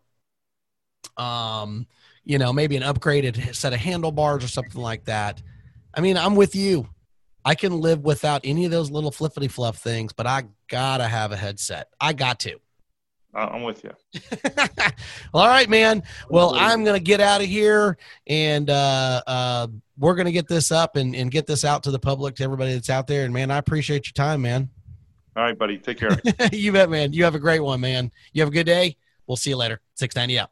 um, 1.18 1.88
you 2.24 2.38
know, 2.38 2.52
maybe 2.52 2.76
an 2.76 2.84
upgraded 2.84 3.56
set 3.56 3.74
of 3.74 3.80
handlebars 3.80 4.44
or 4.44 4.48
something 4.48 4.82
like 4.82 5.06
that. 5.06 5.42
I 5.94 6.02
mean, 6.02 6.18
I'm 6.18 6.36
with 6.36 6.56
you. 6.56 6.90
I 7.46 7.56
can 7.56 7.80
live 7.80 8.04
without 8.04 8.42
any 8.44 8.66
of 8.66 8.72
those 8.72 8.90
little 8.90 9.12
flippity 9.12 9.48
fluff 9.48 9.78
things, 9.78 10.12
but 10.12 10.26
I 10.26 10.46
gotta 10.68 11.08
have 11.08 11.32
a 11.32 11.38
headset. 11.38 11.90
I 12.02 12.14
got 12.14 12.40
to. 12.42 12.60
I'm 13.36 13.64
with 13.64 13.84
you. 13.84 13.92
well, 15.34 15.44
all 15.44 15.48
right, 15.48 15.70
man. 15.70 16.04
Well, 16.30 16.56
I'm 16.56 16.84
going 16.84 16.98
to 16.98 17.04
get 17.04 17.20
out 17.20 17.42
of 17.42 17.48
here 17.48 17.98
and 18.28 18.70
uh, 18.70 19.22
uh, 19.28 19.68
we're 19.98 20.16
going 20.16 20.26
to 20.26 20.32
get 20.32 20.48
this 20.48 20.72
up 20.72 20.96
and, 20.96 21.16
and 21.16 21.30
get 21.30 21.46
this 21.46 21.66
out 21.66 21.84
to 21.84 21.92
the 21.92 22.00
public, 22.00 22.36
to 22.36 22.44
everybody 22.44 22.74
that's 22.74 22.90
out 22.90 23.08
there. 23.08 23.26
And, 23.26 23.34
man, 23.34 23.52
I 23.52 23.58
appreciate 23.58 24.08
your 24.08 24.14
time, 24.14 24.42
man. 24.42 24.70
All 25.36 25.44
right, 25.44 25.58
buddy. 25.58 25.78
Take 25.78 25.98
care. 26.00 26.20
you 26.54 26.72
bet, 26.72 26.90
man. 26.90 27.14
You 27.14 27.26
have 27.26 27.36
a 27.36 27.40
great 27.40 27.60
one, 27.60 27.82
man. 27.82 28.12
You 28.32 28.42
have 28.42 28.50
a 28.50 28.54
good 28.54 28.66
day. 28.66 28.98
We'll 29.28 29.38
see 29.38 29.50
you 29.50 29.58
later. 29.58 29.82
690 29.96 30.40
out. 30.40 30.52